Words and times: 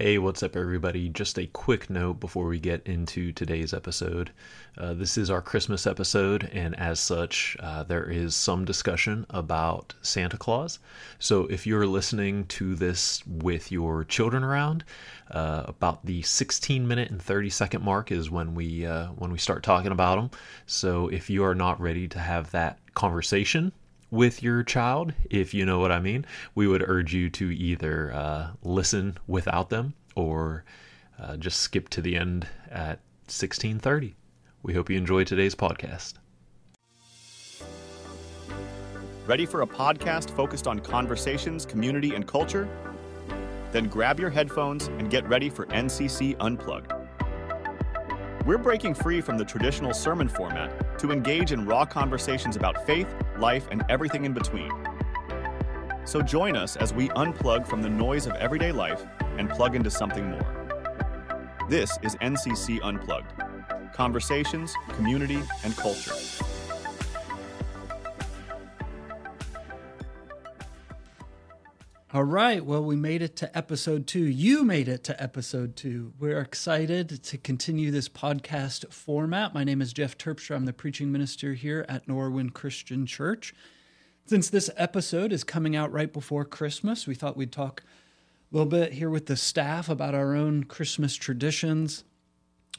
Hey, 0.00 0.16
what's 0.16 0.44
up, 0.44 0.54
everybody? 0.54 1.08
Just 1.08 1.40
a 1.40 1.46
quick 1.48 1.90
note 1.90 2.20
before 2.20 2.46
we 2.46 2.60
get 2.60 2.86
into 2.86 3.32
today's 3.32 3.74
episode. 3.74 4.30
Uh, 4.76 4.94
this 4.94 5.18
is 5.18 5.28
our 5.28 5.42
Christmas 5.42 5.88
episode, 5.88 6.48
and 6.52 6.78
as 6.78 7.00
such, 7.00 7.56
uh, 7.58 7.82
there 7.82 8.08
is 8.08 8.36
some 8.36 8.64
discussion 8.64 9.26
about 9.28 9.94
Santa 10.00 10.36
Claus. 10.36 10.78
So, 11.18 11.48
if 11.48 11.66
you're 11.66 11.84
listening 11.84 12.44
to 12.44 12.76
this 12.76 13.26
with 13.26 13.72
your 13.72 14.04
children 14.04 14.44
around, 14.44 14.84
uh, 15.32 15.64
about 15.66 16.06
the 16.06 16.22
16 16.22 16.86
minute 16.86 17.10
and 17.10 17.20
30 17.20 17.50
second 17.50 17.82
mark 17.82 18.12
is 18.12 18.30
when 18.30 18.54
we 18.54 18.86
uh, 18.86 19.08
when 19.16 19.32
we 19.32 19.38
start 19.38 19.64
talking 19.64 19.90
about 19.90 20.14
them. 20.14 20.30
So, 20.66 21.08
if 21.08 21.28
you 21.28 21.42
are 21.42 21.56
not 21.56 21.80
ready 21.80 22.06
to 22.06 22.20
have 22.20 22.52
that 22.52 22.78
conversation, 22.94 23.72
with 24.10 24.42
your 24.42 24.62
child, 24.62 25.12
if 25.30 25.52
you 25.52 25.66
know 25.66 25.78
what 25.78 25.92
I 25.92 26.00
mean, 26.00 26.24
we 26.54 26.66
would 26.66 26.82
urge 26.88 27.14
you 27.14 27.28
to 27.30 27.50
either 27.50 28.12
uh, 28.12 28.50
listen 28.62 29.18
without 29.26 29.70
them 29.70 29.94
or 30.16 30.64
uh, 31.18 31.36
just 31.36 31.60
skip 31.60 31.88
to 31.90 32.00
the 32.00 32.16
end 32.16 32.46
at 32.70 33.00
1630. 33.26 34.14
We 34.62 34.74
hope 34.74 34.90
you 34.90 34.96
enjoy 34.96 35.24
today's 35.24 35.54
podcast. 35.54 36.14
Ready 39.26 39.44
for 39.44 39.60
a 39.60 39.66
podcast 39.66 40.30
focused 40.30 40.66
on 40.66 40.78
conversations, 40.78 41.66
community, 41.66 42.14
and 42.14 42.26
culture? 42.26 42.66
Then 43.72 43.84
grab 43.84 44.18
your 44.18 44.30
headphones 44.30 44.86
and 44.86 45.10
get 45.10 45.28
ready 45.28 45.50
for 45.50 45.66
NCC 45.66 46.34
Unplugged. 46.40 46.97
We're 48.44 48.58
breaking 48.58 48.94
free 48.94 49.20
from 49.20 49.36
the 49.36 49.44
traditional 49.44 49.92
sermon 49.92 50.28
format 50.28 50.98
to 51.00 51.10
engage 51.10 51.52
in 51.52 51.66
raw 51.66 51.84
conversations 51.84 52.56
about 52.56 52.86
faith, 52.86 53.12
life, 53.38 53.68
and 53.70 53.84
everything 53.88 54.24
in 54.24 54.32
between. 54.32 54.72
So 56.04 56.22
join 56.22 56.56
us 56.56 56.76
as 56.76 56.94
we 56.94 57.08
unplug 57.10 57.66
from 57.66 57.82
the 57.82 57.90
noise 57.90 58.26
of 58.26 58.34
everyday 58.36 58.72
life 58.72 59.04
and 59.36 59.50
plug 59.50 59.74
into 59.74 59.90
something 59.90 60.30
more. 60.30 60.68
This 61.68 61.98
is 62.02 62.16
NCC 62.16 62.80
Unplugged 62.82 63.32
conversations, 63.92 64.74
community, 64.94 65.40
and 65.64 65.76
culture. 65.76 66.14
All 72.10 72.24
right. 72.24 72.64
Well, 72.64 72.82
we 72.82 72.96
made 72.96 73.20
it 73.20 73.36
to 73.36 73.54
episode 73.54 74.06
two. 74.06 74.24
You 74.24 74.64
made 74.64 74.88
it 74.88 75.04
to 75.04 75.22
episode 75.22 75.76
two. 75.76 76.14
We're 76.18 76.40
excited 76.40 77.22
to 77.22 77.36
continue 77.36 77.90
this 77.90 78.08
podcast 78.08 78.90
format. 78.90 79.52
My 79.52 79.62
name 79.62 79.82
is 79.82 79.92
Jeff 79.92 80.16
Terpstra. 80.16 80.56
I'm 80.56 80.64
the 80.64 80.72
preaching 80.72 81.12
minister 81.12 81.52
here 81.52 81.84
at 81.86 82.06
Norwin 82.06 82.50
Christian 82.54 83.04
Church. 83.04 83.54
Since 84.24 84.48
this 84.48 84.70
episode 84.74 85.34
is 85.34 85.44
coming 85.44 85.76
out 85.76 85.92
right 85.92 86.10
before 86.10 86.46
Christmas, 86.46 87.06
we 87.06 87.14
thought 87.14 87.36
we'd 87.36 87.52
talk 87.52 87.82
a 88.50 88.56
little 88.56 88.70
bit 88.70 88.94
here 88.94 89.10
with 89.10 89.26
the 89.26 89.36
staff 89.36 89.90
about 89.90 90.14
our 90.14 90.34
own 90.34 90.64
Christmas 90.64 91.14
traditions. 91.14 92.04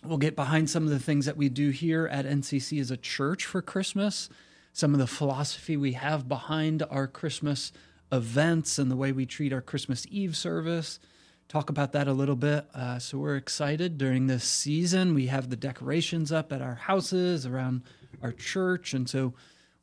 We'll 0.03 0.17
get 0.17 0.35
behind 0.35 0.71
some 0.71 0.85
of 0.85 0.89
the 0.89 0.97
things 0.97 1.27
that 1.27 1.37
we 1.37 1.49
do 1.49 1.69
here 1.69 2.07
at 2.07 2.25
NCC 2.25 2.81
as 2.81 2.89
a 2.89 2.97
church 2.97 3.45
for 3.45 3.61
Christmas, 3.61 4.27
some 4.73 4.93
of 4.93 4.99
the 4.99 5.05
philosophy 5.05 5.77
we 5.77 5.91
have 5.93 6.27
behind 6.27 6.81
our 6.89 7.05
Christmas 7.05 7.71
events 8.11 8.79
and 8.79 8.89
the 8.89 8.95
way 8.95 9.11
we 9.11 9.25
treat 9.25 9.53
our 9.53 9.61
Christmas 9.61 10.05
Eve 10.09 10.35
service. 10.35 10.99
Talk 11.47 11.69
about 11.69 11.93
that 11.93 12.07
a 12.07 12.13
little 12.13 12.35
bit. 12.35 12.67
Uh, 12.75 12.99
so 12.99 13.17
we're 13.17 13.35
excited 13.35 13.97
during 13.97 14.27
this 14.27 14.43
season. 14.43 15.15
We 15.15 15.27
have 15.27 15.49
the 15.49 15.55
decorations 15.55 16.31
up 16.31 16.53
at 16.53 16.61
our 16.61 16.75
houses 16.75 17.45
around 17.45 17.83
our 18.21 18.31
church, 18.31 18.93
and 18.93 19.09
so 19.09 19.33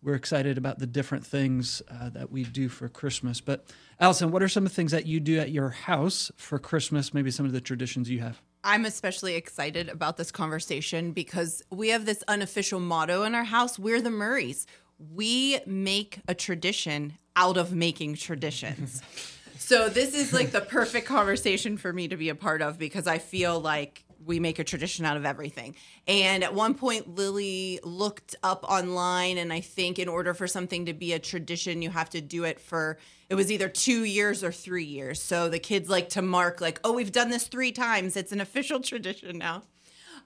we're 0.02 0.14
excited 0.14 0.58
about 0.58 0.78
the 0.78 0.86
different 0.86 1.26
things 1.26 1.82
uh, 1.90 2.10
that 2.10 2.30
we 2.30 2.44
do 2.44 2.68
for 2.68 2.88
Christmas. 2.88 3.40
But 3.40 3.66
Allison, 3.98 4.30
what 4.30 4.42
are 4.42 4.48
some 4.48 4.64
of 4.64 4.70
the 4.70 4.76
things 4.76 4.92
that 4.92 5.06
you 5.06 5.18
do 5.18 5.40
at 5.40 5.50
your 5.50 5.70
house 5.70 6.30
for 6.36 6.60
Christmas? 6.60 7.12
Maybe 7.12 7.32
some 7.32 7.46
of 7.46 7.52
the 7.52 7.60
traditions 7.60 8.08
you 8.08 8.20
have. 8.20 8.40
I'm 8.62 8.84
especially 8.84 9.34
excited 9.34 9.88
about 9.88 10.16
this 10.16 10.30
conversation 10.30 11.12
because 11.12 11.62
we 11.70 11.88
have 11.88 12.04
this 12.04 12.22
unofficial 12.28 12.78
motto 12.78 13.24
in 13.24 13.34
our 13.34 13.44
house. 13.44 13.78
We're 13.78 14.00
the 14.00 14.10
Murrays. 14.10 14.66
We 14.98 15.60
make 15.66 16.20
a 16.28 16.34
tradition 16.34 17.18
out 17.36 17.56
of 17.56 17.72
making 17.72 18.16
traditions. 18.16 19.02
so 19.58 19.88
this 19.88 20.14
is 20.14 20.32
like 20.32 20.50
the 20.50 20.60
perfect 20.60 21.06
conversation 21.06 21.76
for 21.76 21.92
me 21.92 22.08
to 22.08 22.16
be 22.16 22.30
a 22.30 22.34
part 22.34 22.62
of 22.62 22.78
because 22.78 23.06
I 23.06 23.18
feel 23.18 23.60
like 23.60 24.02
we 24.24 24.40
make 24.40 24.58
a 24.58 24.64
tradition 24.64 25.04
out 25.04 25.16
of 25.16 25.24
everything. 25.24 25.76
And 26.08 26.42
at 26.42 26.52
one 26.52 26.74
point, 26.74 27.14
Lily 27.14 27.78
looked 27.84 28.34
up 28.42 28.64
online, 28.64 29.38
and 29.38 29.52
I 29.52 29.60
think 29.60 29.98
in 29.98 30.08
order 30.08 30.34
for 30.34 30.48
something 30.48 30.86
to 30.86 30.92
be 30.92 31.12
a 31.12 31.18
tradition, 31.18 31.80
you 31.80 31.90
have 31.90 32.10
to 32.10 32.20
do 32.20 32.44
it 32.44 32.60
for 32.60 32.98
it 33.28 33.34
was 33.34 33.50
either 33.50 33.68
two 33.68 34.04
years 34.04 34.44
or 34.44 34.52
three 34.52 34.84
years. 34.84 35.20
So 35.20 35.48
the 35.48 35.58
kids 35.58 35.88
like 35.88 36.10
to 36.10 36.22
mark, 36.22 36.60
like, 36.60 36.80
oh, 36.84 36.92
we've 36.92 37.12
done 37.12 37.30
this 37.30 37.48
three 37.48 37.72
times. 37.72 38.16
It's 38.16 38.32
an 38.32 38.40
official 38.40 38.80
tradition 38.82 39.38
now. 39.38 39.62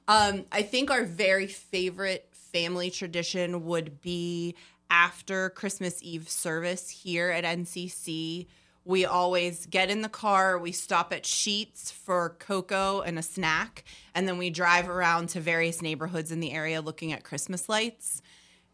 Um, 0.08 0.44
I 0.50 0.62
think 0.62 0.90
our 0.90 1.04
very 1.04 1.46
favorite 1.46 2.28
family 2.32 2.90
tradition 2.90 3.64
would 3.66 4.00
be 4.00 4.54
after 4.90 5.50
Christmas 5.50 6.02
Eve 6.02 6.28
service 6.28 6.90
here 6.90 7.30
at 7.30 7.44
NCC. 7.44 8.46
We 8.84 9.04
always 9.06 9.66
get 9.66 9.90
in 9.90 10.02
the 10.02 10.08
car, 10.08 10.58
we 10.58 10.72
stop 10.72 11.12
at 11.12 11.22
Sheetz 11.22 11.92
for 11.92 12.36
cocoa 12.38 13.02
and 13.02 13.18
a 13.18 13.22
snack, 13.22 13.84
and 14.14 14.26
then 14.26 14.36
we 14.36 14.50
drive 14.50 14.88
around 14.88 15.28
to 15.30 15.40
various 15.40 15.80
neighborhoods 15.80 16.32
in 16.32 16.40
the 16.40 16.52
area 16.52 16.80
looking 16.80 17.12
at 17.12 17.22
Christmas 17.22 17.68
lights. 17.68 18.20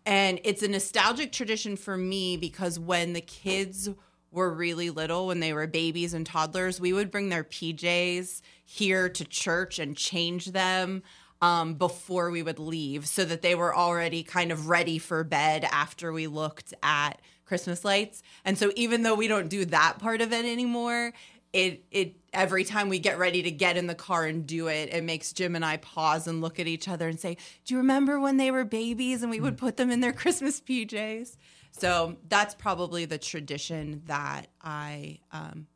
And 0.06 0.40
it's 0.44 0.62
a 0.62 0.68
nostalgic 0.68 1.32
tradition 1.32 1.76
for 1.76 1.96
me 1.96 2.36
because 2.36 2.78
when 2.78 3.12
the 3.12 3.20
kids 3.20 3.90
were 4.30 4.52
really 4.52 4.90
little, 4.90 5.26
when 5.26 5.40
they 5.40 5.52
were 5.52 5.66
babies 5.66 6.14
and 6.14 6.24
toddlers, 6.24 6.80
we 6.80 6.92
would 6.92 7.10
bring 7.10 7.28
their 7.28 7.44
PJs 7.44 8.40
here 8.64 9.08
to 9.08 9.24
church 9.24 9.78
and 9.78 9.96
change 9.96 10.46
them 10.46 11.02
um, 11.42 11.74
before 11.74 12.30
we 12.30 12.42
would 12.42 12.58
leave 12.58 13.06
so 13.06 13.24
that 13.24 13.42
they 13.42 13.54
were 13.54 13.74
already 13.74 14.22
kind 14.22 14.50
of 14.50 14.68
ready 14.68 14.98
for 14.98 15.22
bed 15.24 15.64
after 15.64 16.12
we 16.12 16.26
looked 16.26 16.72
at 16.82 17.20
Christmas 17.44 17.84
lights. 17.84 18.22
And 18.44 18.58
so 18.58 18.72
even 18.76 19.02
though 19.02 19.14
we 19.14 19.28
don't 19.28 19.48
do 19.48 19.64
that 19.66 19.98
part 19.98 20.20
of 20.20 20.32
it 20.32 20.44
anymore, 20.44 21.12
it 21.52 21.84
it 21.90 22.16
every 22.32 22.64
time 22.64 22.88
we 22.88 22.98
get 22.98 23.18
ready 23.18 23.42
to 23.42 23.50
get 23.50 23.76
in 23.76 23.86
the 23.86 23.94
car 23.94 24.26
and 24.26 24.46
do 24.46 24.66
it, 24.68 24.92
it 24.92 25.04
makes 25.04 25.32
Jim 25.32 25.54
and 25.54 25.64
I 25.64 25.78
pause 25.78 26.26
and 26.26 26.40
look 26.40 26.58
at 26.58 26.66
each 26.66 26.88
other 26.88 27.08
and 27.08 27.18
say, 27.18 27.36
"Do 27.64 27.74
you 27.74 27.78
remember 27.78 28.20
when 28.20 28.36
they 28.36 28.50
were 28.50 28.64
babies 28.64 29.22
and 29.22 29.30
we 29.30 29.40
would 29.40 29.56
put 29.56 29.76
them 29.76 29.90
in 29.90 30.00
their 30.00 30.12
Christmas 30.22 30.60
PJs?" 30.60 31.36
So 31.70 32.16
that's 32.28 32.54
probably 32.54 33.04
the 33.04 33.18
tradition 33.18 34.02
that 34.06 34.48
I 34.60 35.20
um, 35.32 35.66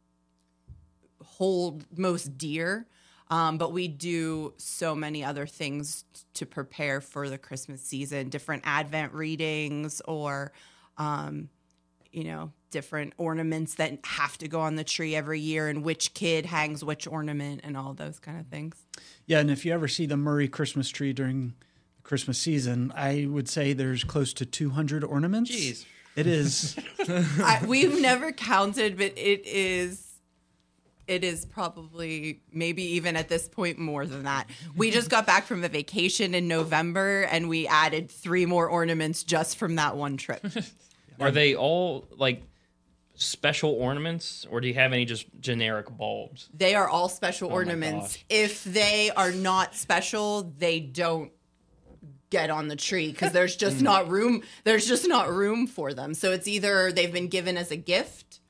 hold 1.25 1.85
most 1.97 2.37
dear. 2.37 2.87
Um, 3.31 3.59
but 3.59 3.73
we 3.73 3.87
do 3.87 4.55
so 4.59 4.95
many 4.95 5.25
other 5.25 5.47
things 5.47 6.05
to 6.35 6.45
prepare 6.45 7.01
for 7.01 7.29
the 7.29 7.39
Christmas 7.39 7.81
season, 7.81 8.29
different 8.29 8.65
Advent 8.67 9.15
readings 9.15 10.03
or, 10.07 10.53
um, 10.99 11.49
you 12.11 12.25
know, 12.25 12.51
different 12.71 13.13
ornaments 13.19 13.77
that 13.77 13.99
have 14.05 14.37
to 14.39 14.49
go 14.49 14.61
on 14.61 14.75
the 14.75 14.85
tree 14.85 15.15
every 15.15 15.41
year 15.41 15.69
and 15.69 15.85
which 15.85 16.13
kid 16.13 16.47
hangs 16.47 16.85
which 16.85 17.07
ornament 17.07 17.61
and 17.63 17.77
all 17.77 17.95
those 17.95 18.19
kind 18.19 18.39
of 18.39 18.47
things. 18.47 18.77
Yeah, 19.27 19.39
and 19.39 19.51
if 19.51 19.65
you 19.65 19.73
ever 19.73 19.87
see 19.87 20.07
the 20.07 20.17
Murray 20.17 20.49
Christmas 20.49 20.89
tree 20.89 21.13
during 21.13 21.55
the 21.97 22.03
Christmas 22.03 22.37
season, 22.39 22.93
I 22.97 23.27
would 23.29 23.49
say 23.49 23.73
there's 23.73 24.03
close 24.03 24.33
to 24.35 24.47
200 24.47 25.05
ornaments. 25.05 25.51
Jeez. 25.51 25.85
It 26.17 26.27
is. 26.27 26.77
I, 27.09 27.65
we've 27.67 28.01
never 28.01 28.33
counted, 28.33 28.97
but 28.97 29.13
it 29.17 29.47
is 29.47 30.10
it 31.11 31.25
is 31.25 31.45
probably 31.45 32.41
maybe 32.53 32.85
even 32.95 33.17
at 33.17 33.29
this 33.29 33.49
point 33.49 33.79
more 33.79 34.07
than 34.07 34.23
that. 34.23 34.49
We 34.77 34.93
just 34.93 35.11
got 35.11 35.27
back 35.27 35.45
from 35.45 35.65
a 35.65 35.69
vacation 35.69 36.37
in 36.37 36.47
November 36.47 37.23
and 37.23 37.49
we 37.49 37.67
added 37.67 38.09
three 38.13 38.47
more 38.47 38.69
ornaments 38.69 39.25
just 39.25 39.59
from 39.59 39.75
that 39.75 39.97
one 39.97 40.17
trip. 40.17 40.47
Are 41.21 41.33
they 41.33 41.57
all 41.57 42.07
like 42.17 42.45
special 43.15 43.73
ornaments, 43.73 44.47
or 44.51 44.61
do 44.61 44.69
you 44.69 44.75
have 44.75 44.93
any 44.93 45.05
just 45.05 45.27
generic 45.41 45.95
bulbs? 45.95 46.49
They 46.55 46.75
are 46.77 46.89
all 46.89 47.09
special 47.09 47.49
oh 47.49 47.51
my 47.51 47.57
ornaments. 47.57 48.19
If 48.31 48.63
they 48.63 49.11
are 49.11 49.33
not 49.33 49.75
special, 49.75 50.55
they 50.59 50.79
don't 50.79 51.33
get 52.31 52.49
on 52.51 52.69
the 52.69 52.77
tree 52.77 53.11
because 53.11 53.33
there's 53.33 53.57
just 53.57 53.79
mm. 53.79 53.83
not 53.83 54.09
room 54.09 54.45
there's 54.63 54.87
just 54.87 55.09
not 55.09 55.29
room 55.29 55.67
for 55.67 55.93
them. 55.93 56.15
So 56.15 56.31
it's 56.31 56.47
either 56.47 56.93
they've 56.93 57.13
been 57.13 57.27
given 57.27 57.57
as 57.57 57.73
a 57.73 57.77
gift 57.77 58.41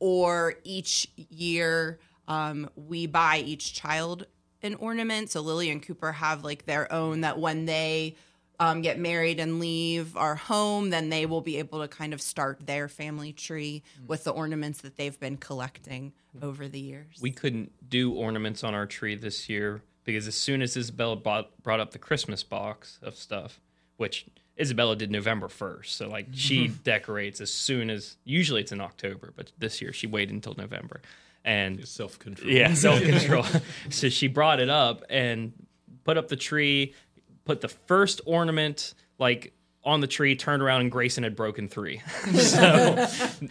or 0.00 0.54
each 0.64 1.08
year 1.16 1.98
um, 2.28 2.70
we 2.76 3.06
buy 3.06 3.38
each 3.38 3.74
child 3.74 4.26
an 4.62 4.74
ornament. 4.76 5.30
So 5.30 5.40
Lily 5.40 5.70
and 5.70 5.82
Cooper 5.82 6.12
have 6.12 6.44
like 6.44 6.66
their 6.66 6.92
own 6.92 7.22
that 7.22 7.38
when 7.38 7.64
they 7.64 8.16
um, 8.60 8.82
get 8.82 8.98
married 8.98 9.40
and 9.40 9.60
leave 9.60 10.16
our 10.16 10.34
home, 10.34 10.90
then 10.90 11.10
they 11.10 11.26
will 11.26 11.40
be 11.40 11.58
able 11.58 11.80
to 11.80 11.88
kind 11.88 12.12
of 12.12 12.20
start 12.20 12.66
their 12.66 12.88
family 12.88 13.32
tree 13.32 13.82
with 14.06 14.24
the 14.24 14.30
ornaments 14.30 14.80
that 14.82 14.96
they've 14.96 15.18
been 15.18 15.36
collecting 15.36 16.12
over 16.42 16.68
the 16.68 16.80
years. 16.80 17.18
We 17.20 17.30
couldn't 17.30 17.88
do 17.88 18.12
ornaments 18.12 18.64
on 18.64 18.74
our 18.74 18.86
tree 18.86 19.14
this 19.14 19.48
year 19.48 19.82
because 20.04 20.26
as 20.26 20.34
soon 20.34 20.60
as 20.60 20.76
Isabella 20.76 21.16
bought, 21.16 21.62
brought 21.62 21.80
up 21.80 21.92
the 21.92 21.98
Christmas 21.98 22.42
box 22.42 22.98
of 23.00 23.14
stuff, 23.14 23.60
which 23.96 24.26
Isabella 24.58 24.96
did 24.96 25.10
November 25.10 25.46
1st. 25.46 25.86
So, 25.86 26.08
like, 26.08 26.26
she 26.32 26.68
decorates 26.84 27.40
as 27.40 27.52
soon 27.52 27.90
as, 27.90 28.16
usually 28.24 28.62
it's 28.62 28.72
in 28.72 28.80
October, 28.80 29.32
but 29.36 29.52
this 29.58 29.80
year 29.80 29.92
she 29.92 30.08
waited 30.08 30.34
until 30.34 30.54
November. 30.58 31.00
And 31.48 31.88
Self 31.88 32.18
control. 32.18 32.50
yeah, 32.50 32.74
self 32.86 33.00
control. 33.00 33.44
so 33.88 34.08
she 34.10 34.28
brought 34.28 34.60
it 34.60 34.68
up 34.68 35.02
and 35.08 35.52
put 36.04 36.18
up 36.18 36.28
the 36.28 36.36
tree, 36.36 36.94
put 37.44 37.60
the 37.62 37.68
first 37.68 38.20
ornament 38.26 38.94
like 39.18 39.54
on 39.82 40.00
the 40.00 40.06
tree, 40.06 40.36
turned 40.36 40.62
around, 40.62 40.82
and 40.82 40.90
Grayson 40.92 41.24
had 41.24 41.34
broken 41.34 41.66
three. 41.68 42.02
so 42.34 43.06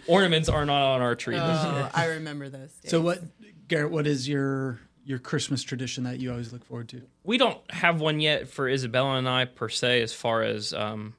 ornaments 0.06 0.48
are 0.48 0.64
not 0.64 0.94
on 0.94 1.00
our 1.02 1.16
tree 1.16 1.34
this 1.34 1.42
year. 1.64 1.72
Oh, 1.86 1.90
I 1.92 2.04
remember 2.06 2.48
those. 2.48 2.70
Days. 2.72 2.90
So 2.90 3.00
what, 3.00 3.20
Garrett? 3.66 3.90
What 3.90 4.06
is 4.06 4.28
your 4.28 4.78
your 5.04 5.18
Christmas 5.18 5.62
tradition 5.64 6.04
that 6.04 6.20
you 6.20 6.30
always 6.30 6.52
look 6.52 6.64
forward 6.64 6.88
to? 6.90 7.02
We 7.24 7.36
don't 7.38 7.58
have 7.72 8.00
one 8.00 8.20
yet 8.20 8.46
for 8.48 8.68
Isabella 8.68 9.16
and 9.16 9.28
I 9.28 9.46
per 9.46 9.68
se, 9.68 10.02
as 10.02 10.12
far 10.12 10.42
as 10.42 10.72
um, 10.72 11.14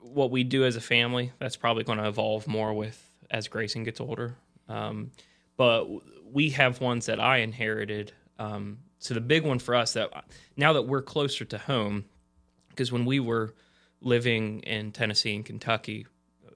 what 0.00 0.30
we 0.30 0.44
do 0.44 0.64
as 0.64 0.76
a 0.76 0.80
family. 0.80 1.32
That's 1.38 1.56
probably 1.56 1.84
going 1.84 1.98
to 1.98 2.08
evolve 2.08 2.46
more 2.48 2.72
with 2.72 3.02
as 3.30 3.48
Grayson 3.48 3.84
gets 3.84 4.00
older. 4.00 4.36
Um, 4.68 5.12
but 5.56 5.86
we 6.32 6.50
have 6.50 6.80
ones 6.80 7.06
that 7.06 7.20
I 7.20 7.38
inherited. 7.38 8.12
Um, 8.38 8.78
so 8.98 9.14
the 9.14 9.20
big 9.20 9.44
one 9.44 9.58
for 9.58 9.74
us 9.74 9.94
that 9.94 10.10
now 10.56 10.72
that 10.74 10.82
we're 10.82 11.02
closer 11.02 11.44
to 11.46 11.58
home, 11.58 12.04
because 12.70 12.92
when 12.92 13.04
we 13.04 13.20
were 13.20 13.54
living 14.00 14.60
in 14.60 14.92
Tennessee 14.92 15.34
and 15.34 15.44
Kentucky, 15.44 16.06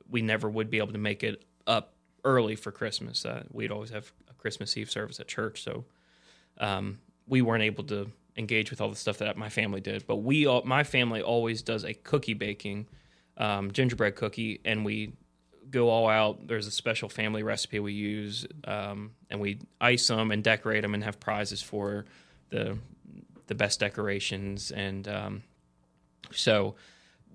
we 0.09 0.23
never 0.23 0.49
would 0.49 0.71
be 0.71 0.79
able 0.79 0.93
to 0.93 0.99
make 0.99 1.23
it 1.23 1.45
up 1.67 1.95
early 2.25 2.57
for 2.57 2.73
Christmas. 2.73 3.25
Uh, 3.25 3.45
we'd 3.51 3.71
always 3.71 3.91
have 3.91 4.13
a 4.29 4.35
Christmas 4.35 4.77
Eve 4.77 4.91
service 4.91 5.21
at 5.21 5.29
church, 5.29 5.63
so 5.63 5.85
um, 6.59 6.99
we 7.27 7.43
weren't 7.43 7.63
able 7.63 7.85
to 7.85 8.11
engage 8.37 8.71
with 8.71 8.81
all 8.81 8.89
the 8.91 8.97
stuff 8.97 9.19
that 9.19 9.37
my 9.37 9.49
family 9.49 9.81
did. 9.81 10.07
But 10.07 10.17
we, 10.17 10.47
all, 10.47 10.63
my 10.65 10.85
family, 10.85 11.23
always 11.23 11.63
does 11.63 11.85
a 11.85 11.95
cookie 11.95 12.35
baking, 12.35 12.87
um, 13.37 13.71
gingerbread 13.71 14.17
cookie, 14.17 14.61
and 14.65 14.85
we 14.85 15.13
go 15.71 15.89
all 15.89 16.09
out. 16.09 16.47
There's 16.47 16.67
a 16.67 16.71
special 16.71 17.09
family 17.09 17.43
recipe 17.43 17.81
we 17.81 17.93
use, 17.93 18.47
um, 18.65 19.13
and 19.31 19.41
we 19.41 19.59
ice 19.81 20.09
them 20.09 20.31
and 20.31 20.43
decorate 20.43 20.83
them 20.83 20.95
and 20.95 21.05
have 21.05 21.21
prizes 21.21 21.63
for 21.63 22.05
the 22.51 22.79
the 23.47 23.55
best 23.55 23.81
decorations. 23.81 24.71
And 24.71 25.09
um, 25.09 25.43
so 26.31 26.77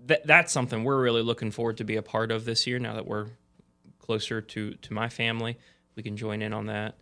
th- 0.08 0.22
that's 0.24 0.52
something 0.52 0.84
we're 0.84 1.02
really 1.02 1.22
looking 1.22 1.52
forward 1.52 1.78
to 1.78 1.84
be 1.84 1.98
a 1.98 2.02
part 2.02 2.32
of 2.32 2.46
this 2.46 2.66
year. 2.66 2.80
Now 2.80 2.94
that 2.94 3.08
we're 3.08 3.28
closer 4.00 4.42
to 4.42 4.74
to 4.74 4.94
my 4.94 5.10
family, 5.10 5.58
we 5.96 6.04
can 6.04 6.18
join 6.18 6.42
in 6.42 6.54
on 6.54 6.68
that. 6.68 6.96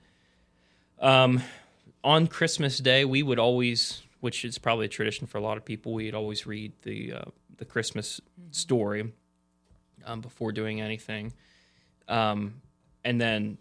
Um, 1.00 1.41
on 2.03 2.27
Christmas 2.27 2.79
Day, 2.79 3.06
we 3.06 3.24
would 3.24 3.39
always, 3.39 4.03
which 4.19 4.45
is 4.45 4.57
probably 4.57 4.86
a 4.86 4.89
tradition 4.89 5.27
for 5.27 5.38
a 5.38 5.41
lot 5.41 5.57
of 5.57 5.65
people, 5.65 5.94
we'd 5.94 6.15
always 6.15 6.45
read 6.45 6.74
the 6.83 7.13
uh, 7.13 7.25
the 7.57 7.65
Christmas 7.65 8.19
story 8.51 9.13
um, 10.05 10.21
before 10.21 10.51
doing 10.51 10.81
anything. 10.81 11.33
Um, 12.07 12.61
and 13.03 13.19
then 13.19 13.57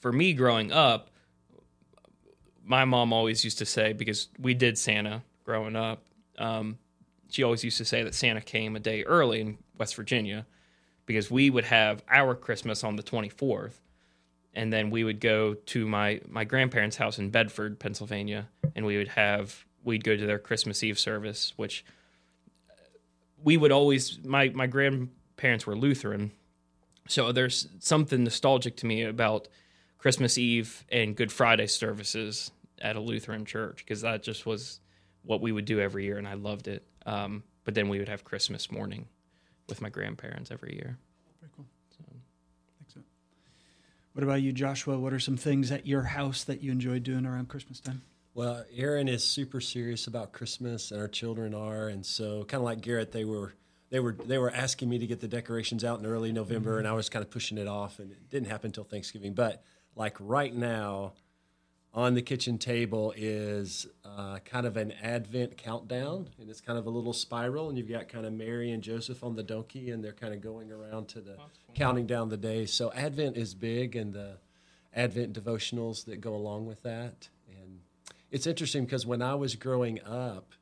for 0.00 0.12
me 0.12 0.32
growing 0.32 0.72
up, 0.72 1.10
my 2.64 2.84
mom 2.84 3.12
always 3.12 3.44
used 3.44 3.58
to 3.58 3.66
say 3.66 3.92
because 3.92 4.28
we 4.38 4.54
did 4.54 4.78
Santa 4.78 5.22
growing 5.44 5.76
up. 5.76 6.04
Um, 6.38 6.78
she 7.28 7.42
always 7.42 7.64
used 7.64 7.78
to 7.78 7.84
say 7.84 8.02
that 8.02 8.14
Santa 8.14 8.40
came 8.40 8.76
a 8.76 8.80
day 8.80 9.02
early 9.04 9.40
in 9.40 9.58
West 9.78 9.96
Virginia 9.96 10.46
because 11.06 11.30
we 11.30 11.50
would 11.50 11.64
have 11.64 12.02
our 12.08 12.34
Christmas 12.34 12.84
on 12.84 12.96
the 12.96 13.02
24th 13.02 13.74
and 14.54 14.72
then 14.72 14.90
we 14.90 15.04
would 15.04 15.20
go 15.20 15.54
to 15.54 15.86
my 15.86 16.20
my 16.28 16.44
grandparents' 16.44 16.96
house 16.96 17.18
in 17.18 17.30
Bedford, 17.30 17.78
Pennsylvania, 17.78 18.48
and 18.74 18.84
we 18.84 18.96
would 18.98 19.08
have 19.08 19.64
we'd 19.84 20.04
go 20.04 20.16
to 20.16 20.26
their 20.26 20.38
Christmas 20.38 20.82
Eve 20.82 20.98
service, 20.98 21.52
which 21.56 21.84
we 23.42 23.56
would 23.56 23.72
always 23.72 24.18
my 24.24 24.50
my 24.50 24.66
grandparents 25.36 25.66
were 25.66 25.76
Lutheran, 25.76 26.30
so 27.08 27.32
there's 27.32 27.68
something 27.80 28.24
nostalgic 28.24 28.76
to 28.76 28.86
me 28.86 29.02
about 29.02 29.48
Christmas 29.98 30.38
Eve 30.38 30.84
and 30.90 31.16
Good 31.16 31.32
Friday 31.32 31.66
services 31.66 32.50
at 32.80 32.96
a 32.96 33.00
Lutheran 33.00 33.44
church 33.44 33.78
because 33.78 34.02
that 34.02 34.22
just 34.22 34.46
was 34.46 34.80
what 35.24 35.40
we 35.40 35.52
would 35.52 35.64
do 35.64 35.80
every 35.80 36.04
year, 36.04 36.18
and 36.18 36.28
I 36.28 36.34
loved 36.34 36.68
it. 36.68 36.84
Um, 37.06 37.42
but 37.64 37.74
then 37.74 37.88
we 37.88 37.98
would 37.98 38.08
have 38.08 38.24
Christmas 38.24 38.70
morning 38.70 39.06
with 39.68 39.80
my 39.80 39.88
grandparents 39.88 40.50
every 40.50 40.74
year. 40.74 40.98
Very 41.40 41.50
cool. 41.56 41.66
Excellent. 42.86 43.06
What 44.12 44.22
about 44.22 44.42
you, 44.42 44.52
Joshua? 44.52 44.98
What 44.98 45.12
are 45.12 45.20
some 45.20 45.36
things 45.36 45.72
at 45.72 45.86
your 45.86 46.02
house 46.02 46.44
that 46.44 46.62
you 46.62 46.70
enjoy 46.70 46.98
doing 46.98 47.26
around 47.26 47.48
Christmas 47.48 47.80
time? 47.80 48.02
Well, 48.34 48.64
Aaron 48.74 49.08
is 49.08 49.24
super 49.24 49.60
serious 49.60 50.06
about 50.06 50.32
Christmas, 50.32 50.90
and 50.90 51.00
our 51.00 51.08
children 51.08 51.52
are, 51.52 51.88
and 51.88 52.04
so 52.06 52.44
kind 52.44 52.60
of 52.60 52.64
like 52.64 52.80
Garrett, 52.80 53.12
they 53.12 53.24
were 53.24 53.54
they 53.92 54.00
were 54.00 54.12
they 54.12 54.38
were 54.38 54.50
asking 54.50 54.88
me 54.88 54.98
to 54.98 55.06
get 55.06 55.20
the 55.20 55.28
decorations 55.28 55.84
out 55.84 56.00
in 56.00 56.06
early 56.06 56.32
November, 56.32 56.78
and 56.78 56.88
I 56.88 56.92
was 56.94 57.10
kind 57.10 57.22
of 57.22 57.30
pushing 57.30 57.58
it 57.58 57.68
off, 57.68 57.98
and 57.98 58.10
it 58.10 58.30
didn't 58.30 58.48
happen 58.48 58.68
until 58.68 58.84
Thanksgiving. 58.84 59.34
But 59.34 59.62
like 59.94 60.16
right 60.18 60.54
now, 60.54 61.12
on 61.92 62.14
the 62.14 62.22
kitchen 62.22 62.56
table 62.56 63.12
is 63.14 63.86
uh, 64.02 64.38
kind 64.46 64.66
of 64.66 64.78
an 64.78 64.92
Advent 65.02 65.58
countdown, 65.58 66.30
and 66.40 66.48
it's 66.48 66.62
kind 66.62 66.78
of 66.78 66.86
a 66.86 66.90
little 66.90 67.12
spiral, 67.12 67.68
and 67.68 67.76
you've 67.76 67.90
got 67.90 68.08
kind 68.08 68.24
of 68.24 68.32
Mary 68.32 68.70
and 68.70 68.82
Joseph 68.82 69.22
on 69.22 69.36
the 69.36 69.42
donkey, 69.42 69.90
and 69.90 70.02
they're 70.02 70.12
kind 70.12 70.32
of 70.32 70.40
going 70.40 70.72
around 70.72 71.08
to 71.08 71.20
the 71.20 71.36
counting 71.74 72.06
down 72.06 72.30
the 72.30 72.38
days. 72.38 72.72
So 72.72 72.90
Advent 72.94 73.36
is 73.36 73.52
big, 73.52 73.94
and 73.94 74.14
the 74.14 74.38
Advent 74.94 75.34
devotionals 75.34 76.06
that 76.06 76.22
go 76.22 76.34
along 76.34 76.64
with 76.64 76.82
that, 76.82 77.28
and 77.46 77.80
it's 78.30 78.46
interesting 78.46 78.86
because 78.86 79.04
when 79.04 79.20
I 79.20 79.34
was 79.34 79.54
growing 79.54 80.02
up, 80.02 80.54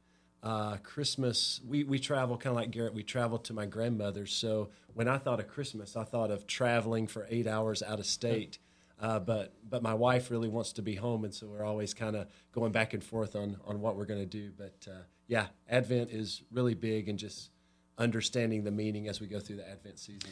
uh, 0.42 0.76
Christmas, 0.82 1.60
we, 1.66 1.84
we 1.84 1.98
travel 1.98 2.36
kind 2.36 2.52
of 2.52 2.56
like 2.56 2.70
Garrett, 2.70 2.94
we 2.94 3.02
travel 3.02 3.38
to 3.38 3.52
my 3.52 3.66
grandmother's. 3.66 4.32
So 4.32 4.70
when 4.94 5.08
I 5.08 5.18
thought 5.18 5.40
of 5.40 5.48
Christmas, 5.48 5.96
I 5.96 6.04
thought 6.04 6.30
of 6.30 6.46
traveling 6.46 7.06
for 7.06 7.26
eight 7.28 7.46
hours 7.46 7.82
out 7.82 7.98
of 7.98 8.06
state. 8.06 8.58
Uh, 9.00 9.18
but 9.18 9.54
but 9.66 9.82
my 9.82 9.94
wife 9.94 10.30
really 10.30 10.48
wants 10.48 10.74
to 10.74 10.82
be 10.82 10.94
home, 10.94 11.24
and 11.24 11.32
so 11.32 11.46
we're 11.46 11.64
always 11.64 11.94
kind 11.94 12.14
of 12.14 12.26
going 12.52 12.70
back 12.70 12.92
and 12.92 13.02
forth 13.02 13.34
on 13.34 13.56
on 13.64 13.80
what 13.80 13.96
we're 13.96 14.04
going 14.04 14.20
to 14.20 14.26
do. 14.26 14.52
But 14.56 14.86
uh, 14.86 15.02
yeah, 15.26 15.46
Advent 15.70 16.10
is 16.10 16.42
really 16.52 16.74
big, 16.74 17.08
and 17.08 17.18
just 17.18 17.50
understanding 17.96 18.62
the 18.62 18.70
meaning 18.70 19.08
as 19.08 19.18
we 19.18 19.26
go 19.26 19.40
through 19.40 19.56
the 19.56 19.68
Advent 19.68 19.98
season. 19.98 20.30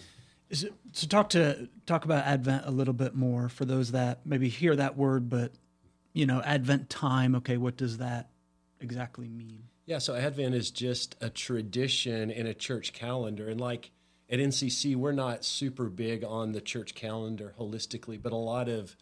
Is 0.51 0.65
it, 0.65 0.75
so 0.93 1.07
talk 1.07 1.31
to 1.31 1.69
talk 1.87 2.05
about 2.05 2.27
Advent 2.27 2.65
a 2.67 2.71
little 2.71 2.93
bit 2.93 3.15
more 3.15 3.49
for 3.49 3.65
those 3.65 3.93
that 3.93 4.27
maybe 4.27 4.51
hear 4.51 4.77
that 4.77 4.99
word, 4.99 5.31
but 5.31 5.53
you 6.13 6.27
know, 6.27 6.43
Advent 6.43 6.91
time. 6.91 7.35
Okay, 7.37 7.57
what 7.57 7.79
does 7.79 7.99
that 7.99 8.29
exactly 8.81 9.29
mean? 9.29 9.65
Yeah, 9.89 9.97
so 9.97 10.15
Advent 10.15 10.55
is 10.55 10.71
just 10.71 11.17
a 11.19 11.31
tradition 11.31 12.31
in 12.31 12.47
a 12.47 12.53
church 12.53 12.93
calendar. 12.93 13.49
And 13.49 13.59
like 13.59 13.91
at 14.29 14.39
NCC, 14.39 14.95
we're 14.95 15.13
not 15.13 15.47
super 15.47 15.89
big 15.89 16.23
on 16.23 16.53
the 16.53 16.61
church 16.61 16.95
calendar 16.95 17.55
holistically, 17.59 18.21
but 18.21 18.33
a 18.33 18.37
lot 18.37 18.69
of, 18.69 18.95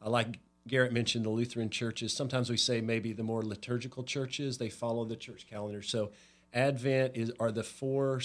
uh, 0.00 0.08
like 0.08 0.38
Garrett 0.68 0.92
mentioned, 0.92 1.24
the 1.24 1.30
Lutheran 1.30 1.70
churches, 1.70 2.12
sometimes 2.12 2.50
we 2.50 2.56
say 2.56 2.80
maybe 2.80 3.12
the 3.12 3.24
more 3.24 3.42
liturgical 3.42 4.04
churches, 4.04 4.58
they 4.58 4.68
follow 4.68 5.04
the 5.04 5.16
church 5.16 5.44
calendar. 5.50 5.82
So 5.82 6.12
Advent 6.54 7.16
is 7.16 7.32
are 7.40 7.50
the 7.50 7.64
four. 7.64 8.20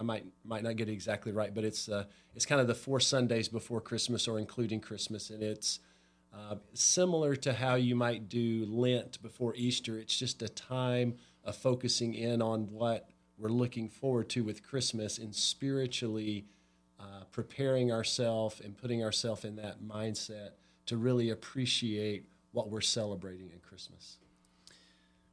I 0.00 0.02
might 0.02 0.24
might 0.46 0.62
not 0.62 0.76
get 0.76 0.88
it 0.88 0.92
exactly 0.92 1.32
right, 1.32 1.54
but 1.54 1.64
it's 1.64 1.86
uh, 1.86 2.04
it's 2.34 2.46
kind 2.46 2.62
of 2.62 2.66
the 2.66 2.74
four 2.74 2.98
Sundays 2.98 3.50
before 3.50 3.82
Christmas 3.82 4.26
or 4.26 4.38
including 4.38 4.80
Christmas, 4.80 5.28
and 5.28 5.42
it's 5.42 5.80
uh, 6.32 6.54
similar 6.72 7.36
to 7.36 7.52
how 7.52 7.74
you 7.74 7.94
might 7.94 8.30
do 8.30 8.64
Lent 8.66 9.20
before 9.20 9.54
Easter. 9.54 9.98
It's 9.98 10.16
just 10.16 10.40
a 10.40 10.48
time 10.48 11.16
of 11.44 11.56
focusing 11.56 12.14
in 12.14 12.42
on 12.42 12.70
what 12.70 13.08
we're 13.38 13.48
looking 13.48 13.88
forward 13.88 14.28
to 14.30 14.42
with 14.42 14.62
Christmas 14.62 15.18
and 15.18 15.34
spiritually 15.34 16.46
uh, 16.98 17.24
preparing 17.30 17.92
ourselves 17.92 18.60
and 18.60 18.76
putting 18.76 19.04
ourselves 19.04 19.44
in 19.44 19.56
that 19.56 19.82
mindset 19.82 20.50
to 20.86 20.96
really 20.96 21.30
appreciate 21.30 22.26
what 22.52 22.70
we're 22.70 22.80
celebrating 22.80 23.50
in 23.50 23.60
Christmas. 23.60 24.18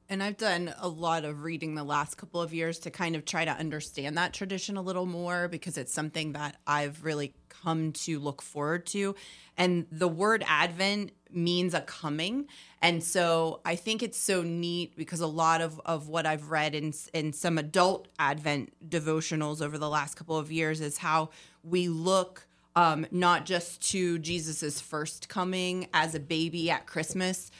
And 0.07 0.21
I've 0.21 0.37
done 0.37 0.71
a 0.77 0.87
lot 0.87 1.25
of 1.25 1.41
reading 1.41 1.73
the 1.73 1.83
last 1.83 2.15
couple 2.15 2.39
of 2.39 2.53
years 2.53 2.77
to 2.79 2.91
kind 2.91 3.15
of 3.15 3.25
try 3.25 3.43
to 3.43 3.51
understand 3.51 4.17
that 4.17 4.33
tradition 4.33 4.77
a 4.77 4.81
little 4.81 5.07
more 5.07 5.47
because 5.47 5.77
it's 5.79 5.91
something 5.91 6.33
that 6.33 6.57
I've 6.67 7.03
really 7.03 7.33
come 7.49 7.91
to 7.93 8.19
look 8.19 8.43
forward 8.43 8.85
to. 8.87 9.15
And 9.57 9.87
the 9.91 10.07
word 10.07 10.43
Advent 10.45 11.11
means 11.35 11.73
a 11.73 11.81
coming. 11.81 12.47
And 12.81 13.03
so 13.03 13.61
I 13.65 13.75
think 13.75 14.03
it's 14.03 14.17
so 14.17 14.41
neat 14.43 14.95
because 14.95 15.19
a 15.19 15.27
lot 15.27 15.61
of, 15.61 15.81
of 15.85 16.07
what 16.07 16.25
I've 16.25 16.51
read 16.51 16.75
in, 16.75 16.93
in 17.13 17.33
some 17.33 17.57
adult 17.57 18.07
Advent 18.19 18.73
devotionals 18.89 19.61
over 19.61 19.77
the 19.77 19.89
last 19.89 20.15
couple 20.15 20.37
of 20.37 20.51
years 20.51 20.81
is 20.81 20.99
how 20.99 21.29
we 21.63 21.87
look 21.87 22.47
um, 22.75 23.05
not 23.09 23.45
just 23.45 23.81
to 23.91 24.19
Jesus's 24.19 24.81
first 24.81 25.29
coming 25.29 25.87
as 25.93 26.13
a 26.13 26.19
baby 26.19 26.69
at 26.69 26.85
Christmas, 26.85 27.51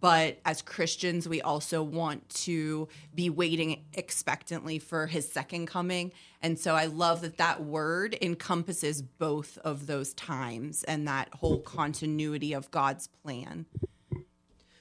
but 0.00 0.38
as 0.44 0.62
Christians, 0.62 1.28
we 1.28 1.40
also 1.42 1.82
want 1.82 2.28
to 2.30 2.88
be 3.14 3.30
waiting 3.30 3.84
expectantly 3.94 4.78
for 4.78 5.06
his 5.06 5.30
second 5.30 5.66
coming. 5.66 6.12
And 6.40 6.58
so 6.58 6.74
I 6.74 6.86
love 6.86 7.20
that 7.22 7.36
that 7.38 7.64
word 7.64 8.16
encompasses 8.22 9.02
both 9.02 9.58
of 9.58 9.86
those 9.86 10.14
times 10.14 10.84
and 10.84 11.08
that 11.08 11.34
whole 11.34 11.58
continuity 11.58 12.52
of 12.52 12.70
God's 12.70 13.08
plan. 13.08 13.66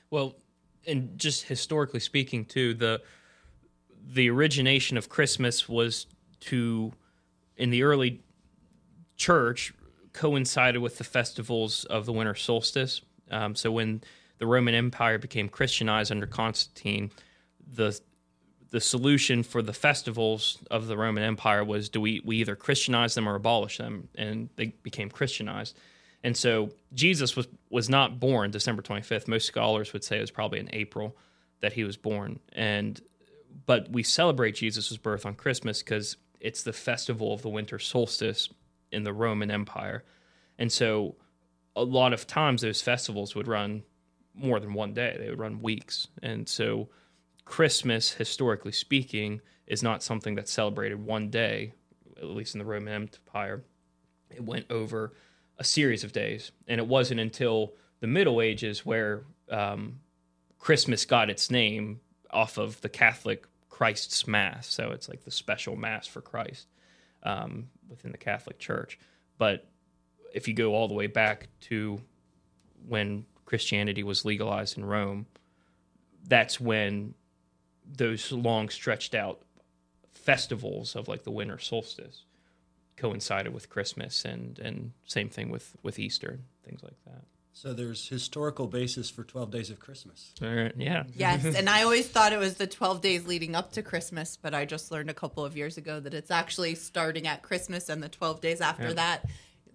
Well, 0.10 0.36
and 0.86 1.18
just 1.18 1.44
historically 1.44 2.00
speaking, 2.00 2.46
too, 2.46 2.74
the 2.74 3.02
the 4.04 4.30
origination 4.30 4.98
of 4.98 5.10
Christmas 5.10 5.70
was 5.70 6.08
to 6.42 6.92
in 7.58 7.70
the 7.70 7.84
early 7.84 8.22
church. 9.16 9.74
coincided 10.14 10.82
with 10.82 10.98
the 10.98 11.04
festivals 11.04 11.86
of 11.86 12.06
the 12.06 12.12
winter 12.12 12.36
solstice. 12.36 13.02
Um, 13.30 13.56
so 13.56 13.72
when 13.72 14.02
the 14.42 14.48
Roman 14.48 14.74
Empire 14.74 15.20
became 15.20 15.48
Christianized 15.48 16.12
under 16.12 16.26
Constantine, 16.26 17.12
the 17.76 17.98
the 18.72 18.82
solution 18.82 19.44
for 19.44 19.62
the 19.62 19.74
festivals 19.74 20.58
of 20.72 20.88
the 20.88 20.98
Roman 20.98 21.24
Empire 21.24 21.64
was 21.64 21.90
do 21.90 22.02
we, 22.02 22.22
we 22.26 22.38
either 22.38 22.56
Christianize 22.56 23.14
them 23.14 23.30
or 23.30 23.36
abolish 23.36 23.78
them, 23.78 24.08
and 24.16 24.50
they 24.56 24.74
became 24.82 25.12
Christianized. 25.12 25.78
And 26.24 26.36
so 26.36 26.72
Jesus 26.92 27.36
was 27.36 27.48
was 27.70 27.88
not 27.88 28.20
born 28.20 28.50
December 28.50 28.82
25th. 28.82 29.28
Most 29.28 29.46
scholars 29.46 29.94
would 29.94 30.04
say 30.04 30.18
it 30.18 30.22
was 30.22 30.32
probably 30.32 30.60
in 30.60 30.70
April 30.74 31.16
that 31.60 31.74
he 31.74 31.84
was 31.84 31.96
born. 31.96 32.40
And 32.52 33.00
but 33.68 33.92
we 33.92 34.02
celebrate 34.02 34.56
Jesus' 34.56 34.98
birth 34.98 35.24
on 35.24 35.36
Christmas 35.36 35.84
because 35.84 36.18
it's 36.40 36.64
the 36.64 36.74
festival 36.74 37.32
of 37.32 37.44
the 37.44 37.50
winter 37.50 37.78
solstice 37.78 38.50
in 38.92 39.04
the 39.04 39.14
Roman 39.14 39.52
Empire. 39.52 40.04
And 40.58 40.72
so 40.72 41.16
a 41.76 41.84
lot 41.84 42.12
of 42.12 42.26
times 42.26 42.64
those 42.64 42.82
festivals 42.82 43.36
would 43.36 43.48
run 43.48 43.84
more 44.34 44.60
than 44.60 44.74
one 44.74 44.94
day. 44.94 45.16
They 45.20 45.30
would 45.30 45.40
run 45.40 45.62
weeks. 45.62 46.08
And 46.22 46.48
so 46.48 46.90
Christmas, 47.46 48.12
historically 48.12 48.72
speaking, 48.72 49.42
is 49.68 49.84
not 49.84 50.04
something 50.04 50.36
that's 50.36 50.52
celebrated 50.52 51.06
one 51.06 51.30
day, 51.30 51.74
at 52.18 52.26
least 52.26 52.56
in 52.56 52.60
the 52.60 52.66
Roman 52.66 52.94
Empire. 52.94 53.64
It 54.30 54.44
went 54.44 54.66
over 54.70 55.14
a 55.58 55.64
series 55.64 56.04
of 56.04 56.12
days. 56.12 56.52
And 56.68 56.80
it 56.80 56.88
wasn't 56.88 57.20
until 57.20 57.74
the 58.00 58.08
Middle 58.08 58.42
Ages 58.42 58.86
where 58.86 59.24
um, 59.50 60.00
Christmas 60.60 61.06
got 61.06 61.30
its 61.30 61.52
name 61.52 62.00
off 62.32 62.58
of 62.58 62.80
the 62.82 62.90
Catholic 62.90 63.46
Christ's 63.70 64.28
Mass. 64.28 64.68
So 64.68 64.92
it's 64.92 65.10
like 65.10 65.24
the 65.24 65.32
special 65.32 65.76
Mass 65.76 66.08
for 66.08 66.22
Christ 66.22 66.68
um, 67.24 67.68
within 67.90 68.12
the 68.12 68.18
Catholic 68.18 68.60
Church. 68.60 69.00
But 69.38 69.68
if 70.34 70.48
you 70.48 70.54
go 70.54 70.76
all 70.76 70.88
the 70.88 70.94
way 70.94 71.08
back 71.08 71.50
to 71.62 72.02
when 72.88 73.26
Christianity 73.52 74.02
was 74.02 74.24
legalized 74.24 74.78
in 74.78 74.86
Rome, 74.86 75.26
that's 76.26 76.58
when 76.58 77.16
those 77.86 78.32
long 78.32 78.70
stretched 78.70 79.14
out 79.14 79.42
festivals 80.10 80.96
of 80.96 81.10
like 81.10 81.26
the 81.26 81.32
winter 81.32 81.60
solstice 81.60 82.24
coincided 82.96 83.54
with 83.54 83.70
Christmas 83.70 84.24
and 84.24 84.58
and 84.60 84.94
same 85.06 85.28
thing 85.28 85.50
with 85.50 85.76
with 85.84 86.00
Easter 86.00 86.40
things 86.64 86.82
like 86.82 86.96
that. 87.06 87.24
So 87.52 87.74
there's 87.74 88.08
historical 88.08 88.68
basis 88.68 89.10
for 89.10 89.26
12 89.26 89.52
days 89.52 89.70
of 89.70 89.82
Christmas. 89.82 90.32
yeah. 90.78 91.04
Yes, 91.14 91.44
and 91.58 91.68
I 91.70 91.84
always 91.84 92.08
thought 92.08 92.32
it 92.32 92.40
was 92.40 92.56
the 92.56 92.68
12 92.68 93.02
days 93.02 93.28
leading 93.28 93.54
up 93.54 93.74
to 93.74 93.82
Christmas, 93.82 94.38
but 94.38 94.54
I 94.54 94.64
just 94.64 94.92
learned 94.92 95.10
a 95.10 95.14
couple 95.14 95.44
of 95.44 95.58
years 95.58 95.78
ago 95.78 96.00
that 96.00 96.14
it's 96.14 96.32
actually 96.32 96.76
starting 96.76 97.28
at 97.28 97.42
Christmas 97.42 97.90
and 97.90 98.02
the 98.02 98.08
12 98.08 98.40
days 98.40 98.62
after 98.62 98.88
Yeah. 98.88 98.94
that 98.94 99.26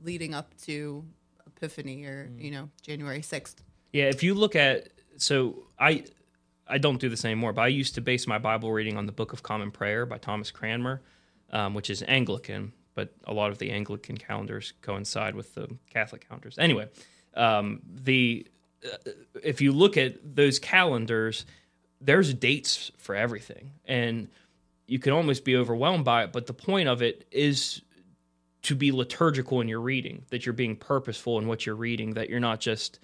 leading 0.02 0.33
up 0.33 0.56
to 0.62 1.04
Epiphany 1.47 2.06
or, 2.06 2.30
mm. 2.33 2.42
you 2.42 2.50
know, 2.50 2.71
January 2.80 3.21
6th. 3.21 3.56
Yeah, 3.96 4.10
if 4.10 4.22
you 4.22 4.34
look 4.34 4.54
at 4.54 4.90
so 5.16 5.64
I 5.78 6.04
I 6.68 6.76
don't 6.76 7.00
do 7.00 7.08
this 7.08 7.24
anymore, 7.24 7.54
but 7.54 7.62
I 7.62 7.68
used 7.68 7.94
to 7.94 8.02
base 8.02 8.26
my 8.26 8.36
Bible 8.36 8.70
reading 8.70 8.98
on 8.98 9.06
the 9.06 9.12
Book 9.12 9.32
of 9.32 9.42
Common 9.42 9.70
Prayer 9.70 10.04
by 10.04 10.18
Thomas 10.18 10.50
Cranmer, 10.50 11.00
um, 11.50 11.72
which 11.72 11.88
is 11.88 12.04
Anglican, 12.06 12.74
but 12.94 13.14
a 13.24 13.32
lot 13.32 13.50
of 13.50 13.56
the 13.56 13.70
Anglican 13.70 14.18
calendars 14.18 14.74
coincide 14.82 15.34
with 15.34 15.54
the 15.54 15.74
Catholic 15.88 16.28
calendars. 16.28 16.58
Anyway, 16.58 16.88
um, 17.32 17.80
the 17.86 18.46
uh, 18.84 19.12
if 19.42 19.62
you 19.62 19.72
look 19.72 19.96
at 19.96 20.36
those 20.36 20.58
calendars, 20.58 21.46
there's 21.98 22.34
dates 22.34 22.90
for 22.98 23.14
everything, 23.14 23.70
and 23.86 24.28
you 24.86 24.98
can 24.98 25.14
almost 25.14 25.42
be 25.42 25.56
overwhelmed 25.56 26.04
by 26.04 26.24
it. 26.24 26.32
But 26.32 26.46
the 26.46 26.52
point 26.52 26.90
of 26.90 27.00
it 27.00 27.26
is 27.30 27.80
to 28.64 28.74
be 28.74 28.92
liturgical 28.92 29.62
in 29.62 29.68
your 29.68 29.80
reading, 29.80 30.26
that 30.28 30.44
you're 30.44 30.52
being 30.52 30.76
purposeful 30.76 31.38
in 31.38 31.48
what 31.48 31.64
you're 31.64 31.74
reading, 31.74 32.12
that 32.12 32.28
you're 32.28 32.40
not 32.40 32.60
just 32.60 33.00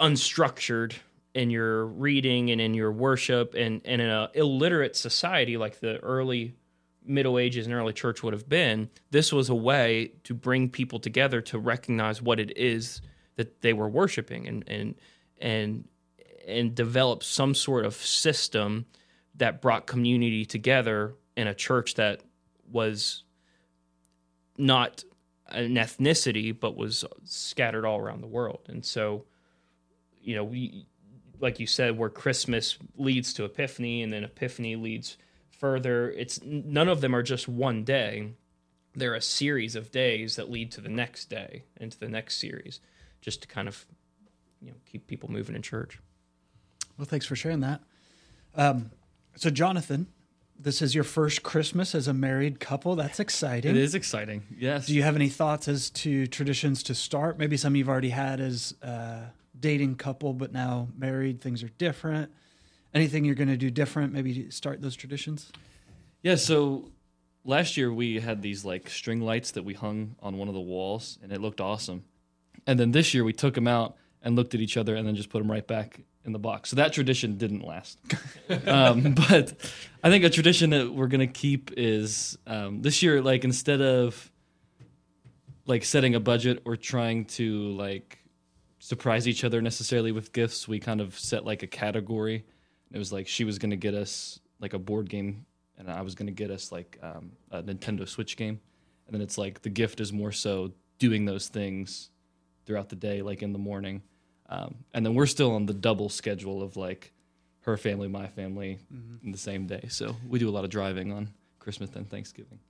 unstructured 0.00 0.94
in 1.34 1.50
your 1.50 1.86
reading 1.86 2.50
and 2.50 2.60
in 2.60 2.74
your 2.74 2.92
worship 2.92 3.54
and, 3.54 3.82
and 3.84 4.00
in 4.00 4.08
an 4.08 4.28
illiterate 4.34 4.96
society 4.96 5.56
like 5.56 5.80
the 5.80 5.98
early 5.98 6.54
middle 7.04 7.38
ages 7.38 7.66
and 7.66 7.74
early 7.74 7.92
church 7.92 8.22
would 8.22 8.32
have 8.32 8.48
been 8.48 8.90
this 9.10 9.32
was 9.32 9.48
a 9.48 9.54
way 9.54 10.10
to 10.24 10.34
bring 10.34 10.68
people 10.68 10.98
together 10.98 11.40
to 11.40 11.58
recognize 11.58 12.20
what 12.20 12.40
it 12.40 12.56
is 12.56 13.00
that 13.36 13.60
they 13.60 13.72
were 13.72 13.88
worshiping 13.88 14.48
and 14.48 14.64
and 14.66 14.94
and 15.40 15.88
and 16.46 16.74
develop 16.74 17.22
some 17.22 17.54
sort 17.54 17.84
of 17.84 17.94
system 17.94 18.86
that 19.34 19.60
brought 19.60 19.86
community 19.86 20.44
together 20.44 21.14
in 21.36 21.46
a 21.46 21.54
church 21.54 21.94
that 21.94 22.20
was 22.70 23.24
not 24.56 25.04
an 25.48 25.74
ethnicity 25.74 26.58
but 26.58 26.76
was 26.76 27.04
scattered 27.24 27.84
all 27.84 27.98
around 27.98 28.20
the 28.20 28.26
world. 28.26 28.60
And 28.68 28.84
so 28.84 29.26
you 30.26 30.34
know 30.34 30.44
we 30.44 30.86
like 31.40 31.60
you 31.60 31.66
said 31.66 31.96
where 31.96 32.10
christmas 32.10 32.78
leads 32.96 33.32
to 33.32 33.44
epiphany 33.44 34.02
and 34.02 34.12
then 34.12 34.24
epiphany 34.24 34.76
leads 34.76 35.16
further 35.50 36.10
it's 36.10 36.40
none 36.42 36.88
of 36.88 37.00
them 37.00 37.14
are 37.14 37.22
just 37.22 37.48
one 37.48 37.84
day 37.84 38.32
they're 38.94 39.14
a 39.14 39.20
series 39.22 39.76
of 39.76 39.90
days 39.90 40.36
that 40.36 40.50
lead 40.50 40.72
to 40.72 40.80
the 40.80 40.88
next 40.88 41.26
day 41.30 41.62
and 41.76 41.92
to 41.92 42.00
the 42.00 42.08
next 42.08 42.38
series 42.38 42.80
just 43.20 43.42
to 43.42 43.48
kind 43.48 43.68
of 43.68 43.86
you 44.60 44.68
know 44.68 44.76
keep 44.90 45.06
people 45.06 45.30
moving 45.30 45.54
in 45.54 45.62
church 45.62 46.00
Well, 46.98 47.06
thanks 47.06 47.26
for 47.26 47.36
sharing 47.36 47.60
that. 47.60 47.82
Um, 48.54 48.90
so, 49.36 49.50
Jonathan, 49.50 50.06
this 50.58 50.80
is 50.80 50.94
your 50.94 51.04
first 51.04 51.42
Christmas 51.42 51.94
as 51.94 52.08
a 52.08 52.14
married 52.14 52.58
couple. 52.58 52.96
That's 52.96 53.20
exciting. 53.20 53.72
It 53.72 53.76
is 53.76 53.94
exciting. 53.94 54.44
Yes. 54.58 54.86
Do 54.86 54.94
you 54.94 55.02
have 55.02 55.14
any 55.14 55.28
thoughts 55.28 55.68
as 55.68 55.90
to 55.90 56.26
traditions 56.26 56.82
to 56.84 56.94
start? 56.94 57.38
Maybe 57.38 57.58
some 57.58 57.76
you've 57.76 57.90
already 57.90 58.08
had 58.08 58.40
as 58.40 58.74
a 58.80 59.24
dating 59.58 59.96
couple, 59.96 60.32
but 60.32 60.52
now 60.52 60.88
married, 60.96 61.40
things 61.40 61.62
are 61.62 61.68
different. 61.68 62.30
Anything 62.94 63.24
you're 63.24 63.34
going 63.34 63.48
to 63.48 63.56
do 63.56 63.70
different? 63.70 64.12
Maybe 64.12 64.50
start 64.50 64.80
those 64.80 64.96
traditions? 64.96 65.50
Yeah, 66.22 66.36
so 66.36 66.90
last 67.44 67.76
year 67.76 67.92
we 67.92 68.20
had 68.20 68.42
these 68.42 68.64
like 68.64 68.90
string 68.90 69.20
lights 69.20 69.52
that 69.52 69.64
we 69.64 69.74
hung 69.74 70.16
on 70.20 70.36
one 70.36 70.48
of 70.48 70.54
the 70.54 70.60
walls 70.60 71.18
and 71.22 71.32
it 71.32 71.40
looked 71.40 71.60
awesome. 71.60 72.04
And 72.66 72.78
then 72.78 72.92
this 72.92 73.14
year 73.14 73.24
we 73.24 73.32
took 73.32 73.54
them 73.54 73.68
out 73.68 73.96
and 74.22 74.34
looked 74.34 74.54
at 74.54 74.60
each 74.60 74.76
other 74.76 74.96
and 74.96 75.06
then 75.06 75.14
just 75.14 75.30
put 75.30 75.38
them 75.38 75.50
right 75.50 75.66
back 75.66 76.00
in 76.24 76.32
the 76.32 76.38
box. 76.38 76.70
So 76.70 76.76
that 76.76 76.92
tradition 76.92 77.38
didn't 77.38 77.64
last. 77.64 77.98
um, 78.66 79.14
but 79.28 79.54
I 80.02 80.10
think 80.10 80.24
a 80.24 80.30
tradition 80.30 80.70
that 80.70 80.92
we're 80.92 81.06
going 81.06 81.20
to 81.20 81.32
keep 81.32 81.72
is 81.76 82.36
um, 82.46 82.82
this 82.82 83.02
year, 83.02 83.22
like 83.22 83.44
instead 83.44 83.80
of 83.80 84.30
like 85.66 85.84
setting 85.84 86.14
a 86.14 86.20
budget 86.20 86.62
or 86.64 86.76
trying 86.76 87.26
to 87.26 87.70
like 87.72 88.18
surprise 88.86 89.26
each 89.26 89.42
other 89.42 89.60
necessarily 89.60 90.12
with 90.12 90.32
gifts, 90.32 90.68
we 90.68 90.78
kind 90.78 91.00
of 91.00 91.18
set 91.18 91.44
like 91.44 91.64
a 91.64 91.66
category. 91.66 92.44
It 92.92 92.98
was 92.98 93.12
like 93.12 93.26
she 93.26 93.42
was 93.42 93.58
going 93.58 93.70
to 93.70 93.76
get 93.76 93.94
us 93.94 94.38
like 94.60 94.74
a 94.74 94.78
board 94.78 95.10
game 95.10 95.44
and 95.76 95.90
I 95.90 96.02
was 96.02 96.14
going 96.14 96.28
to 96.28 96.32
get 96.32 96.52
us 96.52 96.70
like 96.70 96.96
um, 97.02 97.32
a 97.50 97.64
Nintendo 97.64 98.08
Switch 98.08 98.36
game. 98.36 98.60
And 99.06 99.14
then 99.14 99.22
it's 99.22 99.36
like 99.36 99.62
the 99.62 99.70
gift 99.70 99.98
is 99.98 100.12
more 100.12 100.30
so 100.30 100.70
doing 101.00 101.24
those 101.24 101.48
things 101.48 102.10
throughout 102.64 102.88
the 102.88 102.94
day, 102.94 103.22
like 103.22 103.42
in 103.42 103.52
the 103.52 103.58
morning. 103.58 104.02
Um, 104.48 104.76
and 104.94 105.04
then 105.04 105.16
we're 105.16 105.26
still 105.26 105.56
on 105.56 105.66
the 105.66 105.74
double 105.74 106.08
schedule 106.08 106.62
of 106.62 106.76
like 106.76 107.12
her 107.62 107.76
family, 107.76 108.06
my 108.06 108.28
family 108.28 108.78
in 109.24 109.32
the 109.32 109.38
same 109.38 109.66
day. 109.66 109.86
So 109.88 110.14
we 110.28 110.38
do 110.38 110.48
a 110.48 110.54
lot 110.54 110.62
of 110.62 110.70
driving 110.70 111.10
on 111.10 111.30
Christmas 111.58 111.90
and 111.96 112.08
Thanksgiving. 112.08 112.60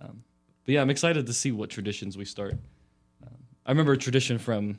Um, 0.00 0.24
but 0.64 0.72
yeah, 0.72 0.80
I'm 0.80 0.88
excited 0.88 1.26
to 1.26 1.34
see 1.34 1.52
what 1.52 1.68
traditions 1.68 2.16
we 2.16 2.24
start. 2.24 2.54
Um, 3.22 3.36
I 3.66 3.70
remember 3.70 3.92
a 3.92 3.98
tradition 3.98 4.38
from 4.38 4.78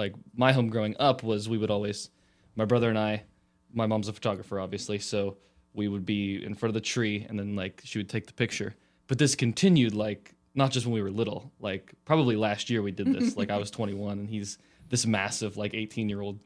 like 0.00 0.14
my 0.34 0.52
home 0.52 0.70
growing 0.70 0.96
up 0.98 1.22
was 1.22 1.46
we 1.46 1.58
would 1.58 1.70
always, 1.70 2.08
my 2.56 2.64
brother 2.64 2.88
and 2.88 2.98
I, 2.98 3.24
my 3.72 3.86
mom's 3.86 4.08
a 4.08 4.14
photographer, 4.14 4.58
obviously, 4.58 4.98
so 4.98 5.36
we 5.74 5.88
would 5.88 6.06
be 6.06 6.42
in 6.42 6.54
front 6.54 6.70
of 6.70 6.74
the 6.74 6.80
tree 6.80 7.26
and 7.28 7.38
then 7.38 7.54
like 7.54 7.82
she 7.84 7.98
would 7.98 8.08
take 8.08 8.26
the 8.26 8.32
picture. 8.32 8.74
But 9.08 9.18
this 9.18 9.34
continued 9.34 9.94
like 9.94 10.34
not 10.54 10.70
just 10.70 10.86
when 10.86 10.94
we 10.94 11.02
were 11.02 11.10
little, 11.10 11.52
like 11.60 11.92
probably 12.06 12.34
last 12.34 12.70
year 12.70 12.80
we 12.80 12.92
did 12.92 13.12
this. 13.12 13.36
like 13.40 13.50
I 13.50 13.58
was 13.58 13.70
21 13.70 14.18
and 14.18 14.28
he's 14.28 14.56
this 14.88 15.04
massive 15.04 15.58
like 15.58 15.74
18 15.74 16.08
year 16.08 16.22
old 16.22 16.40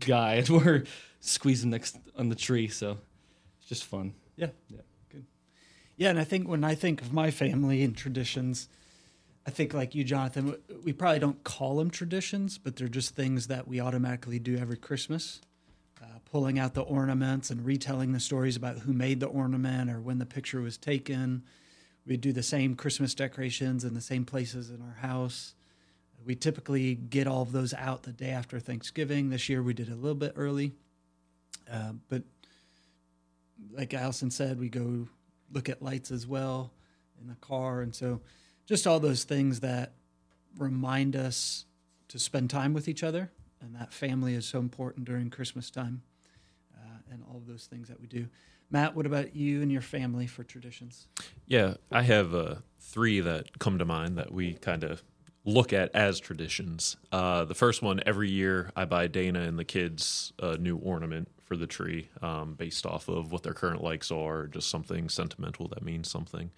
guy 0.00 0.34
and 0.34 0.48
we're 0.64 0.82
squeezing 1.20 1.70
next 1.70 1.96
on 2.18 2.28
the 2.28 2.34
tree. 2.34 2.66
So 2.66 2.98
it's 3.60 3.68
just 3.68 3.84
fun. 3.84 4.14
Yeah. 4.34 4.48
Yeah. 4.68 4.80
Good. 5.10 5.26
Yeah. 5.96 6.10
And 6.10 6.18
I 6.18 6.24
think 6.24 6.48
when 6.48 6.64
I 6.64 6.74
think 6.74 7.02
of 7.02 7.12
my 7.12 7.30
family 7.30 7.84
and 7.84 7.96
traditions, 7.96 8.68
I 9.46 9.50
think 9.50 9.72
like 9.72 9.94
you, 9.94 10.02
Jonathan, 10.02 10.56
we 10.82 10.92
probably 10.92 11.20
don't 11.20 11.44
call 11.44 11.76
them 11.76 11.88
traditions, 11.88 12.58
but 12.58 12.74
they're 12.74 12.88
just 12.88 13.14
things 13.14 13.46
that 13.46 13.68
we 13.68 13.80
automatically 13.80 14.40
do 14.40 14.56
every 14.56 14.76
Christmas. 14.76 15.40
Uh, 16.02 16.18
pulling 16.30 16.58
out 16.58 16.74
the 16.74 16.82
ornaments 16.82 17.50
and 17.50 17.64
retelling 17.64 18.12
the 18.12 18.20
stories 18.20 18.56
about 18.56 18.80
who 18.80 18.92
made 18.92 19.20
the 19.20 19.26
ornament 19.26 19.88
or 19.88 20.00
when 20.00 20.18
the 20.18 20.26
picture 20.26 20.60
was 20.60 20.76
taken. 20.76 21.44
We 22.06 22.16
do 22.16 22.32
the 22.32 22.42
same 22.42 22.74
Christmas 22.74 23.14
decorations 23.14 23.84
in 23.84 23.94
the 23.94 24.00
same 24.00 24.24
places 24.24 24.68
in 24.68 24.82
our 24.82 24.96
house. 25.00 25.54
We 26.24 26.34
typically 26.34 26.96
get 26.96 27.28
all 27.28 27.42
of 27.42 27.52
those 27.52 27.72
out 27.72 28.02
the 28.02 28.12
day 28.12 28.30
after 28.30 28.58
Thanksgiving. 28.58 29.30
This 29.30 29.48
year 29.48 29.62
we 29.62 29.74
did 29.74 29.88
a 29.88 29.94
little 29.94 30.16
bit 30.16 30.32
early. 30.36 30.72
Uh, 31.70 31.92
but 32.08 32.24
like 33.72 33.94
Allison 33.94 34.30
said, 34.30 34.58
we 34.58 34.68
go 34.68 35.06
look 35.52 35.68
at 35.68 35.80
lights 35.80 36.10
as 36.10 36.26
well 36.26 36.72
in 37.20 37.28
the 37.28 37.36
car. 37.36 37.80
And 37.80 37.94
so 37.94 38.20
just 38.66 38.86
all 38.86 39.00
those 39.00 39.24
things 39.24 39.60
that 39.60 39.92
remind 40.58 41.16
us 41.16 41.64
to 42.08 42.18
spend 42.18 42.50
time 42.50 42.74
with 42.74 42.88
each 42.88 43.02
other, 43.02 43.30
and 43.60 43.74
that 43.74 43.92
family 43.92 44.34
is 44.34 44.46
so 44.46 44.58
important 44.58 45.06
during 45.06 45.30
Christmas 45.30 45.70
time, 45.70 46.02
uh, 46.76 46.98
and 47.10 47.22
all 47.30 47.36
of 47.36 47.46
those 47.46 47.66
things 47.66 47.88
that 47.88 48.00
we 48.00 48.06
do. 48.06 48.26
Matt, 48.70 48.96
what 48.96 49.06
about 49.06 49.36
you 49.36 49.62
and 49.62 49.70
your 49.70 49.80
family 49.80 50.26
for 50.26 50.42
traditions? 50.42 51.06
Yeah, 51.46 51.74
I 51.92 52.02
have 52.02 52.34
uh, 52.34 52.56
three 52.80 53.20
that 53.20 53.58
come 53.58 53.78
to 53.78 53.84
mind 53.84 54.18
that 54.18 54.32
we 54.32 54.54
kind 54.54 54.82
of 54.82 55.02
look 55.44 55.72
at 55.72 55.94
as 55.94 56.18
traditions. 56.18 56.96
Uh, 57.12 57.44
the 57.44 57.54
first 57.54 57.80
one, 57.80 58.00
every 58.04 58.28
year, 58.28 58.72
I 58.74 58.84
buy 58.84 59.06
Dana 59.06 59.42
and 59.42 59.56
the 59.56 59.64
kids 59.64 60.32
a 60.40 60.58
new 60.58 60.76
ornament 60.76 61.28
for 61.44 61.56
the 61.56 61.68
tree 61.68 62.08
um, 62.20 62.54
based 62.54 62.84
off 62.84 63.08
of 63.08 63.30
what 63.30 63.44
their 63.44 63.54
current 63.54 63.82
likes 63.82 64.10
are, 64.10 64.48
just 64.48 64.68
something 64.68 65.08
sentimental 65.08 65.68
that 65.68 65.84
means 65.84 66.10
something 66.10 66.50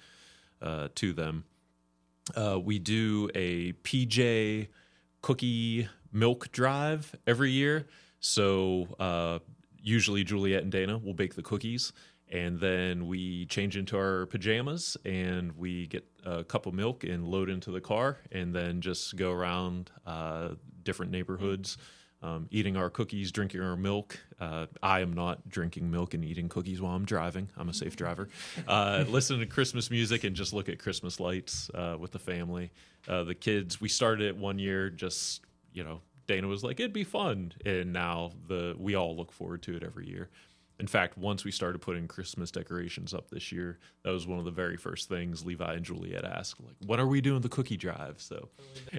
uh, 0.62 0.88
to 0.94 1.12
them. 1.12 1.44
Uh, 2.36 2.58
we 2.58 2.78
do 2.78 3.30
a 3.34 3.72
PJ 3.84 4.68
cookie 5.22 5.88
milk 6.12 6.50
drive 6.52 7.14
every 7.26 7.50
year. 7.50 7.86
So 8.20 8.88
uh, 8.98 9.38
usually 9.80 10.24
Juliet 10.24 10.62
and 10.62 10.72
Dana 10.72 10.98
will 10.98 11.14
bake 11.14 11.34
the 11.34 11.42
cookies, 11.42 11.92
and 12.30 12.58
then 12.58 13.06
we 13.06 13.46
change 13.46 13.76
into 13.76 13.96
our 13.96 14.26
pajamas 14.26 14.96
and 15.04 15.56
we 15.56 15.86
get 15.86 16.04
a 16.24 16.44
cup 16.44 16.66
of 16.66 16.74
milk 16.74 17.04
and 17.04 17.26
load 17.26 17.48
into 17.48 17.70
the 17.70 17.80
car, 17.80 18.18
and 18.32 18.54
then 18.54 18.80
just 18.80 19.16
go 19.16 19.32
around 19.32 19.90
uh, 20.06 20.50
different 20.82 21.12
neighborhoods. 21.12 21.78
Um, 22.20 22.48
eating 22.50 22.76
our 22.76 22.90
cookies, 22.90 23.30
drinking 23.30 23.60
our 23.60 23.76
milk. 23.76 24.18
Uh, 24.40 24.66
I 24.82 25.00
am 25.00 25.12
not 25.12 25.48
drinking 25.48 25.88
milk 25.88 26.14
and 26.14 26.24
eating 26.24 26.48
cookies 26.48 26.80
while 26.80 26.96
I'm 26.96 27.04
driving. 27.04 27.48
I'm 27.56 27.68
a 27.68 27.74
safe 27.74 27.94
driver. 27.94 28.28
Uh, 28.66 29.04
listen 29.08 29.38
to 29.38 29.46
Christmas 29.46 29.88
music 29.88 30.24
and 30.24 30.34
just 30.34 30.52
look 30.52 30.68
at 30.68 30.80
Christmas 30.80 31.20
lights 31.20 31.70
uh, 31.74 31.96
with 31.96 32.10
the 32.10 32.18
family. 32.18 32.72
Uh, 33.06 33.22
the 33.22 33.36
kids, 33.36 33.80
we 33.80 33.88
started 33.88 34.26
it 34.26 34.36
one 34.36 34.58
year 34.58 34.90
just, 34.90 35.42
you 35.72 35.84
know, 35.84 36.00
Dana 36.26 36.46
was 36.46 36.64
like, 36.64 36.80
it'd 36.80 36.92
be 36.92 37.04
fun. 37.04 37.52
And 37.64 37.92
now 37.92 38.32
the 38.48 38.74
we 38.78 38.96
all 38.96 39.16
look 39.16 39.32
forward 39.32 39.62
to 39.62 39.76
it 39.76 39.82
every 39.84 40.08
year. 40.08 40.28
In 40.80 40.86
fact, 40.86 41.18
once 41.18 41.44
we 41.44 41.50
started 41.50 41.80
putting 41.80 42.06
Christmas 42.06 42.52
decorations 42.52 43.12
up 43.12 43.30
this 43.30 43.50
year, 43.50 43.78
that 44.04 44.10
was 44.10 44.28
one 44.28 44.38
of 44.38 44.44
the 44.44 44.52
very 44.52 44.76
first 44.76 45.08
things 45.08 45.44
Levi 45.44 45.74
and 45.74 45.84
Juliet 45.84 46.24
asked, 46.24 46.60
like, 46.60 46.76
"When 46.86 47.00
are 47.00 47.06
we 47.06 47.20
doing 47.20 47.40
the 47.40 47.48
cookie 47.48 47.76
drive?" 47.76 48.16
So, 48.18 48.48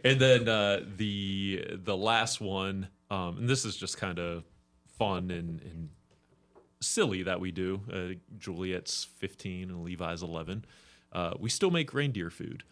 and 0.03 0.19
then 0.19 0.49
uh, 0.49 0.81
the 0.97 1.65
the 1.69 1.95
last 1.95 2.41
one, 2.41 2.89
um, 3.09 3.37
and 3.39 3.49
this 3.49 3.65
is 3.65 3.75
just 3.75 3.97
kind 3.97 4.19
of 4.19 4.43
fun 4.97 5.31
and, 5.31 5.61
and 5.61 5.89
silly 6.81 7.23
that 7.23 7.39
we 7.39 7.51
do. 7.51 7.81
Uh, 7.91 8.19
Juliet's 8.37 9.03
fifteen 9.03 9.69
and 9.69 9.83
Levi's 9.83 10.23
eleven. 10.23 10.65
Uh, 11.11 11.33
we 11.39 11.49
still 11.49 11.71
make 11.71 11.93
reindeer 11.93 12.29
food. 12.29 12.63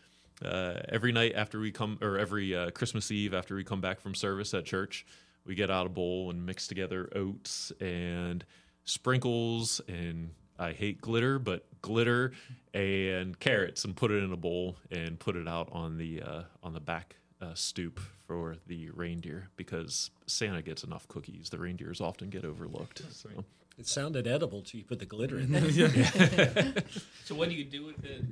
Uh, 0.44 0.76
every 0.90 1.12
night 1.12 1.34
after 1.36 1.60
we 1.60 1.72
come, 1.72 1.98
or 2.02 2.18
every 2.18 2.56
uh, 2.56 2.70
Christmas 2.70 3.10
Eve 3.10 3.34
after 3.34 3.56
we 3.56 3.64
come 3.64 3.82
back 3.82 4.00
from 4.00 4.14
service 4.14 4.54
at 4.54 4.66
church, 4.66 5.06
we 5.46 5.56
get 5.56 5.72
out 5.72 5.88
a 5.88 5.90
bowl 5.90 6.30
and 6.30 6.46
mix 6.46 6.68
together 6.68 7.10
oats 7.16 7.72
and 7.80 8.46
sprinkles 8.84 9.82
and 9.88 10.30
I 10.60 10.72
hate 10.72 11.02
glitter, 11.02 11.40
but 11.40 11.66
glitter 11.82 12.34
and 12.74 13.40
carrots, 13.40 13.86
and 13.86 13.96
put 13.96 14.12
it 14.12 14.24
in 14.24 14.32
a 14.32 14.38
bowl 14.38 14.78
and 14.92 15.20
put 15.20 15.36
it 15.36 15.48
out 15.48 15.70
on 15.72 15.98
the 15.98 16.22
uh, 16.22 16.42
on 16.64 16.74
the 16.74 16.80
back 16.80 17.16
uh, 17.42 17.54
stoop 17.54 18.00
for 18.28 18.58
the 18.68 18.90
reindeer 18.92 19.50
because 19.56 20.12
Santa 20.26 20.62
gets 20.62 20.84
enough 20.84 21.08
cookies. 21.08 21.50
The 21.50 21.58
reindeers 21.58 22.02
often 22.02 22.30
get 22.30 22.44
overlooked. 22.46 23.02
So 23.12 23.30
It 23.78 23.88
sounded 23.88 24.28
edible 24.28 24.62
till 24.62 24.80
you 24.80 24.86
put 24.86 25.00
the 25.00 25.06
glitter 25.06 25.40
in 25.40 25.52
there. 25.54 26.74
So 27.26 27.36
what 27.36 27.50
do 27.50 27.56
you 27.56 27.64
do 27.64 27.86
with 27.86 28.04
it? 28.06 28.24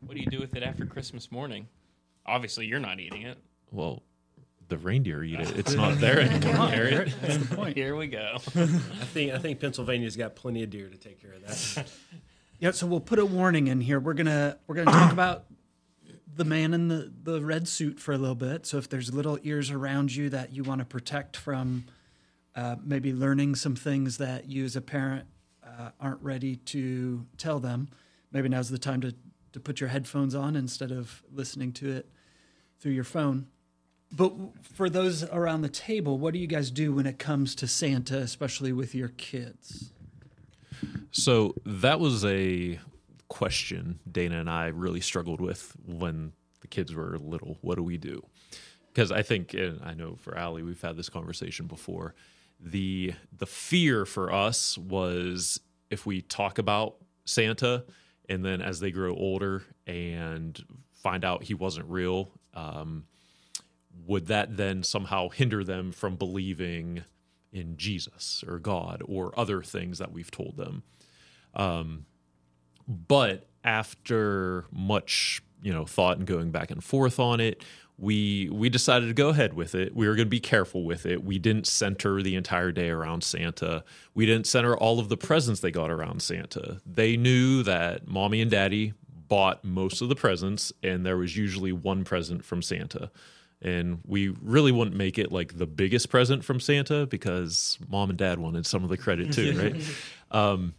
What 0.00 0.14
do 0.14 0.20
you 0.20 0.26
do 0.26 0.38
with 0.40 0.54
it 0.56 0.62
after 0.62 0.86
Christmas 0.86 1.30
morning? 1.32 1.68
Obviously, 2.26 2.66
you're 2.66 2.80
not 2.80 3.00
eating 3.00 3.22
it. 3.22 3.38
well, 3.70 4.02
the 4.68 4.78
reindeer 4.78 5.24
eat 5.24 5.40
it. 5.40 5.58
It's 5.58 5.74
not 5.84 5.98
there 5.98 6.20
anymore, 6.20 6.68
Harriet. 6.68 7.12
That's 7.20 7.38
the 7.38 7.56
point. 7.56 7.76
Here 7.76 7.96
we 7.96 8.06
go. 8.06 8.36
I 8.36 8.66
think 9.12 9.32
I 9.32 9.38
think 9.38 9.58
Pennsylvania's 9.60 10.16
got 10.16 10.36
plenty 10.36 10.62
of 10.62 10.70
deer 10.70 10.88
to 10.88 10.96
take 10.96 11.20
care 11.20 11.32
of 11.32 11.42
that. 11.46 11.90
Yeah, 12.60 12.70
so 12.70 12.86
we'll 12.86 13.00
put 13.00 13.18
a 13.18 13.26
warning 13.26 13.66
in 13.66 13.80
here. 13.80 13.98
We're 13.98 14.14
gonna 14.14 14.58
we're 14.68 14.76
gonna 14.76 14.92
talk 14.92 15.12
about 15.20 15.46
the 16.40 16.44
man 16.46 16.72
in 16.72 16.88
the 16.88 17.12
the 17.22 17.44
red 17.44 17.68
suit 17.68 18.00
for 18.00 18.14
a 18.14 18.18
little 18.18 18.34
bit. 18.34 18.64
So 18.64 18.78
if 18.78 18.88
there's 18.88 19.12
little 19.12 19.38
ears 19.42 19.70
around 19.70 20.16
you 20.16 20.30
that 20.30 20.54
you 20.54 20.62
want 20.64 20.78
to 20.78 20.86
protect 20.86 21.36
from, 21.36 21.84
uh, 22.56 22.76
maybe 22.82 23.12
learning 23.12 23.56
some 23.56 23.76
things 23.76 24.16
that 24.16 24.48
you 24.48 24.64
as 24.64 24.74
a 24.74 24.80
parent 24.80 25.26
uh, 25.62 25.90
aren't 26.00 26.22
ready 26.22 26.56
to 26.56 27.26
tell 27.36 27.60
them, 27.60 27.90
maybe 28.32 28.48
now's 28.48 28.70
the 28.70 28.78
time 28.78 29.02
to 29.02 29.14
to 29.52 29.60
put 29.60 29.80
your 29.80 29.90
headphones 29.90 30.34
on 30.34 30.56
instead 30.56 30.90
of 30.90 31.22
listening 31.30 31.72
to 31.72 31.92
it 31.92 32.08
through 32.78 32.92
your 32.92 33.04
phone. 33.04 33.46
But 34.10 34.32
for 34.62 34.88
those 34.88 35.22
around 35.24 35.60
the 35.60 35.68
table, 35.68 36.16
what 36.16 36.32
do 36.32 36.40
you 36.40 36.46
guys 36.46 36.70
do 36.70 36.94
when 36.94 37.04
it 37.04 37.18
comes 37.18 37.54
to 37.56 37.68
Santa, 37.68 38.16
especially 38.16 38.72
with 38.72 38.94
your 38.94 39.08
kids? 39.08 39.92
So 41.10 41.54
that 41.66 42.00
was 42.00 42.24
a 42.24 42.78
question 43.30 44.00
Dana 44.10 44.40
and 44.40 44.50
I 44.50 44.66
really 44.66 45.00
struggled 45.00 45.40
with 45.40 45.74
when 45.86 46.32
the 46.60 46.66
kids 46.66 46.94
were 46.94 47.16
little. 47.18 47.56
What 47.62 47.76
do 47.76 47.82
we 47.82 47.96
do? 47.96 48.22
Because 48.92 49.10
I 49.10 49.22
think, 49.22 49.54
and 49.54 49.80
I 49.82 49.94
know 49.94 50.16
for 50.16 50.36
Allie, 50.36 50.62
we've 50.62 50.82
had 50.82 50.96
this 50.96 51.08
conversation 51.08 51.66
before. 51.66 52.14
The 52.60 53.14
the 53.34 53.46
fear 53.46 54.04
for 54.04 54.30
us 54.30 54.76
was 54.76 55.60
if 55.88 56.04
we 56.04 56.20
talk 56.20 56.58
about 56.58 56.96
Santa, 57.24 57.84
and 58.28 58.44
then 58.44 58.60
as 58.60 58.80
they 58.80 58.90
grow 58.90 59.14
older 59.14 59.62
and 59.86 60.62
find 60.92 61.24
out 61.24 61.44
he 61.44 61.54
wasn't 61.54 61.88
real, 61.88 62.32
um, 62.52 63.04
would 64.06 64.26
that 64.26 64.56
then 64.56 64.82
somehow 64.82 65.28
hinder 65.30 65.64
them 65.64 65.92
from 65.92 66.16
believing 66.16 67.04
in 67.52 67.76
Jesus 67.76 68.44
or 68.46 68.58
God 68.58 69.02
or 69.06 69.32
other 69.38 69.62
things 69.62 69.98
that 69.98 70.12
we've 70.12 70.30
told 70.30 70.56
them? 70.56 70.82
But 72.90 73.46
after 73.62 74.66
much 74.72 75.42
you 75.62 75.72
know 75.72 75.84
thought 75.84 76.18
and 76.18 76.26
going 76.26 76.50
back 76.50 76.70
and 76.70 76.82
forth 76.82 77.20
on 77.20 77.40
it 77.40 77.62
we 78.00 78.48
we 78.50 78.70
decided 78.70 79.06
to 79.08 79.14
go 79.14 79.28
ahead 79.28 79.52
with 79.52 79.74
it. 79.74 79.94
We 79.94 80.08
were 80.08 80.14
going 80.16 80.26
to 80.26 80.30
be 80.30 80.40
careful 80.40 80.84
with 80.84 81.04
it. 81.04 81.22
We 81.22 81.38
didn't 81.38 81.66
center 81.66 82.22
the 82.22 82.34
entire 82.34 82.72
day 82.72 82.88
around 82.88 83.22
santa. 83.22 83.84
We 84.14 84.24
didn't 84.24 84.46
center 84.46 84.74
all 84.74 84.98
of 84.98 85.10
the 85.10 85.18
presents 85.18 85.60
they 85.60 85.70
got 85.70 85.90
around 85.90 86.22
santa. 86.22 86.80
They 86.86 87.18
knew 87.18 87.62
that 87.64 88.08
mommy 88.08 88.40
and 88.40 88.50
daddy 88.50 88.94
bought 89.28 89.62
most 89.64 90.00
of 90.00 90.08
the 90.08 90.16
presents 90.16 90.72
and 90.82 91.04
there 91.04 91.16
was 91.16 91.36
usually 91.36 91.72
one 91.72 92.02
present 92.02 92.44
from 92.44 92.62
santa. 92.62 93.10
And 93.62 94.00
we 94.06 94.28
really 94.40 94.72
wouldn't 94.72 94.96
make 94.96 95.18
it 95.18 95.30
like 95.30 95.58
the 95.58 95.66
biggest 95.66 96.08
present 96.08 96.42
from 96.42 96.58
santa 96.58 97.06
because 97.06 97.78
mom 97.86 98.08
and 98.08 98.18
dad 98.18 98.38
wanted 98.38 98.64
some 98.64 98.82
of 98.82 98.88
the 98.88 98.96
credit 98.96 99.32
too 99.32 99.56
right? 99.58 99.76
Um, 100.32 100.74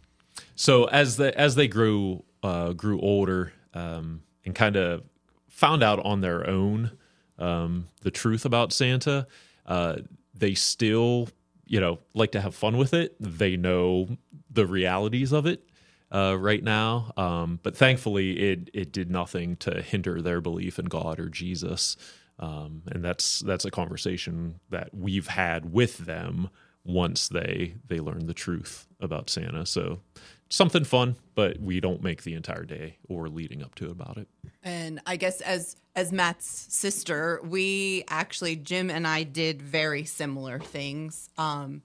so 0.54 0.84
as 0.84 1.16
they 1.16 1.32
as 1.32 1.54
they 1.54 1.68
grew 1.68 2.24
uh, 2.42 2.72
grew 2.72 3.00
older 3.00 3.52
um, 3.74 4.22
and 4.44 4.54
kind 4.54 4.76
of 4.76 5.02
found 5.48 5.82
out 5.82 6.00
on 6.04 6.20
their 6.20 6.48
own 6.48 6.92
um, 7.38 7.88
the 8.02 8.10
truth 8.10 8.44
about 8.44 8.72
Santa, 8.72 9.26
uh, 9.66 9.96
they 10.34 10.54
still 10.54 11.28
you 11.66 11.80
know 11.80 11.98
like 12.14 12.32
to 12.32 12.40
have 12.40 12.54
fun 12.54 12.76
with 12.76 12.94
it. 12.94 13.14
They 13.20 13.56
know 13.56 14.16
the 14.50 14.66
realities 14.66 15.32
of 15.32 15.46
it 15.46 15.68
uh, 16.12 16.36
right 16.38 16.62
now, 16.62 17.12
um, 17.16 17.60
but 17.62 17.76
thankfully 17.76 18.38
it 18.38 18.70
it 18.72 18.92
did 18.92 19.10
nothing 19.10 19.56
to 19.56 19.82
hinder 19.82 20.20
their 20.20 20.40
belief 20.40 20.78
in 20.78 20.86
God 20.86 21.18
or 21.18 21.28
Jesus. 21.28 21.96
Um, 22.38 22.82
and 22.90 23.04
that's 23.04 23.40
that's 23.40 23.64
a 23.64 23.70
conversation 23.70 24.58
that 24.70 24.90
we've 24.92 25.28
had 25.28 25.72
with 25.72 25.98
them 25.98 26.50
once 26.84 27.28
they 27.28 27.74
they 27.86 28.00
learn 28.00 28.26
the 28.26 28.34
truth 28.34 28.86
about 29.00 29.30
Santa. 29.30 29.66
So 29.66 30.00
something 30.48 30.84
fun, 30.84 31.16
but 31.34 31.58
we 31.60 31.80
don't 31.80 32.02
make 32.02 32.22
the 32.22 32.34
entire 32.34 32.64
day 32.64 32.98
or 33.08 33.28
leading 33.28 33.62
up 33.62 33.74
to 33.76 33.90
about 33.90 34.18
it. 34.18 34.28
And 34.62 35.00
I 35.06 35.16
guess 35.16 35.40
as 35.40 35.76
as 35.94 36.12
Matt's 36.12 36.66
sister, 36.70 37.40
we 37.44 38.04
actually 38.08 38.56
Jim 38.56 38.90
and 38.90 39.06
I 39.06 39.22
did 39.22 39.62
very 39.62 40.04
similar 40.04 40.58
things. 40.58 41.28
Um, 41.38 41.82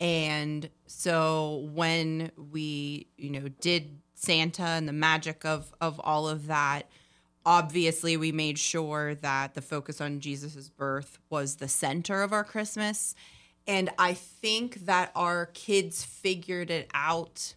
and 0.00 0.68
so 0.86 1.68
when 1.72 2.32
we, 2.50 3.06
you 3.16 3.30
know, 3.30 3.48
did 3.60 3.98
Santa 4.14 4.62
and 4.62 4.88
the 4.88 4.92
magic 4.92 5.44
of 5.44 5.72
of 5.80 6.00
all 6.00 6.28
of 6.28 6.48
that, 6.48 6.90
obviously 7.46 8.16
we 8.16 8.32
made 8.32 8.58
sure 8.58 9.14
that 9.16 9.54
the 9.54 9.62
focus 9.62 10.00
on 10.00 10.20
Jesus's 10.20 10.68
birth 10.68 11.18
was 11.30 11.56
the 11.56 11.68
center 11.68 12.22
of 12.22 12.32
our 12.32 12.44
Christmas. 12.44 13.14
And 13.66 13.90
I 13.98 14.14
think 14.14 14.86
that 14.86 15.12
our 15.14 15.46
kids 15.46 16.04
figured 16.04 16.70
it 16.70 16.90
out 16.94 17.54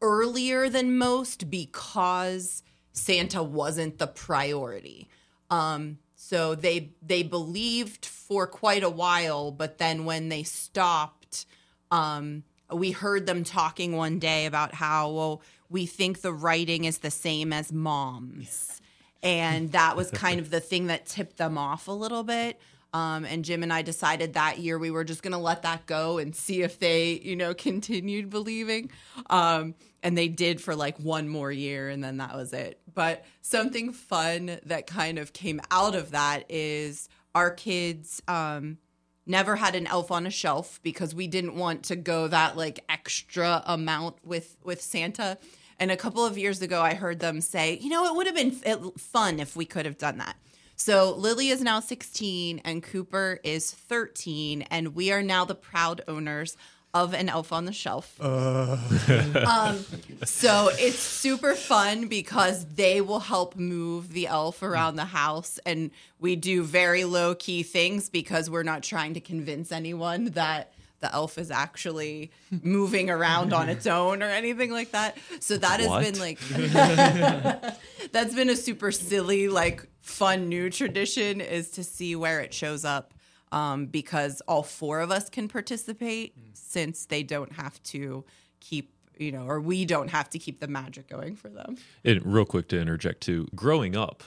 earlier 0.00 0.68
than 0.68 0.96
most 0.96 1.50
because 1.50 2.62
Santa 2.92 3.42
wasn't 3.42 3.98
the 3.98 4.06
priority. 4.06 5.08
Um, 5.50 5.98
so 6.14 6.54
they 6.54 6.92
they 7.02 7.22
believed 7.22 8.06
for 8.06 8.46
quite 8.46 8.82
a 8.82 8.90
while, 8.90 9.50
but 9.50 9.78
then 9.78 10.04
when 10.04 10.28
they 10.28 10.42
stopped, 10.42 11.46
um, 11.90 12.42
we 12.72 12.90
heard 12.90 13.26
them 13.26 13.44
talking 13.44 13.96
one 13.96 14.18
day 14.18 14.46
about 14.46 14.74
how 14.74 15.10
well 15.10 15.42
we 15.68 15.86
think 15.86 16.20
the 16.20 16.32
writing 16.32 16.84
is 16.84 16.98
the 16.98 17.10
same 17.10 17.52
as 17.52 17.72
mom's. 17.72 18.80
and 19.22 19.72
that 19.72 19.96
was 19.96 20.10
kind 20.24 20.40
of 20.40 20.50
the 20.50 20.60
thing 20.60 20.86
that 20.86 21.06
tipped 21.06 21.36
them 21.36 21.58
off 21.58 21.88
a 21.88 21.92
little 21.92 22.22
bit. 22.22 22.60
Um, 22.92 23.24
and 23.24 23.44
Jim 23.44 23.62
and 23.62 23.72
I 23.72 23.82
decided 23.82 24.34
that 24.34 24.58
year 24.58 24.78
we 24.78 24.90
were 24.90 25.04
just 25.04 25.22
going 25.22 25.32
to 25.32 25.38
let 25.38 25.62
that 25.62 25.86
go 25.86 26.18
and 26.18 26.34
see 26.34 26.62
if 26.62 26.78
they, 26.78 27.20
you 27.22 27.36
know, 27.36 27.52
continued 27.68 28.30
believing. 28.30 28.90
Um, 29.28 29.74
and 30.02 30.16
they 30.16 30.28
did 30.28 30.60
for 30.60 30.76
like 30.76 30.98
one 30.98 31.28
more 31.28 31.50
year, 31.50 31.88
and 31.88 32.02
then 32.02 32.18
that 32.18 32.34
was 32.34 32.52
it. 32.52 32.80
But 32.94 33.24
something 33.42 33.92
fun 33.92 34.60
that 34.64 34.86
kind 34.86 35.18
of 35.18 35.32
came 35.32 35.60
out 35.70 35.94
of 35.94 36.12
that 36.12 36.44
is 36.48 37.08
our 37.34 37.50
kids. 37.50 38.22
Um, 38.28 38.78
never 39.26 39.56
had 39.56 39.74
an 39.74 39.86
elf 39.86 40.10
on 40.10 40.26
a 40.26 40.30
shelf 40.30 40.80
because 40.82 41.14
we 41.14 41.26
didn't 41.26 41.56
want 41.56 41.82
to 41.84 41.96
go 41.96 42.28
that 42.28 42.56
like 42.56 42.84
extra 42.88 43.62
amount 43.66 44.16
with 44.24 44.56
with 44.62 44.80
Santa. 44.80 45.38
And 45.78 45.90
a 45.90 45.96
couple 45.96 46.24
of 46.24 46.38
years 46.38 46.62
ago, 46.62 46.80
I 46.80 46.94
heard 46.94 47.20
them 47.20 47.40
say, 47.40 47.78
you 47.82 47.90
know, 47.90 48.06
it 48.06 48.16
would 48.16 48.26
have 48.26 48.34
been 48.34 48.52
fun 48.96 49.40
if 49.40 49.56
we 49.56 49.66
could 49.66 49.84
have 49.84 49.98
done 49.98 50.18
that. 50.18 50.36
So 50.76 51.14
Lily 51.14 51.48
is 51.48 51.62
now 51.62 51.80
16 51.80 52.60
and 52.64 52.82
Cooper 52.82 53.40
is 53.42 53.70
13, 53.72 54.62
and 54.70 54.94
we 54.94 55.10
are 55.10 55.22
now 55.22 55.44
the 55.44 55.54
proud 55.54 56.02
owners 56.06 56.56
of 56.92 57.12
an 57.12 57.28
elf 57.28 57.52
on 57.52 57.64
the 57.66 57.72
shelf. 57.72 58.18
um, 58.22 59.84
so 60.24 60.70
it's 60.72 60.98
super 60.98 61.54
fun 61.54 62.08
because 62.08 62.64
they 62.66 63.00
will 63.00 63.20
help 63.20 63.56
move 63.56 64.12
the 64.12 64.26
elf 64.26 64.62
around 64.62 64.96
the 64.96 65.04
house, 65.06 65.58
and 65.66 65.90
we 66.20 66.36
do 66.36 66.62
very 66.62 67.04
low 67.04 67.34
key 67.34 67.62
things 67.62 68.08
because 68.08 68.48
we're 68.48 68.62
not 68.62 68.82
trying 68.82 69.14
to 69.14 69.20
convince 69.20 69.72
anyone 69.72 70.26
that 70.32 70.72
the 71.00 71.12
elf 71.12 71.36
is 71.36 71.50
actually 71.50 72.30
moving 72.62 73.10
around 73.10 73.52
on 73.52 73.68
its 73.68 73.86
own 73.86 74.22
or 74.22 74.28
anything 74.30 74.70
like 74.70 74.92
that. 74.92 75.18
So 75.40 75.58
that 75.58 75.80
has 75.80 75.88
What? 75.88 76.02
been 76.04 76.18
like 76.18 76.38
that's 78.12 78.34
been 78.34 78.48
a 78.48 78.56
super 78.56 78.90
silly, 78.92 79.48
like 79.48 79.86
fun 80.06 80.48
new 80.48 80.70
tradition 80.70 81.40
is 81.40 81.70
to 81.72 81.82
see 81.82 82.14
where 82.14 82.40
it 82.40 82.54
shows 82.54 82.84
up. 82.84 83.12
Um, 83.52 83.86
because 83.86 84.40
all 84.48 84.64
four 84.64 85.00
of 85.00 85.12
us 85.12 85.30
can 85.30 85.46
participate 85.46 86.34
since 86.52 87.06
they 87.06 87.22
don't 87.22 87.52
have 87.52 87.80
to 87.84 88.24
keep, 88.58 88.92
you 89.18 89.30
know, 89.30 89.46
or 89.46 89.60
we 89.60 89.84
don't 89.84 90.10
have 90.10 90.28
to 90.30 90.38
keep 90.38 90.58
the 90.58 90.66
magic 90.66 91.08
going 91.08 91.36
for 91.36 91.48
them. 91.48 91.76
And 92.04 92.20
real 92.26 92.44
quick 92.44 92.66
to 92.68 92.80
interject 92.80 93.20
too, 93.20 93.46
growing 93.54 93.94
up, 93.94 94.24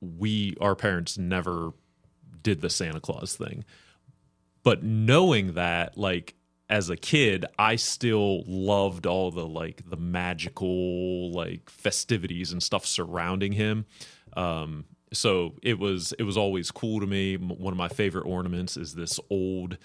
we 0.00 0.56
our 0.60 0.76
parents 0.76 1.16
never 1.16 1.72
did 2.42 2.60
the 2.60 2.68
Santa 2.68 3.00
Claus 3.00 3.34
thing. 3.34 3.64
But 4.62 4.82
knowing 4.82 5.54
that, 5.54 5.96
like 5.96 6.34
as 6.68 6.90
a 6.90 6.96
kid, 6.96 7.46
I 7.58 7.76
still 7.76 8.44
loved 8.46 9.06
all 9.06 9.30
the 9.30 9.46
like 9.46 9.88
the 9.88 9.96
magical 9.96 11.32
like 11.32 11.70
festivities 11.70 12.52
and 12.52 12.62
stuff 12.62 12.84
surrounding 12.84 13.52
him. 13.52 13.86
Um, 14.36 14.84
so 15.12 15.54
it 15.62 15.78
was 15.78 16.12
it 16.18 16.22
was 16.22 16.36
always 16.36 16.70
cool 16.70 17.00
to 17.00 17.06
me. 17.06 17.36
One 17.36 17.72
of 17.72 17.78
my 17.78 17.88
favorite 17.88 18.26
ornaments 18.26 18.76
is 18.76 18.94
this 18.94 19.18
old 19.30 19.78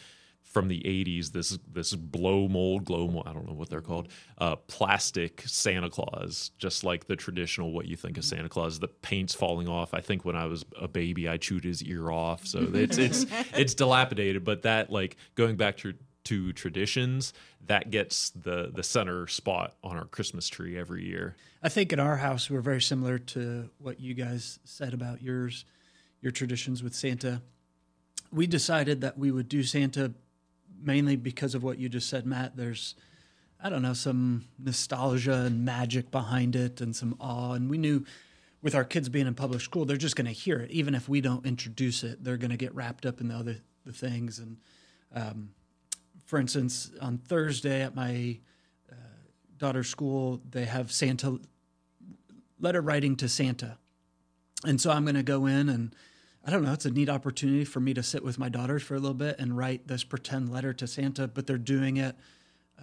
from 0.56 0.70
the 0.70 0.80
80s 0.86 1.34
this 1.34 1.58
this 1.70 1.94
blow 1.96 2.48
mold 2.48 2.86
glow 2.86 3.08
mold 3.10 3.28
i 3.28 3.34
don't 3.34 3.46
know 3.46 3.54
what 3.54 3.70
they're 3.70 3.82
called 3.82 4.08
uh, 4.38 4.56
plastic 4.56 5.44
santa 5.46 5.90
claus 5.90 6.52
just 6.58 6.86
like 6.86 7.08
the 7.08 7.16
traditional 7.18 7.74
what 7.74 7.88
you 7.88 7.98
think 7.98 8.18
of 8.18 8.24
santa 8.24 8.48
claus 8.48 8.80
the 8.80 8.88
paint's 8.88 9.34
falling 9.34 9.68
off 9.68 9.94
i 9.94 10.00
think 10.00 10.24
when 10.24 10.38
i 10.38 10.46
was 10.46 10.64
a 10.80 10.88
baby 10.88 11.28
i 11.28 11.36
chewed 11.36 11.66
his 11.66 11.84
ear 11.84 12.10
off 12.10 12.46
so 12.46 12.60
it's 12.74 12.98
it's 12.98 13.26
it's 13.54 13.74
dilapidated 13.74 14.46
but 14.46 14.62
that 14.62 14.90
like 14.90 15.18
going 15.34 15.58
back 15.58 15.76
to 15.76 15.94
to 16.26 16.54
traditions 16.54 17.34
that 17.66 17.90
gets 17.90 18.30
the 18.32 18.72
the 18.74 18.84
center 18.84 19.28
spot 19.28 19.76
on 19.84 19.98
our 19.98 20.06
christmas 20.06 20.48
tree 20.48 20.78
every 20.78 21.06
year 21.06 21.36
I 21.66 21.70
think 21.70 21.92
in 21.92 22.00
our 22.00 22.18
house 22.18 22.48
we're 22.48 22.62
very 22.62 22.80
similar 22.80 23.18
to 23.18 23.72
what 23.80 24.00
you 24.00 24.14
guys 24.14 24.60
said 24.66 24.94
about 24.94 25.24
yours, 25.24 25.66
your 26.22 26.32
traditions 26.32 26.84
with 26.84 26.94
Santa. 26.94 27.42
We 28.32 28.46
decided 28.46 29.02
that 29.02 29.18
we 29.18 29.32
would 29.32 29.50
do 29.50 29.64
Santa 29.64 30.14
mainly 30.80 31.16
because 31.16 31.56
of 31.56 31.64
what 31.64 31.80
you 31.80 31.90
just 31.90 32.08
said, 32.08 32.28
Matt. 32.28 32.56
There's, 32.56 32.94
I 33.60 33.72
don't 33.72 33.82
know, 33.82 33.94
some 33.94 34.44
nostalgia 34.60 35.46
and 35.46 35.66
magic 35.66 36.12
behind 36.12 36.56
it 36.56 36.82
and 36.82 36.96
some 36.96 37.16
awe. 37.20 37.54
And 37.54 37.68
we 37.68 37.80
knew 37.80 38.06
with 38.62 38.76
our 38.76 38.84
kids 38.84 39.10
being 39.10 39.26
in 39.26 39.34
public 39.34 39.62
school, 39.62 39.86
they're 39.86 39.98
just 39.98 40.16
going 40.16 40.28
to 40.28 40.32
hear 40.32 40.60
it. 40.60 40.70
Even 40.70 40.94
if 40.94 41.10
we 41.10 41.20
don't 41.20 41.48
introduce 41.48 42.04
it, 42.04 42.24
they're 42.24 42.38
going 42.38 42.52
to 42.52 42.58
get 42.58 42.76
wrapped 42.76 43.08
up 43.08 43.20
in 43.20 43.30
the 43.30 43.36
other 43.36 43.58
the 43.88 43.92
things. 43.92 44.38
And 44.38 44.58
um, 45.16 45.50
for 46.26 46.40
instance, 46.40 46.92
on 47.02 47.20
Thursday 47.20 47.82
at 47.82 47.96
my 47.96 48.40
uh, 48.92 48.96
daughter's 49.58 49.88
school, 49.88 50.42
they 50.50 50.66
have 50.66 50.92
Santa 50.92 51.40
letter 52.60 52.82
writing 52.82 53.16
to 53.18 53.30
Santa. 53.30 53.78
And 54.66 54.82
so 54.82 54.92
I'm 54.92 55.04
going 55.04 55.16
to 55.16 55.24
go 55.24 55.46
in 55.46 55.70
and 55.70 55.96
I 56.46 56.52
don't 56.52 56.64
know, 56.64 56.74
it's 56.74 56.86
a 56.86 56.92
neat 56.92 57.10
opportunity 57.10 57.66
for 57.66 57.80
me 57.80 57.94
to 57.96 58.04
sit 58.04 58.24
with 58.24 58.38
my 58.38 58.50
daughters 58.50 58.84
for 58.84 58.94
a 58.94 59.00
little 59.00 59.16
bit 59.16 59.40
and 59.40 59.58
write 59.58 59.88
this 59.88 60.04
pretend 60.04 60.52
letter 60.52 60.74
to 60.74 60.86
Santa, 60.86 61.28
but 61.28 61.48
they're 61.48 61.58
doing 61.58 61.98
it 61.98 62.16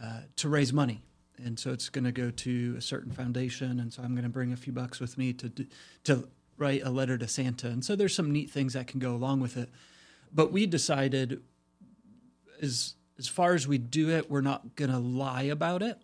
uh, 0.01 0.21
to 0.37 0.49
raise 0.49 0.73
money. 0.73 1.01
And 1.39 1.59
so 1.59 1.71
it's 1.71 1.89
going 1.89 2.05
to 2.05 2.13
go 2.13 2.31
to 2.31 2.75
a 2.77 2.81
certain 2.81 3.13
foundation. 3.13 3.79
And 3.79 3.93
so 3.93 4.03
I'm 4.03 4.15
going 4.15 4.25
to 4.25 4.31
bring 4.31 4.53
a 4.53 4.57
few 4.57 4.73
bucks 4.73 4.99
with 4.99 5.17
me 5.17 5.33
to, 5.35 5.53
to 6.05 6.29
write 6.59 6.83
a 6.85 6.91
letter 6.91 7.17
to 7.19 7.29
Santa. 7.29 7.69
And 7.69 7.85
so 7.85 7.95
there's 7.95 8.15
some 8.15 8.33
neat 8.33 8.51
things 8.51 8.73
that 8.73 8.89
can 8.89 8.99
go 8.99 9.15
along 9.15 9.41
with 9.41 9.57
it. 9.57 9.71
But 10.33 10.53
we 10.53 10.67
decided 10.67 11.41
as, 12.61 12.95
as 13.23 13.29
far 13.29 13.55
as 13.55 13.69
we 13.69 13.79
do 13.79 14.11
it, 14.11 14.29
we're 14.29 14.41
not 14.41 14.75
going 14.75 14.91
to 14.91 14.99
lie 14.99 15.43
about 15.43 15.81
it. 15.81 15.97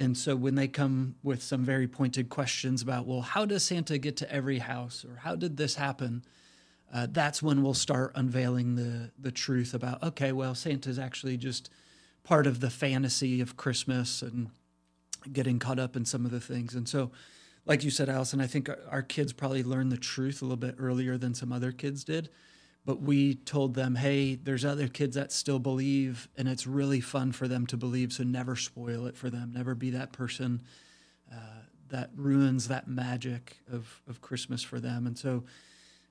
And 0.00 0.18
so 0.18 0.34
when 0.34 0.56
they 0.56 0.66
come 0.66 1.14
with 1.22 1.44
some 1.44 1.64
very 1.64 1.86
pointed 1.86 2.28
questions 2.28 2.82
about, 2.82 3.06
well, 3.06 3.20
how 3.20 3.44
does 3.44 3.62
Santa 3.62 3.98
get 3.98 4.16
to 4.16 4.32
every 4.32 4.58
house 4.58 5.04
or 5.04 5.20
how 5.22 5.36
did 5.36 5.56
this 5.56 5.76
happen? 5.76 6.24
Uh, 6.92 7.06
that's 7.08 7.40
when 7.40 7.62
we'll 7.62 7.72
start 7.72 8.10
unveiling 8.16 8.74
the 8.74 9.12
the 9.16 9.30
truth 9.30 9.74
about, 9.74 10.02
okay, 10.02 10.32
well, 10.32 10.56
Santa's 10.56 10.98
actually 10.98 11.36
just 11.36 11.70
part 12.24 12.48
of 12.48 12.58
the 12.58 12.70
fantasy 12.70 13.40
of 13.40 13.56
Christmas 13.56 14.22
and 14.22 14.48
getting 15.32 15.60
caught 15.60 15.78
up 15.78 15.94
in 15.94 16.04
some 16.04 16.24
of 16.24 16.32
the 16.32 16.40
things. 16.40 16.74
And 16.74 16.88
so, 16.88 17.12
like 17.64 17.84
you 17.84 17.90
said, 17.90 18.08
Allison, 18.08 18.40
I 18.40 18.48
think 18.48 18.68
our, 18.68 18.78
our 18.90 19.02
kids 19.02 19.32
probably 19.32 19.62
learned 19.62 19.92
the 19.92 19.98
truth 19.98 20.42
a 20.42 20.46
little 20.46 20.56
bit 20.56 20.74
earlier 20.78 21.16
than 21.16 21.32
some 21.32 21.52
other 21.52 21.70
kids 21.70 22.02
did. 22.02 22.28
But 22.84 23.02
we 23.02 23.34
told 23.34 23.74
them, 23.74 23.94
hey, 23.94 24.36
there's 24.36 24.64
other 24.64 24.88
kids 24.88 25.14
that 25.16 25.32
still 25.32 25.58
believe, 25.58 26.28
and 26.36 26.48
it's 26.48 26.66
really 26.66 27.00
fun 27.00 27.32
for 27.32 27.46
them 27.46 27.66
to 27.66 27.76
believe. 27.76 28.12
So 28.12 28.24
never 28.24 28.56
spoil 28.56 29.06
it 29.06 29.16
for 29.16 29.28
them. 29.28 29.52
Never 29.54 29.74
be 29.74 29.90
that 29.90 30.12
person 30.12 30.62
uh, 31.30 31.62
that 31.88 32.10
ruins 32.16 32.68
that 32.68 32.88
magic 32.88 33.58
of, 33.70 34.00
of 34.08 34.20
Christmas 34.20 34.62
for 34.62 34.80
them. 34.80 35.06
And 35.06 35.18
so, 35.18 35.44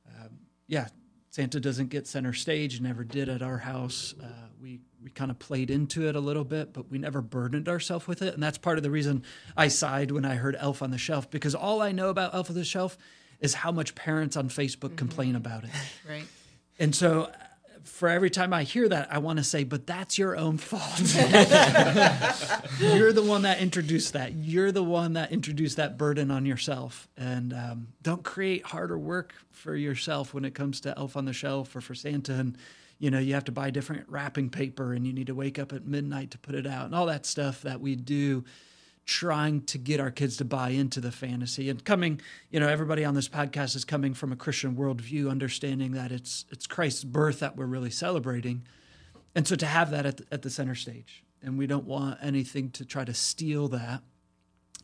um, 0.08 0.30
yeah, 0.68 0.88
Santa 1.32 1.60
doesn't 1.60 1.90
get 1.90 2.08
center 2.08 2.34
stage, 2.34 2.82
never 2.82 3.04
did 3.04 3.30
at 3.30 3.42
our 3.42 3.58
house. 3.58 4.14
Uh, 4.22 4.28
we 4.62 4.82
we 5.02 5.10
kind 5.10 5.32
of 5.32 5.40
played 5.40 5.72
into 5.72 6.08
it 6.08 6.16
a 6.16 6.20
little 6.20 6.44
bit, 6.44 6.74
but 6.74 6.90
we 6.90 6.98
never 6.98 7.22
burdened 7.22 7.70
ourselves 7.70 8.08
with 8.08 8.22
it. 8.22 8.34
And 8.34 8.44
that's 8.44 8.58
part 8.58 8.78
of 8.78 8.84
the 8.84 8.92
reason 8.92 9.24
I 9.56 9.70
sighed 9.70 10.12
when 10.12 10.26
I 10.26 10.36
heard 10.36 10.58
Elf 10.60 10.82
on 10.82 10.92
the 10.92 10.98
Shelf, 10.98 11.30
because 11.30 11.56
all 11.56 11.82
I 11.82 11.92
know 11.92 12.10
about 12.10 12.34
Elf 12.34 12.50
on 12.50 12.56
the 12.56 12.66
Shelf 12.66 12.98
is 13.40 13.54
how 13.54 13.72
much 13.72 13.96
parents 13.96 14.36
on 14.36 14.50
Facebook 14.50 14.98
complain 14.98 15.36
about 15.36 15.64
it. 15.64 15.70
Right. 16.08 16.26
And 16.80 16.96
so 16.96 17.24
uh, 17.24 17.32
for 17.84 18.08
every 18.08 18.30
time 18.30 18.54
I 18.54 18.64
hear 18.64 18.88
that, 18.88 19.14
I 19.14 19.18
want 19.18 19.38
to 19.40 19.44
say, 19.44 19.64
but 19.64 19.86
that's 19.86 20.18
your 20.18 20.38
own 20.38 20.58
fault. 20.58 21.00
You're 22.80 23.12
the 23.14 23.24
one 23.26 23.42
that 23.44 23.60
introduced 23.60 24.14
that. 24.14 24.34
You're 24.34 24.72
the 24.72 24.84
one 24.84 25.14
that 25.14 25.32
introduced 25.32 25.78
that 25.78 25.98
burden 25.98 26.32
on 26.32 26.46
yourself. 26.46 27.08
And 27.18 27.54
um, 27.54 27.88
don't 28.02 28.24
create 28.24 28.66
harder 28.66 28.98
work 28.98 29.34
for 29.52 29.76
yourself 29.76 30.34
when 30.34 30.46
it 30.46 30.56
comes 30.56 30.80
to 30.82 30.98
Elf 30.98 31.18
on 31.18 31.26
the 31.26 31.34
Shelf 31.34 31.76
or 31.76 31.82
for 31.82 31.94
Santa. 31.96 32.34
And, 32.34 32.58
you 33.00 33.12
know, 33.12 33.20
you 33.20 33.34
have 33.34 33.46
to 33.46 33.52
buy 33.52 33.70
different 33.70 34.06
wrapping 34.08 34.50
paper 34.50 34.94
and 34.94 35.06
you 35.06 35.12
need 35.12 35.28
to 35.28 35.36
wake 35.36 35.60
up 35.60 35.74
at 35.74 35.86
midnight 35.86 36.32
to 36.32 36.38
put 36.38 36.56
it 36.56 36.66
out 36.66 36.86
and 36.86 36.96
all 36.96 37.08
that 37.08 37.26
stuff 37.26 37.62
that 37.64 37.82
we 37.82 37.96
do 37.96 38.46
trying 39.10 39.60
to 39.64 39.80
get 39.80 40.00
our 40.00 40.12
kids 40.12 40.38
to 40.38 40.46
buy 40.46 40.70
into 40.70 41.02
the 41.02 41.12
fantasy 41.12 41.68
and 41.68 41.84
coming 41.84 42.22
you 42.52 42.60
know 42.60 42.70
everybody 42.70 43.04
on 43.04 43.16
this 43.16 43.28
podcast 43.28 43.76
is 43.76 43.84
coming 43.84 44.14
from 44.14 44.32
a 44.32 44.36
christian 44.36 44.76
worldview 44.76 45.28
understanding 45.28 45.94
that 45.94 46.12
it's 46.12 46.46
it's 46.52 46.68
christ's 46.68 47.04
birth 47.04 47.40
that 47.40 47.58
we're 47.58 47.66
really 47.66 47.90
celebrating. 47.90 48.62
And 49.36 49.48
so 49.48 49.56
to 49.56 49.66
have 49.66 49.92
that 49.92 50.06
at 50.06 50.18
the, 50.18 50.26
at 50.32 50.42
the 50.44 50.50
center 50.52 50.76
stage 50.76 51.24
and 51.42 51.58
we 51.58 51.66
don't 51.66 51.86
want 51.86 52.20
anything 52.22 52.70
to 52.72 52.86
try 52.86 53.04
to 53.04 53.14
steal 53.16 53.68
that 53.70 54.04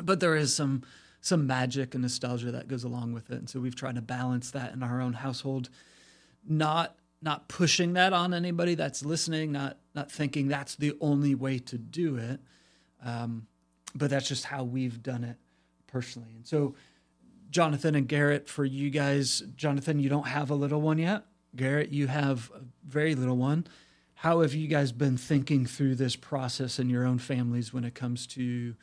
but 0.03 0.19
there 0.19 0.35
is 0.35 0.55
some 0.55 0.81
some 1.21 1.45
magic 1.45 1.93
and 1.93 2.01
nostalgia 2.01 2.51
that 2.51 2.67
goes 2.67 2.83
along 2.83 3.13
with 3.13 3.29
it. 3.29 3.37
And 3.37 3.49
so 3.49 3.59
we've 3.59 3.75
tried 3.75 3.95
to 3.95 4.01
balance 4.01 4.51
that 4.51 4.73
in 4.73 4.81
our 4.81 5.01
own 5.01 5.13
household 5.13 5.69
not 6.47 6.95
not 7.21 7.47
pushing 7.47 7.93
that 7.93 8.11
on 8.11 8.33
anybody 8.33 8.73
that's 8.73 9.05
listening 9.05 9.51
not 9.51 9.77
not 9.93 10.11
thinking 10.11 10.47
that's 10.47 10.75
the 10.75 10.93
only 10.99 11.35
way 11.35 11.59
to 11.59 11.77
do 11.77 12.17
it. 12.17 12.39
Um, 13.03 13.45
but 13.95 14.09
that's 14.09 14.27
just 14.27 14.45
how 14.45 14.63
we've 14.63 15.01
done 15.01 15.23
it 15.23 15.37
personally. 15.87 16.33
And 16.35 16.45
so, 16.45 16.75
Jonathan 17.49 17.95
and 17.95 18.07
Garrett, 18.07 18.49
for 18.49 18.65
you 18.65 18.89
guys, 18.89 19.41
Jonathan, 19.55 19.99
you 19.99 20.09
don't 20.09 20.27
have 20.27 20.49
a 20.49 20.55
little 20.55 20.81
one 20.81 20.97
yet. 20.97 21.23
Garrett, 21.55 21.89
you 21.89 22.07
have 22.07 22.51
a 22.53 22.61
very 22.85 23.15
little 23.15 23.37
one. 23.37 23.65
How 24.15 24.41
have 24.41 24.53
you 24.53 24.67
guys 24.67 24.91
been 24.91 25.15
thinking 25.15 25.65
through 25.65 25.95
this 25.95 26.15
process 26.15 26.79
in 26.79 26.89
your 26.89 27.05
own 27.05 27.17
families 27.17 27.73
when 27.73 27.85
it 27.85 27.95
comes 27.95 28.27
to 28.27 28.75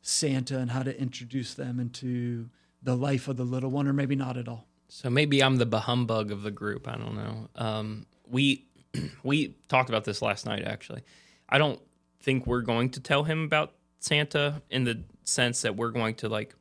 Santa 0.00 0.58
and 0.58 0.70
how 0.70 0.82
to 0.82 0.98
introduce 0.98 1.54
them 1.54 1.78
into 1.78 2.48
the 2.82 2.96
life 2.96 3.28
of 3.28 3.36
the 3.36 3.44
little 3.44 3.70
one, 3.70 3.88
or 3.88 3.92
maybe 3.92 4.14
not 4.14 4.36
at 4.36 4.48
all. 4.48 4.66
So 4.88 5.10
maybe 5.10 5.42
I'm 5.42 5.56
the 5.56 5.80
humbug 5.80 6.30
of 6.30 6.42
the 6.42 6.50
group. 6.50 6.86
I 6.86 6.96
don't 6.96 7.16
know. 7.16 7.48
Um, 7.56 8.06
we 8.28 8.66
we 9.22 9.56
talked 9.68 9.88
about 9.88 10.04
this 10.04 10.22
last 10.22 10.46
night. 10.46 10.62
Actually, 10.64 11.02
I 11.48 11.58
don't 11.58 11.80
think 12.20 12.46
we're 12.46 12.62
going 12.62 12.90
to 12.90 13.00
tell 13.00 13.24
him 13.24 13.44
about 13.44 13.74
Santa 14.04 14.62
in 14.70 14.84
the 14.84 15.00
sense 15.24 15.62
that 15.62 15.76
we're 15.76 15.90
going 15.90 16.14
to 16.16 16.28
like. 16.28 16.54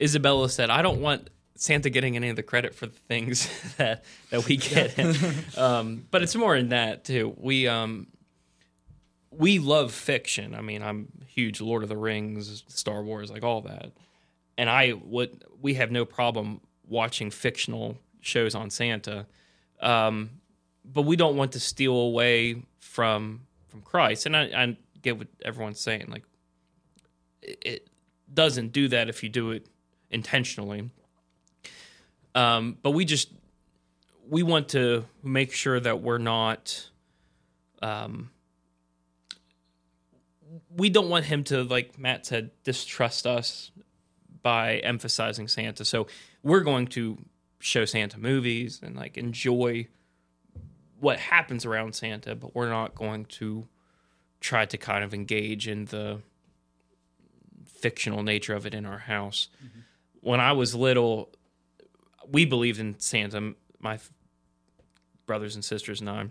Isabella 0.00 0.48
said, 0.48 0.68
"I 0.68 0.82
don't 0.82 1.00
want 1.00 1.30
Santa 1.54 1.88
getting 1.90 2.16
any 2.16 2.28
of 2.28 2.36
the 2.36 2.42
credit 2.42 2.74
for 2.74 2.86
the 2.86 2.98
things 3.08 3.48
that 3.76 4.04
that 4.30 4.46
we 4.46 4.56
get." 4.56 5.58
um, 5.58 6.06
but 6.10 6.22
it's 6.22 6.34
more 6.34 6.56
in 6.56 6.70
that 6.70 7.04
too. 7.04 7.34
We 7.38 7.68
um, 7.68 8.08
we 9.30 9.58
love 9.58 9.92
fiction. 9.92 10.54
I 10.54 10.60
mean, 10.60 10.82
I'm 10.82 11.08
huge 11.26 11.60
Lord 11.60 11.82
of 11.82 11.88
the 11.88 11.96
Rings, 11.96 12.64
Star 12.68 13.02
Wars, 13.02 13.30
like 13.30 13.44
all 13.44 13.60
that. 13.62 13.92
And 14.58 14.68
I 14.68 14.94
would 15.04 15.44
we 15.60 15.74
have 15.74 15.90
no 15.90 16.04
problem 16.04 16.60
watching 16.88 17.30
fictional 17.30 17.98
shows 18.20 18.54
on 18.54 18.70
Santa. 18.70 19.26
Um, 19.80 20.30
but 20.84 21.02
we 21.02 21.16
don't 21.16 21.36
want 21.36 21.52
to 21.52 21.60
steal 21.60 21.94
away 21.94 22.62
from 22.80 23.42
from 23.68 23.82
Christ. 23.82 24.26
And 24.26 24.36
I, 24.36 24.42
I 24.44 24.76
get 25.02 25.18
what 25.18 25.28
everyone's 25.44 25.80
saying. 25.80 26.06
Like 26.08 26.24
it, 27.46 27.88
doesn't 28.32 28.72
do 28.72 28.88
that 28.88 29.08
if 29.08 29.22
you 29.22 29.28
do 29.28 29.52
it 29.52 29.66
intentionally. 30.10 30.90
Um, 32.34 32.76
but 32.82 32.90
we 32.90 33.04
just 33.04 33.30
we 34.28 34.42
want 34.42 34.70
to 34.70 35.04
make 35.22 35.52
sure 35.52 35.78
that 35.78 36.02
we're 36.02 36.18
not 36.18 36.90
um, 37.82 38.30
we 40.76 40.90
don't 40.90 41.08
want 41.08 41.24
him 41.24 41.44
to 41.44 41.62
like 41.62 41.98
Matt 41.98 42.26
said 42.26 42.50
distrust 42.64 43.26
us 43.26 43.70
by 44.42 44.76
emphasizing 44.78 45.48
Santa. 45.48 45.84
So 45.84 46.06
we're 46.42 46.60
going 46.60 46.88
to 46.88 47.18
show 47.58 47.84
Santa 47.84 48.18
movies 48.18 48.80
and 48.82 48.96
like 48.96 49.16
enjoy 49.16 49.88
what 51.00 51.18
happens 51.18 51.64
around 51.64 51.94
Santa, 51.94 52.34
but 52.34 52.54
we're 52.54 52.70
not 52.70 52.94
going 52.94 53.24
to 53.26 53.66
try 54.40 54.64
to 54.66 54.78
kind 54.78 55.02
of 55.02 55.12
engage 55.12 55.66
in 55.66 55.86
the 55.86 56.20
fictional 57.78 58.22
nature 58.22 58.54
of 58.54 58.66
it 58.66 58.74
in 58.74 58.86
our 58.86 58.98
house. 58.98 59.48
Mm-hmm. 59.58 59.80
When 60.20 60.40
I 60.40 60.52
was 60.52 60.74
little, 60.74 61.30
we 62.30 62.44
believed 62.44 62.80
in 62.80 62.98
Santa, 62.98 63.54
my 63.78 63.98
brothers 65.26 65.54
and 65.54 65.64
sisters 65.64 66.00
and 66.00 66.10
I, 66.10 66.26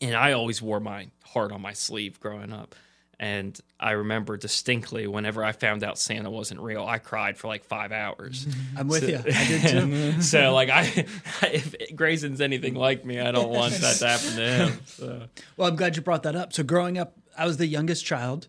and 0.00 0.14
I 0.14 0.32
always 0.32 0.60
wore 0.60 0.80
my 0.80 1.08
heart 1.24 1.52
on 1.52 1.60
my 1.60 1.72
sleeve 1.72 2.20
growing 2.20 2.52
up. 2.52 2.74
And 3.20 3.58
I 3.78 3.92
remember 3.92 4.36
distinctly 4.36 5.06
whenever 5.06 5.44
I 5.44 5.52
found 5.52 5.84
out 5.84 5.98
Santa 5.98 6.30
wasn't 6.30 6.60
real, 6.60 6.84
I 6.84 6.98
cried 6.98 7.38
for 7.38 7.46
like 7.46 7.64
five 7.64 7.92
hours. 7.92 8.46
I'm 8.76 8.88
with 8.88 9.02
so, 9.02 9.08
you. 9.08 9.18
I 9.18 9.46
did 9.46 9.68
too. 9.68 10.20
so, 10.22 10.52
like, 10.52 10.68
I 10.68 10.82
if 11.42 11.74
Grayson's 11.94 12.40
anything 12.40 12.74
like 12.74 13.04
me, 13.04 13.20
I 13.20 13.30
don't 13.30 13.50
want 13.50 13.74
that 13.74 13.96
to 13.96 14.08
happen 14.08 14.36
to 14.36 14.42
him. 14.42 14.80
So. 14.86 15.22
Well, 15.56 15.68
I'm 15.68 15.76
glad 15.76 15.96
you 15.96 16.02
brought 16.02 16.24
that 16.24 16.34
up. 16.34 16.52
So, 16.52 16.64
growing 16.64 16.98
up, 16.98 17.16
I 17.38 17.46
was 17.46 17.56
the 17.56 17.66
youngest 17.66 18.04
child, 18.04 18.48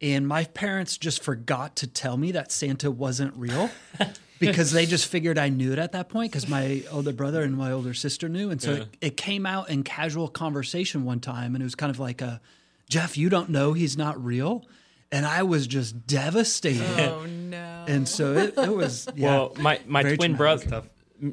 and 0.00 0.26
my 0.26 0.44
parents 0.44 0.96
just 0.96 1.22
forgot 1.22 1.76
to 1.76 1.86
tell 1.86 2.16
me 2.16 2.32
that 2.32 2.52
Santa 2.52 2.90
wasn't 2.90 3.34
real. 3.36 3.70
because 4.38 4.70
they 4.72 4.86
just 4.86 5.06
figured 5.06 5.38
I 5.38 5.48
knew 5.48 5.72
it 5.72 5.78
at 5.78 5.92
that 5.92 6.08
point 6.08 6.30
because 6.30 6.48
my 6.48 6.84
older 6.90 7.12
brother 7.12 7.42
and 7.42 7.56
my 7.56 7.72
older 7.72 7.94
sister 7.94 8.28
knew. 8.28 8.50
And 8.50 8.62
so 8.62 8.72
yeah. 8.72 8.78
it, 8.78 8.96
it, 9.00 9.16
came 9.16 9.46
out 9.46 9.68
in 9.68 9.82
casual 9.82 10.28
conversation 10.28 11.04
one 11.04 11.20
time. 11.20 11.54
And 11.54 11.62
it 11.62 11.64
was 11.64 11.74
kind 11.74 11.90
of 11.90 11.98
like 11.98 12.22
a, 12.22 12.40
Jeff, 12.88 13.18
you 13.18 13.28
don't 13.28 13.50
know 13.50 13.72
he's 13.72 13.96
not 13.96 14.22
real. 14.22 14.64
And 15.10 15.26
I 15.26 15.42
was 15.42 15.66
just 15.66 16.06
devastated. 16.06 16.82
Oh 17.08 17.24
no! 17.26 17.84
And 17.88 18.06
so 18.06 18.34
it, 18.34 18.58
it 18.58 18.74
was. 18.74 19.08
Yeah, 19.16 19.30
well, 19.30 19.56
my 19.58 19.80
my 19.86 20.02
twin 20.02 20.36
brother, 20.36 20.82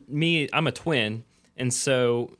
me, 0.08 0.48
I'm 0.54 0.66
a 0.66 0.72
twin, 0.72 1.26
and 1.58 1.74
so 1.74 2.38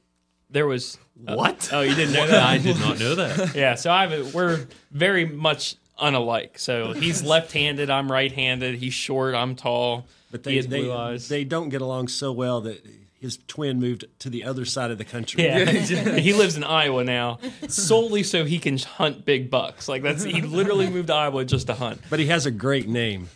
there 0.50 0.66
was 0.66 0.98
uh, 1.28 1.36
what? 1.36 1.70
Oh, 1.74 1.82
you 1.82 1.94
didn't 1.94 2.14
know 2.14 2.26
that? 2.26 2.42
I 2.42 2.58
did 2.58 2.80
not 2.80 3.00
know 3.00 3.16
that. 3.16 3.54
yeah, 3.54 3.76
so 3.76 3.92
I 3.92 4.22
we're 4.34 4.66
very 4.92 5.26
much 5.26 5.76
unalike. 6.00 6.60
So 6.60 6.94
he's 6.94 7.24
left-handed, 7.24 7.90
I'm 7.90 8.12
right-handed. 8.12 8.76
He's 8.76 8.94
short, 8.94 9.36
I'm 9.36 9.56
tall. 9.56 10.06
But 10.32 10.44
they 10.44 10.60
they, 10.60 11.18
they 11.30 11.44
don't 11.46 11.70
get 11.70 11.82
along 11.82 12.10
so 12.10 12.32
well 12.32 12.60
that 12.62 12.86
his 13.26 13.40
twin 13.48 13.80
moved 13.80 14.06
to 14.20 14.30
the 14.30 14.44
other 14.44 14.66
side 14.66 14.92
of 14.92 14.98
the 14.98 15.06
country. 15.06 15.44
Yeah, 15.44 15.66
he 16.20 16.34
lives 16.34 16.58
in 16.58 16.64
Iowa 16.64 17.04
now, 17.04 17.40
solely 17.68 18.24
so 18.24 18.46
he 18.46 18.60
can 18.60 18.78
hunt 18.78 19.26
big 19.26 19.50
bucks. 19.50 19.88
Like 19.88 20.04
that's 20.04 20.24
he 20.24 20.42
literally 20.42 20.90
moved 20.90 21.08
to 21.08 21.16
Iowa 21.16 21.44
just 21.46 21.68
to 21.68 21.74
hunt. 21.74 22.02
But 22.10 22.20
he 22.20 22.28
has 22.28 22.46
a 22.46 22.52
great 22.52 22.88
name, 22.88 23.30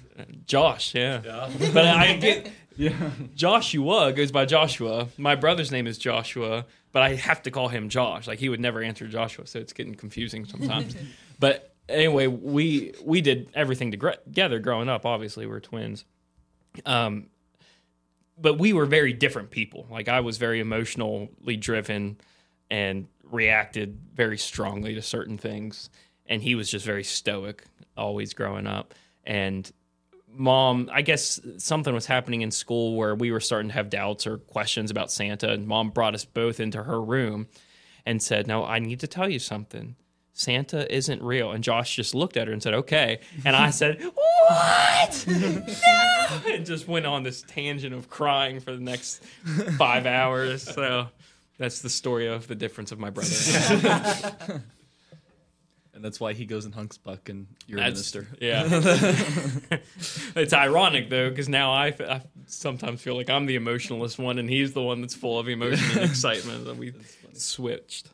Josh. 0.45 0.93
Yeah, 0.93 1.22
yeah. 1.26 1.50
but 1.74 1.86
I 1.86 2.17
get 2.17 2.52
yeah. 2.78 3.12
Joshua 3.36 4.13
goes 4.13 4.32
by 4.32 4.45
Joshua. 4.45 5.08
My 5.17 5.36
brother's 5.36 5.72
name 5.72 5.88
is 5.88 5.98
Joshua, 5.98 6.65
but 6.91 7.02
I 7.02 7.15
have 7.15 7.41
to 7.43 7.52
call 7.52 7.69
him 7.69 7.89
Josh. 7.89 8.28
Like 8.28 8.39
he 8.39 8.50
would 8.50 8.60
never 8.60 8.82
answer 8.82 9.08
Joshua, 9.08 9.48
so 9.48 9.60
it's 9.60 9.74
getting 9.74 9.95
confusing 9.95 10.45
sometimes. 10.45 10.95
but 11.39 11.68
anyway, 11.89 12.28
we 12.28 12.93
we 13.04 13.21
did 13.21 13.49
everything 13.54 13.91
together 13.91 14.60
growing 14.60 14.89
up. 14.89 15.06
Obviously, 15.06 15.45
we're 15.45 15.60
twins. 15.60 16.06
Um, 16.86 17.28
but 18.38 18.58
we 18.58 18.73
were 18.73 18.86
very 18.86 19.12
different 19.12 19.52
people. 19.52 19.88
Like 19.89 20.08
I 20.08 20.21
was 20.21 20.38
very 20.38 20.60
emotionally 20.60 21.58
driven 21.58 22.17
and 22.69 23.08
reacted 23.23 23.99
very 24.13 24.38
strongly 24.38 24.95
to 24.95 25.02
certain 25.02 25.38
things, 25.38 25.89
and 26.25 26.41
he 26.41 26.56
was 26.56 26.69
just 26.69 26.86
very 26.86 27.04
stoic, 27.04 27.63
always 27.97 28.34
growing 28.34 28.67
up. 28.67 28.93
And 29.25 29.69
mom, 30.32 30.89
I 30.93 31.02
guess 31.02 31.39
something 31.58 31.93
was 31.93 32.06
happening 32.06 32.41
in 32.41 32.52
school 32.52 32.95
where 32.95 33.15
we 33.15 33.32
were 33.32 33.39
starting 33.39 33.69
to 33.69 33.73
have 33.73 33.89
doubts 33.89 34.25
or 34.25 34.38
questions 34.38 34.91
about 34.91 35.12
Santa, 35.12 35.52
and 35.52 35.67
mom 35.67 35.89
brought 35.89 36.15
us 36.15 36.25
both 36.25 36.60
into 36.60 36.84
her 36.84 37.02
room 37.02 37.47
and 38.06 38.21
said, 38.21 38.47
"No, 38.47 38.63
I 38.63 38.80
need 38.80 38.99
to 39.02 39.08
tell 39.08 39.30
you 39.30 39.39
something." 39.39 39.95
Santa 40.39 40.89
isn't 40.95 41.21
real. 41.21 41.52
And 41.52 41.62
Josh 41.62 41.97
just 41.97 42.15
looked 42.15 42.38
at 42.38 42.47
her 42.47 42.54
and 42.54 42.63
said, 42.63 42.73
okay. 42.73 43.19
And 43.43 43.58
I 43.58 43.71
said, 43.71 44.02
what? 44.47 45.25
no! 45.28 45.65
And 46.54 46.65
just 46.65 46.88
went 46.88 47.06
on 47.06 47.23
this 47.23 47.43
tangent 47.45 47.93
of 47.93 48.10
crying 48.10 48.62
for 48.62 48.71
the 48.71 48.82
next 48.82 49.21
five 49.78 50.06
hours. 50.06 50.63
So 50.63 51.08
that's 51.58 51.82
the 51.82 51.89
story 51.89 52.28
of 52.28 52.47
the 52.47 52.56
difference 52.56 52.91
of 52.93 52.99
my 52.99 53.10
brother. 53.10 53.32
and 55.93 56.06
that's 56.06 56.19
why 56.19 56.34
he 56.34 56.45
goes 56.45 56.65
and 56.65 56.73
hunks 56.73 56.97
buck 56.97 57.28
and 57.28 57.47
you're 57.67 57.80
that's, 57.80 58.13
a 58.13 58.19
minister. 58.19 58.28
Yeah. 58.39 59.80
it's 60.36 60.54
ironic 60.54 61.10
though, 61.10 61.30
because 61.30 61.49
now 61.49 61.71
I, 61.71 61.88
I, 61.88 62.21
sometimes 62.45 63.02
feel 63.02 63.15
like 63.15 63.30
I'm 63.30 63.45
the 63.45 63.56
emotionalist 63.56 64.19
one 64.19 64.39
and 64.39 64.49
he's 64.49 64.71
the 64.71 64.84
one 64.84 65.02
that's 65.02 65.15
full 65.15 65.38
of 65.38 65.49
emotion 65.49 65.99
and 65.99 66.10
excitement. 66.10 66.67
And 66.67 66.80
we 66.80 66.93
switched. 67.34 68.10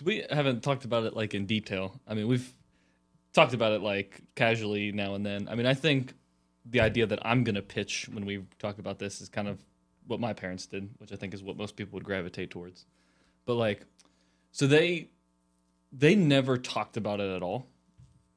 So 0.00 0.06
we 0.06 0.24
haven't 0.30 0.62
talked 0.62 0.86
about 0.86 1.04
it 1.04 1.14
like 1.14 1.34
in 1.34 1.44
detail. 1.44 2.00
I 2.08 2.14
mean, 2.14 2.26
we've 2.26 2.54
talked 3.34 3.52
about 3.52 3.72
it 3.72 3.82
like 3.82 4.22
casually 4.34 4.92
now 4.92 5.14
and 5.14 5.26
then. 5.26 5.46
I 5.46 5.54
mean, 5.54 5.66
I 5.66 5.74
think 5.74 6.14
the 6.64 6.80
idea 6.80 7.04
that 7.04 7.18
I'm 7.20 7.44
going 7.44 7.56
to 7.56 7.60
pitch 7.62 8.08
when 8.10 8.24
we 8.24 8.44
talk 8.58 8.78
about 8.78 8.98
this 8.98 9.20
is 9.20 9.28
kind 9.28 9.46
of 9.46 9.62
what 10.06 10.18
my 10.18 10.32
parents 10.32 10.64
did, 10.64 10.88
which 10.96 11.12
I 11.12 11.16
think 11.16 11.34
is 11.34 11.42
what 11.42 11.58
most 11.58 11.76
people 11.76 11.98
would 11.98 12.04
gravitate 12.04 12.50
towards. 12.50 12.86
But 13.44 13.56
like, 13.56 13.84
so 14.52 14.66
they 14.66 15.10
they 15.92 16.14
never 16.14 16.56
talked 16.56 16.96
about 16.96 17.20
it 17.20 17.36
at 17.36 17.42
all, 17.42 17.66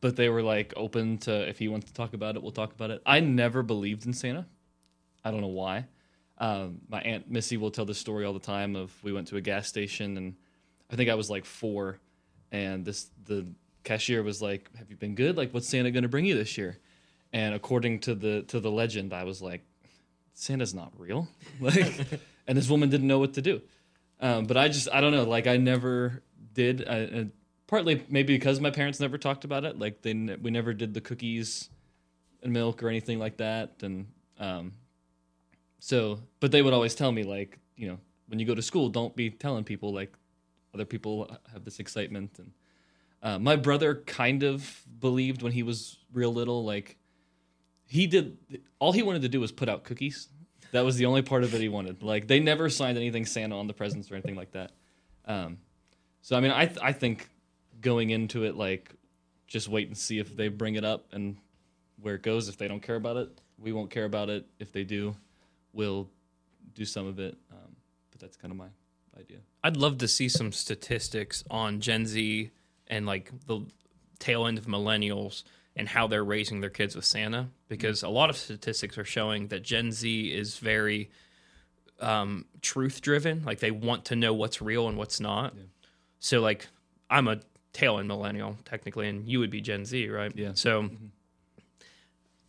but 0.02 0.18
they 0.18 0.28
were 0.28 0.44
like 0.44 0.74
open 0.76 1.18
to 1.20 1.48
if 1.48 1.60
he 1.60 1.70
wants 1.70 1.86
to 1.86 1.94
talk 1.94 2.14
about 2.14 2.36
it, 2.36 2.44
we'll 2.44 2.52
talk 2.52 2.74
about 2.74 2.92
it. 2.92 3.02
I 3.06 3.22
never 3.22 3.64
believed 3.64 4.06
in 4.06 4.12
Santa. 4.12 4.48
I 5.24 5.32
don't 5.32 5.40
know 5.40 5.48
why. 5.48 5.86
Um, 6.40 6.82
my 6.90 7.00
aunt 7.00 7.32
Missy 7.32 7.56
will 7.56 7.72
tell 7.72 7.86
this 7.86 8.00
story 8.00 8.26
all 8.26 8.34
the 8.34 8.40
time 8.40 8.76
of 8.76 8.92
we 9.02 9.14
went 9.14 9.30
to 9.30 9.38
a 9.38 9.42
gas 9.42 9.70
station 9.70 10.18
and 10.18 10.36
I 10.92 10.96
think 10.96 11.10
I 11.10 11.16
was 11.16 11.30
like 11.30 11.46
four, 11.46 12.00
and 12.52 12.86
this 12.86 13.10
the 13.26 13.48
cashier 13.84 14.24
was 14.24 14.42
like, 14.42 14.70
"Have 14.78 14.90
you 14.90 14.96
been 14.96 15.16
good? 15.16 15.38
Like, 15.38 15.54
what's 15.54 15.68
Santa 15.68 15.92
to 15.92 16.08
bring 16.08 16.26
you 16.26 16.36
this 16.36 16.58
year?" 16.58 16.78
And 17.32 17.56
according 17.56 18.00
to 18.02 18.16
the 18.16 18.44
to 18.44 18.60
the 18.60 18.72
legend, 18.72 19.14
I 19.14 19.24
was 19.24 19.42
like, 19.42 19.62
"Santa's 20.34 20.74
not 20.74 20.92
real." 20.98 21.28
Like, 21.60 21.94
and 22.48 22.58
this 22.58 22.70
woman 22.70 22.90
didn't 22.90 23.08
know 23.08 23.20
what 23.20 23.36
to 23.36 23.42
do. 23.42 23.62
Um, 24.20 24.46
but 24.46 24.58
I 24.58 24.68
just 24.68 24.88
I 24.92 25.02
don't 25.02 25.12
know. 25.12 25.24
Like, 25.24 25.48
I 25.48 25.58
never 25.58 26.22
did. 26.54 26.88
I, 26.88 27.28
partly 27.68 28.06
maybe 28.10 28.36
because 28.36 28.60
my 28.60 28.70
parents 28.70 29.00
never 29.00 29.18
talked 29.18 29.46
about 29.46 29.66
it. 29.66 29.80
Like, 29.80 30.02
they 30.02 30.14
we 30.14 30.52
never 30.52 30.74
did 30.74 30.94
the 30.94 31.02
cookies 31.02 31.70
and 32.44 32.54
milk 32.54 32.84
or 32.84 32.90
anything 32.90 33.20
like 33.20 33.38
that. 33.38 33.82
And 33.82 34.08
um, 34.40 34.74
so, 35.80 36.20
but 36.40 36.52
they 36.52 36.62
would 36.62 36.74
always 36.74 36.96
tell 36.96 37.12
me 37.12 37.24
like, 37.24 37.58
you 37.76 37.88
know, 37.88 37.98
when 38.28 38.40
you 38.40 38.46
go 38.46 38.56
to 38.56 38.62
school, 38.62 38.90
don't 38.90 39.16
be 39.16 39.30
telling 39.30 39.64
people 39.64 39.94
like 39.94 40.14
other 40.74 40.86
people 40.86 41.38
have 41.52 41.64
this 41.64 41.80
excitement 41.80 42.38
and 42.40 42.52
uh, 43.22 43.40
my 43.40 43.56
brother 43.56 43.96
kind 44.06 44.44
of 44.44 44.84
believed 45.00 45.42
when 45.42 45.52
he 45.52 45.64
was 45.64 45.98
real 46.12 46.34
little 46.34 46.64
like 46.64 46.98
he 47.86 48.08
did 48.08 48.38
all 48.80 48.92
he 48.92 49.04
wanted 49.04 49.22
to 49.22 49.30
do 49.30 49.40
was 49.40 49.52
put 49.52 49.70
out 49.70 49.84
cookies 49.84 50.30
that 50.72 50.82
was 50.82 50.98
the 50.98 51.06
only 51.06 51.22
part 51.22 51.44
of 51.44 51.54
it 51.54 51.62
he 51.62 51.70
wanted 51.70 52.02
like 52.04 52.28
they 52.28 52.40
never 52.40 52.70
signed 52.70 52.98
anything 52.98 53.26
santa 53.26 53.58
on 53.58 53.68
the 53.68 53.74
presents 53.74 54.12
or 54.12 54.16
anything 54.16 54.36
like 54.36 54.52
that 54.52 54.72
um, 55.26 55.58
so 56.22 56.36
i 56.36 56.40
mean 56.40 56.52
i 56.52 56.66
th- 56.66 56.80
i 56.82 56.92
think 56.92 57.30
going 57.82 58.10
into 58.10 58.44
it 58.44 58.56
like 58.56 58.92
just 59.48 59.68
wait 59.68 59.88
and 59.88 59.98
see 59.98 60.20
if 60.20 60.36
they 60.36 60.48
bring 60.48 60.76
it 60.76 60.84
up 60.84 61.06
and 61.12 61.38
where 62.02 62.16
it 62.16 62.24
goes 62.24 62.50
if 62.50 62.58
they 62.58 62.68
don't 62.68 62.82
care 62.82 62.96
about 62.96 63.18
it 63.18 63.42
we 63.64 63.72
won't 63.72 63.90
care 63.90 64.06
about 64.06 64.30
it. 64.30 64.46
If 64.60 64.72
they 64.72 64.84
do, 64.84 65.16
we'll 65.72 66.10
do 66.76 66.86
some 66.86 67.08
of 67.08 67.20
it. 67.20 67.38
Um, 67.52 67.76
but 68.12 68.20
that's 68.20 68.36
kind 68.36 68.52
of 68.52 68.58
my 68.58 68.68
idea. 69.18 69.38
I'd 69.64 69.78
love 69.78 69.98
to 70.00 70.08
see 70.08 70.30
some 70.30 70.52
statistics 70.52 71.44
on 71.50 71.80
Gen 71.80 72.06
Z 72.06 72.52
and 72.88 73.06
like 73.06 73.32
the 73.48 73.62
tail 74.20 74.46
end 74.46 74.58
of 74.58 74.66
millennials 74.66 75.44
and 75.76 75.88
how 75.88 76.08
they're 76.08 76.24
raising 76.24 76.62
their 76.62 76.70
kids 76.70 76.96
with 76.96 77.06
Santa 77.06 77.50
because 77.68 78.04
a 78.04 78.10
lot 78.10 78.30
of 78.30 78.38
statistics 78.38 78.98
are 78.98 79.06
showing 79.06 79.48
that 79.48 79.64
Gen 79.64 79.92
Z 79.92 80.32
is 80.34 80.58
very 80.58 81.10
um, 82.00 82.46
truth 82.62 83.02
driven. 83.02 83.44
Like 83.44 83.60
they 83.60 83.72
want 83.72 84.06
to 84.06 84.16
know 84.16 84.34
what's 84.34 84.62
real 84.62 84.88
and 84.88 84.98
what's 84.98 85.20
not. 85.20 85.56
So 86.20 86.42
like 86.42 86.68
I'm 87.10 87.28
a 87.28 87.40
tail 87.72 88.00
end 88.00 88.08
millennial 88.08 88.58
technically, 88.66 89.08
and 89.10 89.28
you 89.28 89.40
would 89.40 89.50
be 89.50 89.62
Gen 89.62 89.86
Z, 89.86 90.10
right? 90.10 90.32
Yeah. 90.36 90.52
So 90.54 90.90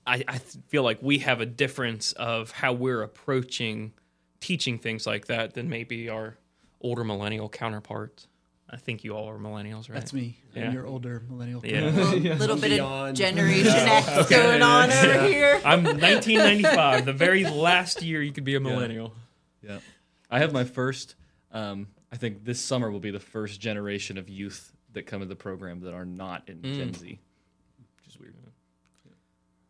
I, 0.06 0.24
I 0.28 0.38
feel 0.38 0.82
like 0.82 0.98
we 1.00 1.18
have 1.18 1.40
a 1.40 1.46
difference 1.46 2.12
of 2.12 2.50
how 2.50 2.72
we're 2.72 3.02
approaching 3.02 3.92
teaching 4.40 4.78
things 4.78 5.06
like 5.06 5.26
that 5.26 5.54
than 5.54 5.70
maybe 5.70 6.10
our 6.10 6.36
older 6.84 7.02
millennial 7.02 7.48
counterparts. 7.48 8.28
I 8.70 8.76
think 8.76 9.04
you 9.04 9.14
all 9.14 9.28
are 9.28 9.38
millennials, 9.38 9.88
right? 9.88 9.94
That's 9.94 10.12
me. 10.12 10.38
Yeah. 10.54 10.64
And 10.64 10.74
your 10.74 10.86
older 10.86 11.22
millennial. 11.28 11.64
Yeah. 11.64 11.80
A 11.80 12.34
little 12.34 12.56
bit 12.56 12.72
of 12.72 12.76
Beyond. 12.78 13.16
Generation 13.16 13.72
X 13.72 14.28
going 14.30 14.62
on 14.62 14.90
over 14.90 15.26
here. 15.26 15.60
I'm 15.64 15.84
1995, 15.84 17.04
the 17.04 17.12
very 17.12 17.44
last 17.44 18.02
year 18.02 18.22
you 18.22 18.32
could 18.32 18.44
be 18.44 18.54
a 18.54 18.60
millennial. 18.60 19.14
Yeah. 19.62 19.78
I 20.30 20.38
have 20.38 20.52
my 20.52 20.64
first. 20.64 21.14
Um, 21.52 21.88
I 22.12 22.16
think 22.16 22.44
this 22.44 22.60
summer 22.60 22.90
will 22.90 23.00
be 23.00 23.10
the 23.10 23.20
first 23.20 23.60
generation 23.60 24.18
of 24.18 24.28
youth 24.28 24.72
that 24.92 25.06
come 25.06 25.20
to 25.20 25.26
the 25.26 25.36
program 25.36 25.80
that 25.80 25.94
are 25.94 26.04
not 26.04 26.48
in 26.48 26.62
Gen 26.62 26.94
Z, 26.94 27.18
which 27.98 28.08
is 28.08 28.18
weird. 28.18 28.34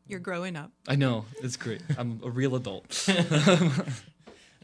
You're 0.07 0.21
growing 0.21 0.55
up. 0.57 0.71
I 0.87 0.97
know 0.97 1.25
it's 1.43 1.57
great. 1.57 1.81
I'm 1.99 2.21
a 2.23 2.31
real 2.31 2.55
adult. 2.57 3.09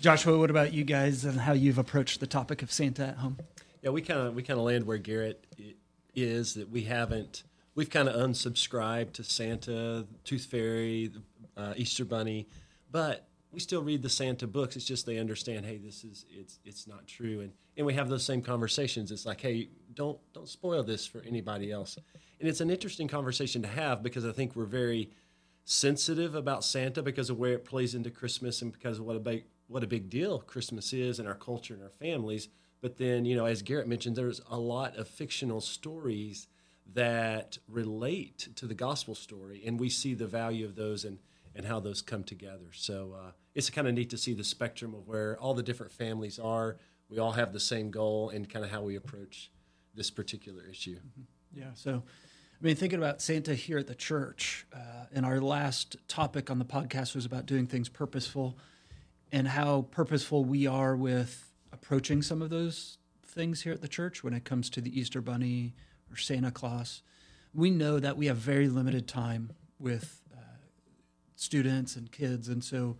Joshua, 0.00 0.38
what 0.38 0.48
about 0.48 0.72
you 0.72 0.82
guys 0.82 1.26
and 1.26 1.38
how 1.38 1.52
you've 1.52 1.76
approached 1.76 2.20
the 2.20 2.26
topic 2.26 2.62
of 2.62 2.72
Santa 2.72 3.08
at 3.08 3.16
home? 3.16 3.36
Yeah, 3.82 3.90
we 3.90 4.00
kind 4.00 4.20
of 4.20 4.34
we 4.34 4.42
kind 4.42 4.58
of 4.58 4.64
land 4.64 4.86
where 4.86 4.96
Garrett 4.96 5.46
is 6.14 6.54
that 6.54 6.70
we 6.70 6.84
haven't 6.84 7.42
we've 7.74 7.90
kind 7.90 8.08
of 8.08 8.14
unsubscribed 8.14 9.12
to 9.12 9.24
Santa, 9.24 10.06
Tooth 10.24 10.46
Fairy, 10.46 11.12
uh, 11.54 11.74
Easter 11.76 12.06
Bunny, 12.06 12.48
but 12.90 13.28
we 13.52 13.60
still 13.60 13.82
read 13.82 14.02
the 14.02 14.08
Santa 14.08 14.46
books. 14.46 14.74
It's 14.74 14.86
just 14.86 15.04
they 15.04 15.18
understand, 15.18 15.66
hey, 15.66 15.76
this 15.76 16.02
is 16.02 16.24
it's 16.30 16.60
it's 16.64 16.86
not 16.86 17.06
true, 17.06 17.40
and 17.40 17.52
and 17.76 17.86
we 17.86 17.92
have 17.92 18.08
those 18.08 18.24
same 18.24 18.40
conversations. 18.40 19.10
It's 19.10 19.26
like, 19.26 19.42
hey, 19.42 19.68
don't 19.92 20.18
don't 20.32 20.48
spoil 20.48 20.82
this 20.82 21.06
for 21.06 21.20
anybody 21.26 21.70
else, 21.70 21.98
and 22.38 22.48
it's 22.48 22.62
an 22.62 22.70
interesting 22.70 23.06
conversation 23.06 23.60
to 23.62 23.68
have 23.68 24.02
because 24.02 24.24
I 24.24 24.32
think 24.32 24.56
we're 24.56 24.64
very 24.64 25.10
sensitive 25.66 26.34
about 26.34 26.64
Santa 26.64 27.02
because 27.02 27.28
of 27.28 27.38
where 27.38 27.52
it 27.52 27.66
plays 27.66 27.94
into 27.94 28.10
Christmas 28.10 28.62
and 28.62 28.72
because 28.72 28.98
of 28.98 29.04
what 29.04 29.14
a 29.14 29.20
big 29.20 29.44
what 29.70 29.84
a 29.84 29.86
big 29.86 30.10
deal 30.10 30.40
Christmas 30.40 30.92
is 30.92 31.20
in 31.20 31.26
our 31.26 31.34
culture 31.34 31.74
and 31.74 31.82
our 31.82 31.90
families. 31.90 32.48
But 32.80 32.96
then, 32.96 33.24
you 33.24 33.36
know, 33.36 33.44
as 33.44 33.62
Garrett 33.62 33.86
mentioned, 33.86 34.16
there's 34.16 34.40
a 34.50 34.58
lot 34.58 34.96
of 34.96 35.06
fictional 35.06 35.60
stories 35.60 36.48
that 36.92 37.58
relate 37.68 38.48
to 38.56 38.66
the 38.66 38.74
gospel 38.74 39.14
story, 39.14 39.62
and 39.64 39.78
we 39.78 39.88
see 39.88 40.14
the 40.14 40.26
value 40.26 40.66
of 40.66 40.74
those 40.74 41.04
and 41.04 41.18
and 41.54 41.66
how 41.66 41.80
those 41.80 42.00
come 42.00 42.22
together. 42.22 42.68
So 42.72 43.16
uh, 43.18 43.30
it's 43.54 43.70
kind 43.70 43.88
of 43.88 43.94
neat 43.94 44.10
to 44.10 44.16
see 44.16 44.34
the 44.34 44.44
spectrum 44.44 44.94
of 44.94 45.08
where 45.08 45.36
all 45.38 45.52
the 45.52 45.64
different 45.64 45.90
families 45.90 46.38
are. 46.38 46.76
We 47.08 47.18
all 47.18 47.32
have 47.32 47.52
the 47.52 47.60
same 47.60 47.90
goal 47.90 48.30
and 48.30 48.48
kind 48.48 48.64
of 48.64 48.70
how 48.70 48.82
we 48.82 48.94
approach 48.94 49.50
this 49.94 50.10
particular 50.12 50.64
issue. 50.64 50.98
Yeah. 51.52 51.70
So, 51.74 52.04
I 52.04 52.64
mean, 52.64 52.76
thinking 52.76 53.00
about 53.00 53.20
Santa 53.20 53.56
here 53.56 53.78
at 53.78 53.88
the 53.88 53.96
church, 53.96 54.64
uh, 54.72 55.06
and 55.12 55.26
our 55.26 55.40
last 55.40 55.96
topic 56.06 56.50
on 56.50 56.60
the 56.60 56.64
podcast 56.64 57.16
was 57.16 57.26
about 57.26 57.46
doing 57.46 57.66
things 57.66 57.88
purposeful 57.88 58.56
and 59.32 59.48
how 59.48 59.82
purposeful 59.90 60.44
we 60.44 60.66
are 60.66 60.96
with 60.96 61.52
approaching 61.72 62.22
some 62.22 62.42
of 62.42 62.50
those 62.50 62.98
things 63.24 63.62
here 63.62 63.72
at 63.72 63.80
the 63.80 63.88
church 63.88 64.24
when 64.24 64.34
it 64.34 64.44
comes 64.44 64.68
to 64.70 64.80
the 64.80 64.98
Easter 64.98 65.20
Bunny 65.20 65.74
or 66.10 66.16
Santa 66.16 66.50
Claus. 66.50 67.02
We 67.54 67.70
know 67.70 67.98
that 67.98 68.16
we 68.16 68.26
have 68.26 68.36
very 68.36 68.68
limited 68.68 69.06
time 69.08 69.52
with 69.78 70.22
uh, 70.32 70.40
students 71.36 71.96
and 71.96 72.10
kids, 72.10 72.48
and 72.48 72.62
so 72.62 72.96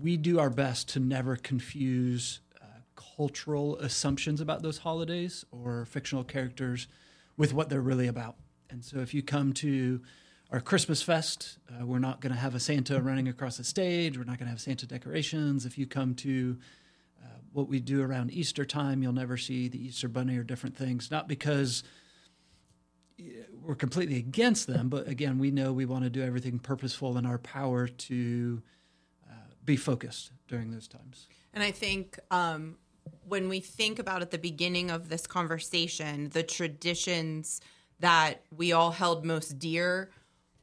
we 0.00 0.16
do 0.16 0.38
our 0.38 0.50
best 0.50 0.88
to 0.90 1.00
never 1.00 1.36
confuse 1.36 2.40
uh, 2.60 2.66
cultural 2.96 3.76
assumptions 3.78 4.40
about 4.40 4.62
those 4.62 4.78
holidays 4.78 5.44
or 5.50 5.84
fictional 5.84 6.24
characters 6.24 6.86
with 7.36 7.52
what 7.52 7.68
they're 7.68 7.80
really 7.80 8.06
about. 8.06 8.36
And 8.68 8.84
so 8.84 8.98
if 8.98 9.14
you 9.14 9.22
come 9.22 9.52
to 9.54 10.00
our 10.50 10.60
Christmas 10.60 11.02
fest, 11.02 11.58
uh, 11.70 11.86
we're 11.86 11.98
not 11.98 12.20
going 12.20 12.32
to 12.32 12.38
have 12.38 12.54
a 12.54 12.60
Santa 12.60 13.00
running 13.00 13.28
across 13.28 13.56
the 13.56 13.64
stage. 13.64 14.18
We're 14.18 14.24
not 14.24 14.38
going 14.38 14.46
to 14.46 14.50
have 14.50 14.60
Santa 14.60 14.86
decorations. 14.86 15.64
If 15.64 15.78
you 15.78 15.86
come 15.86 16.14
to 16.16 16.58
uh, 17.22 17.28
what 17.52 17.68
we 17.68 17.78
do 17.78 18.02
around 18.02 18.32
Easter 18.32 18.64
time, 18.64 19.02
you'll 19.02 19.12
never 19.12 19.36
see 19.36 19.68
the 19.68 19.82
Easter 19.82 20.08
bunny 20.08 20.36
or 20.36 20.42
different 20.42 20.76
things. 20.76 21.10
Not 21.10 21.28
because 21.28 21.84
we're 23.62 23.74
completely 23.74 24.16
against 24.16 24.66
them, 24.66 24.88
but 24.88 25.06
again, 25.06 25.38
we 25.38 25.50
know 25.50 25.72
we 25.72 25.86
want 25.86 26.04
to 26.04 26.10
do 26.10 26.22
everything 26.22 26.58
purposeful 26.58 27.16
in 27.18 27.26
our 27.26 27.38
power 27.38 27.86
to 27.86 28.62
uh, 29.28 29.34
be 29.64 29.76
focused 29.76 30.32
during 30.48 30.70
those 30.70 30.88
times. 30.88 31.28
And 31.52 31.62
I 31.62 31.70
think 31.70 32.18
um, 32.30 32.76
when 33.28 33.48
we 33.48 33.60
think 33.60 33.98
about 33.98 34.22
at 34.22 34.30
the 34.30 34.38
beginning 34.38 34.90
of 34.90 35.08
this 35.08 35.26
conversation, 35.26 36.30
the 36.30 36.42
traditions 36.42 37.60
that 38.00 38.42
we 38.56 38.72
all 38.72 38.92
held 38.92 39.24
most 39.24 39.58
dear, 39.58 40.10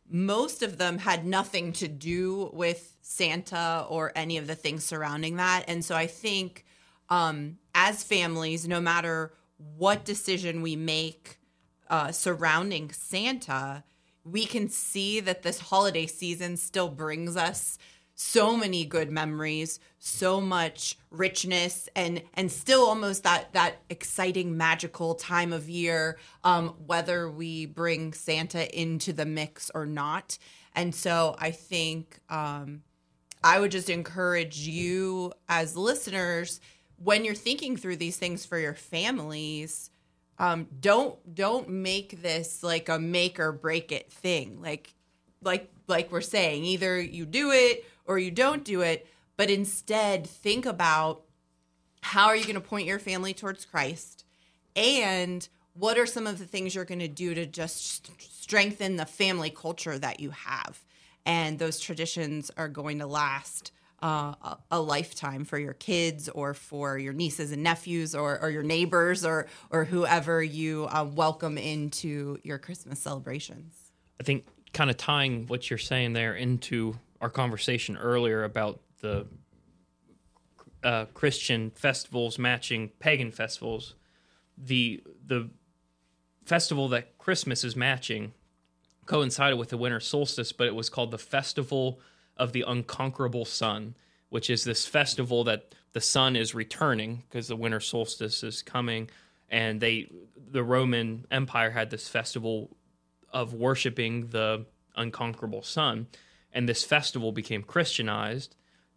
most 0.10 0.64
of 0.64 0.78
them 0.78 1.00
had 1.00 1.26
nothing 1.26 1.74
to 1.74 1.88
do 1.88 2.50
with 2.54 2.96
Santa 3.02 3.86
or 3.90 4.12
any 4.16 4.38
of 4.38 4.48
the 4.48 4.56
things 4.56 4.84
surrounding 4.84 5.38
that. 5.38 5.66
And 5.68 5.84
so 5.84 5.96
I 5.96 6.08
think 6.08 6.66
um, 7.10 7.58
as 7.76 8.04
families, 8.04 8.68
no 8.68 8.80
matter 8.80 9.34
what 9.78 10.06
decision 10.06 10.62
we 10.62 10.76
make 10.76 11.40
uh, 11.90 12.12
surrounding 12.12 12.92
Santa, 12.92 13.84
we 14.24 14.46
can 14.46 14.70
see 14.70 15.20
that 15.22 15.44
this 15.44 15.60
holiday 15.60 16.06
season 16.06 16.58
still 16.58 16.90
brings 16.90 17.38
us 17.38 17.78
so 18.20 18.58
many 18.58 18.84
good 18.84 19.12
memories, 19.12 19.80
so 20.00 20.42
much 20.42 20.98
richness, 21.12 21.88
and 21.96 22.22
and 22.34 22.52
still 22.52 22.86
almost 22.86 23.24
that 23.24 23.54
that 23.54 23.76
exciting, 23.90 24.58
magical 24.58 25.16
time 25.16 25.54
of 25.54 25.70
year. 25.70 26.18
Um, 26.44 26.70
whether 26.86 27.30
we 27.30 27.68
bring 27.68 28.14
Santa 28.14 28.68
into 28.78 29.14
the 29.14 29.26
mix 29.26 29.70
or 29.74 29.86
not, 29.86 30.38
and 30.76 30.94
so 30.94 31.36
I 31.38 31.52
think 31.52 32.20
um, 32.30 32.82
I 33.44 33.60
would 33.60 33.72
just 33.72 33.90
encourage 33.90 34.58
you 34.60 35.32
as 35.48 35.78
listeners 35.78 36.60
when 36.98 37.24
you're 37.24 37.36
thinking 37.36 37.78
through 37.78 37.98
these 37.98 38.18
things 38.18 38.46
for 38.46 38.58
your 38.58 38.74
families 38.74 39.92
um, 40.40 40.68
don't 40.80 41.36
don't 41.36 41.70
make 41.70 42.22
this 42.22 42.64
like 42.64 42.90
a 42.90 43.00
make 43.00 43.40
or 43.40 43.52
break 43.52 43.92
it 43.92 44.12
thing 44.12 44.62
like 44.62 44.94
like 45.42 45.70
like 45.88 46.12
we're 46.12 46.22
saying 46.22 46.64
either 46.64 47.00
you 47.00 47.26
do 47.26 47.52
it 47.52 47.86
or 48.08 48.18
you 48.20 48.32
don't 48.32 48.64
do 48.64 48.82
it 48.82 49.08
but 49.36 49.50
instead 49.50 50.26
think 50.26 50.66
about 50.66 51.24
how 52.02 52.28
are 52.28 52.36
you 52.36 52.44
going 52.44 52.56
to 52.56 52.62
point 52.62 52.88
your 52.88 53.00
family 53.00 53.34
towards 53.34 53.66
christ 53.66 54.24
and 54.76 55.50
what 55.74 55.98
are 55.98 56.08
some 56.08 56.26
of 56.26 56.40
the 56.40 56.46
things 56.46 56.74
you're 56.74 56.86
going 56.86 57.00
to 57.00 57.08
do 57.08 57.34
to 57.34 57.46
just 57.46 58.10
strengthen 58.20 58.96
the 58.96 59.06
family 59.06 59.50
culture 59.50 59.98
that 60.00 60.20
you 60.20 60.32
have 60.32 60.84
and 61.26 61.60
those 61.60 61.80
traditions 61.80 62.50
are 62.58 62.70
going 62.70 63.00
to 63.00 63.06
last 63.06 63.72
uh, 64.02 64.34
a, 64.70 64.80
lifetime 64.80 65.44
for 65.44 65.58
your 65.58 65.74
kids 65.74 66.30
or 66.30 66.54
for 66.54 66.98
your 66.98 67.14
nieces 67.14 67.52
and 67.52 67.64
nephews 67.64 68.14
or, 68.14 68.40
or 68.42 68.50
your 68.50 68.64
neighbors 68.64 69.26
or 69.26 69.48
or 69.72 69.86
whoever 69.86 70.44
you 70.44 70.88
uh, 70.92 71.04
welcome 71.04 71.58
into 71.58 72.38
your 72.44 72.58
Christmas 72.58 73.00
celebrations. 73.00 73.74
I 74.20 74.24
think 74.24 74.46
kind 74.74 74.90
of 74.90 74.98
tying 74.98 75.48
what 75.48 75.70
you're 75.70 75.80
saying 75.80 76.14
there 76.14 76.36
into 76.36 77.00
our 77.22 77.30
conversation 77.30 77.98
earlier 77.98 78.44
about 78.44 78.80
the 79.02 79.28
uh, 80.84 81.06
Christian 81.14 81.72
festivals 81.72 82.38
matching 82.38 82.90
pagan 83.00 83.32
festivals, 83.32 83.96
the 84.58 85.04
the 85.26 85.50
festival 86.46 86.88
that 86.90 87.18
Christmas 87.18 87.64
is 87.64 87.76
matching 87.76 88.34
coincided 89.06 89.58
with 89.58 89.70
the 89.70 89.78
winter 89.78 90.00
solstice, 90.00 90.52
but 90.52 90.68
it 90.68 90.76
was 90.76 90.90
called 90.90 91.12
the 91.12 91.18
Festival 91.18 92.00
of 92.36 92.54
the 92.54 92.64
Unconquerable 92.68 93.46
Sun, 93.46 93.96
which 94.30 94.50
is 94.50 94.64
this 94.64 94.86
festival 94.86 95.44
that 95.46 95.74
the 95.94 96.02
sun 96.02 96.36
is 96.36 96.54
returning 96.54 97.24
because 97.28 97.48
the 97.48 97.56
winter 97.56 97.80
solstice 97.80 98.44
is 98.44 98.62
coming, 98.62 99.10
and 99.50 99.82
they 99.82 100.10
the 100.52 100.64
Roman 100.64 101.26
Empire 101.32 101.72
had 101.72 101.90
this 101.90 102.08
festival 102.08 102.78
of 103.32 103.54
worshiping 103.54 104.28
the 104.28 104.66
unconquerable 104.96 105.64
sun, 105.64 106.08
and 106.54 106.68
this 106.68 106.84
festival 106.84 107.32
became 107.32 107.64
Christianized. 107.64 108.56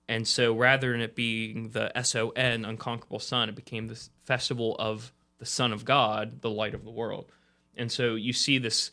And 0.09 0.27
so 0.27 0.55
rather 0.55 0.93
than 0.93 1.01
it 1.01 1.15
being 1.15 1.71
the 1.71 1.97
S 1.97 2.15
O 2.17 2.31
N, 2.31 2.65
unconquerable 2.65 3.21
sun, 3.21 3.49
it 3.49 3.55
became 3.55 3.87
this 3.87 4.11
festival 4.25 4.77
of 4.79 5.13
the 5.39 5.47
Son 5.47 5.73
of 5.73 5.85
God, 5.85 6.43
the 6.43 6.51
light 6.51 6.75
of 6.75 6.85
the 6.85 6.91
world. 6.91 7.31
And 7.77 7.91
so 7.91 8.15
you 8.15 8.33
see 8.33 8.59
this 8.59 8.91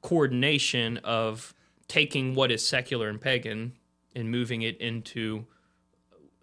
coordination 0.00 0.98
of 0.98 1.54
taking 1.86 2.34
what 2.34 2.50
is 2.50 2.66
secular 2.66 3.08
and 3.08 3.20
pagan 3.20 3.74
and 4.16 4.30
moving 4.30 4.62
it 4.62 4.78
into 4.78 5.46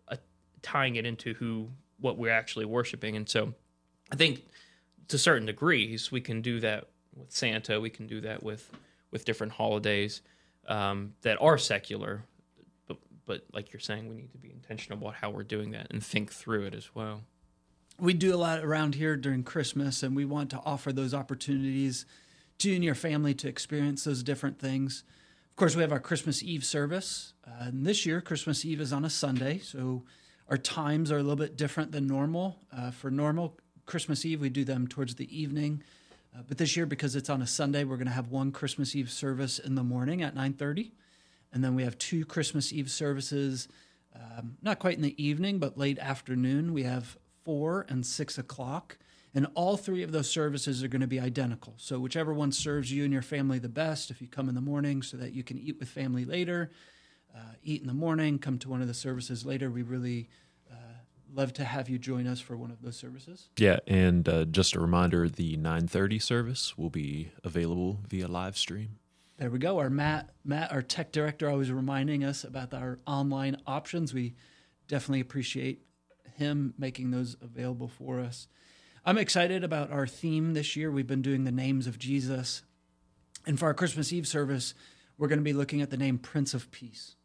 a, 0.08 0.18
tying 0.62 0.96
it 0.96 1.06
into 1.06 1.34
who 1.34 1.70
what 2.00 2.18
we're 2.18 2.32
actually 2.32 2.66
worshiping. 2.66 3.16
And 3.16 3.28
so 3.28 3.54
I 4.12 4.16
think 4.16 4.46
to 5.08 5.18
certain 5.18 5.48
degrees 5.48 6.12
we 6.12 6.22
can 6.22 6.42
do 6.42 6.60
that 6.60 6.90
with 7.16 7.32
Santa, 7.32 7.80
we 7.80 7.90
can 7.90 8.08
do 8.08 8.22
that 8.22 8.44
with 8.44 8.70
with 9.10 9.26
different 9.26 9.54
holidays 9.54 10.22
um, 10.68 11.14
that 11.22 11.38
are 11.42 11.58
secular. 11.58 12.24
But 12.88 12.98
but 13.26 13.46
like 13.54 13.74
you're 13.74 13.80
saying, 13.80 14.10
we 14.10 14.16
need 14.16 14.32
to 14.32 14.38
be 14.38 14.52
intentional 14.52 14.98
about 14.98 15.16
how 15.16 15.30
we're 15.30 15.44
doing 15.44 15.72
that 15.72 15.88
and 15.92 16.04
think 16.04 16.32
through 16.32 16.66
it 16.66 16.76
as 16.76 16.94
well. 16.96 17.22
We 18.00 18.14
do 18.14 18.34
a 18.34 18.38
lot 18.38 18.64
around 18.64 18.96
here 18.96 19.16
during 19.16 19.44
Christmas, 19.44 20.02
and 20.02 20.16
we 20.16 20.26
want 20.26 20.50
to 20.52 20.62
offer 20.66 20.92
those 20.92 21.14
opportunities 21.14 22.06
to 22.60 22.70
you 22.70 22.76
and 22.76 22.84
your 22.84 22.96
family 22.96 23.34
to 23.36 23.48
experience 23.48 24.04
those 24.04 24.24
different 24.24 24.60
things. 24.60 25.04
Of 25.50 25.56
course, 25.56 25.76
we 25.76 25.82
have 25.82 25.92
our 25.92 26.00
Christmas 26.00 26.42
Eve 26.42 26.64
service. 26.64 27.34
Uh, 27.46 27.66
and 27.66 27.86
this 27.86 28.06
year, 28.06 28.22
Christmas 28.22 28.66
Eve 28.66 28.82
is 28.82 28.94
on 28.94 29.06
a 29.06 29.10
Sunday, 29.10 29.60
so 29.60 30.04
our 30.48 30.58
times 30.58 31.12
are 31.12 31.18
a 31.18 31.22
little 31.22 31.36
bit 31.36 31.58
different 31.58 31.92
than 31.92 32.08
normal. 32.08 32.58
Uh, 32.76 32.92
for 32.92 33.12
normal 33.12 33.58
Christmas 33.86 34.26
Eve, 34.26 34.42
we 34.42 34.50
do 34.50 34.64
them 34.64 34.88
towards 34.88 35.16
the 35.16 35.38
evening. 35.38 35.84
Uh, 36.36 36.42
but 36.48 36.58
this 36.58 36.78
year, 36.78 36.86
because 36.86 37.16
it's 37.16 37.30
on 37.30 37.42
a 37.42 37.48
Sunday, 37.48 37.84
we're 37.84 37.98
going 37.98 38.08
to 38.08 38.14
have 38.14 38.30
one 38.30 38.52
Christmas 38.52 38.96
Eve 38.96 39.12
service 39.12 39.60
in 39.60 39.76
the 39.76 39.84
morning 39.84 40.22
at 40.22 40.36
9:30, 40.36 40.92
and 41.52 41.64
then 41.64 41.76
we 41.76 41.84
have 41.84 41.98
two 41.98 42.26
Christmas 42.26 42.72
Eve 42.72 42.90
services, 42.90 43.68
um, 44.16 44.58
not 44.62 44.80
quite 44.80 44.96
in 44.96 45.02
the 45.02 45.22
evening, 45.22 45.60
but 45.60 45.78
late 45.78 46.00
afternoon. 46.00 46.74
We 46.74 46.84
have 46.84 47.18
four 47.44 47.86
and 47.90 48.06
six 48.06 48.38
o'clock, 48.38 48.98
and 49.34 49.48
all 49.56 49.76
three 49.76 50.04
of 50.04 50.12
those 50.12 50.30
services 50.30 50.84
are 50.84 50.88
going 50.88 51.02
to 51.02 51.08
be 51.08 51.20
identical. 51.20 51.74
So 51.78 52.00
whichever 52.00 52.34
one 52.34 52.52
serves 52.52 52.92
you 52.92 53.04
and 53.04 53.12
your 53.12 53.22
family 53.22 53.60
the 53.60 53.70
best, 53.70 54.10
if 54.10 54.22
you 54.22 54.28
come 54.28 54.48
in 54.48 54.56
the 54.56 54.62
morning 54.62 55.02
so 55.02 55.18
that 55.18 55.34
you 55.34 55.44
can 55.44 55.58
eat 55.58 55.80
with 55.80 55.90
family 55.90 56.26
later, 56.26 56.72
uh, 57.36 57.54
eat 57.64 57.82
in 57.82 57.88
the 57.88 57.94
morning, 57.94 58.40
come 58.40 58.58
to 58.60 58.70
one 58.70 58.82
of 58.82 58.88
the 58.88 58.94
services 58.94 59.46
later. 59.46 59.70
We 59.70 59.84
really 59.84 60.30
love 61.34 61.54
to 61.54 61.64
have 61.64 61.90
you 61.90 61.98
join 61.98 62.28
us 62.28 62.40
for 62.40 62.58
one 62.58 62.72
of 62.72 62.82
those 62.82 62.98
services. 62.98 63.50
Yeah, 63.58 63.80
and 63.88 64.28
uh, 64.28 64.46
just 64.46 64.76
a 64.76 64.80
reminder: 64.80 65.30
the 65.30 65.58
9:30 65.58 66.22
service 66.22 66.78
will 66.78 66.90
be 66.90 67.32
available 67.44 68.00
via 68.08 68.28
live 68.28 68.58
stream. 68.58 68.98
There 69.38 69.50
we 69.50 69.60
go. 69.60 69.80
Our 69.80 69.90
Matt, 69.90 70.30
Matt, 70.44 70.72
our 70.72 70.82
tech 70.82 71.12
director, 71.12 71.50
always 71.50 71.72
reminding 71.72 72.24
us 72.24 72.44
about 72.44 72.74
our 72.74 73.00
online 73.08 73.58
options. 73.66 74.14
We 74.14 74.36
definitely 74.88 75.22
appreciate 75.22 75.84
him 76.36 76.74
making 76.78 77.12
those 77.12 77.36
available 77.42 77.88
for 77.88 78.20
us. 78.20 78.48
I'm 79.04 79.18
excited 79.18 79.64
about 79.64 79.92
our 79.92 80.06
theme 80.06 80.54
this 80.54 80.76
year. 80.76 80.92
We've 80.92 81.08
been 81.08 81.24
doing 81.24 81.44
the 81.44 81.52
names 81.52 81.88
of 81.88 81.98
Jesus, 81.98 82.62
and 83.48 83.58
for 83.58 83.66
our 83.66 83.74
Christmas 83.74 84.14
Eve 84.14 84.28
service, 84.28 84.76
we're 85.18 85.28
going 85.28 85.40
to 85.40 85.44
be 85.44 85.54
looking 85.54 85.82
at 85.82 85.90
the 85.90 85.98
name 85.98 86.20
Prince 86.20 86.54
of 86.54 86.70
Peace. 86.72 87.16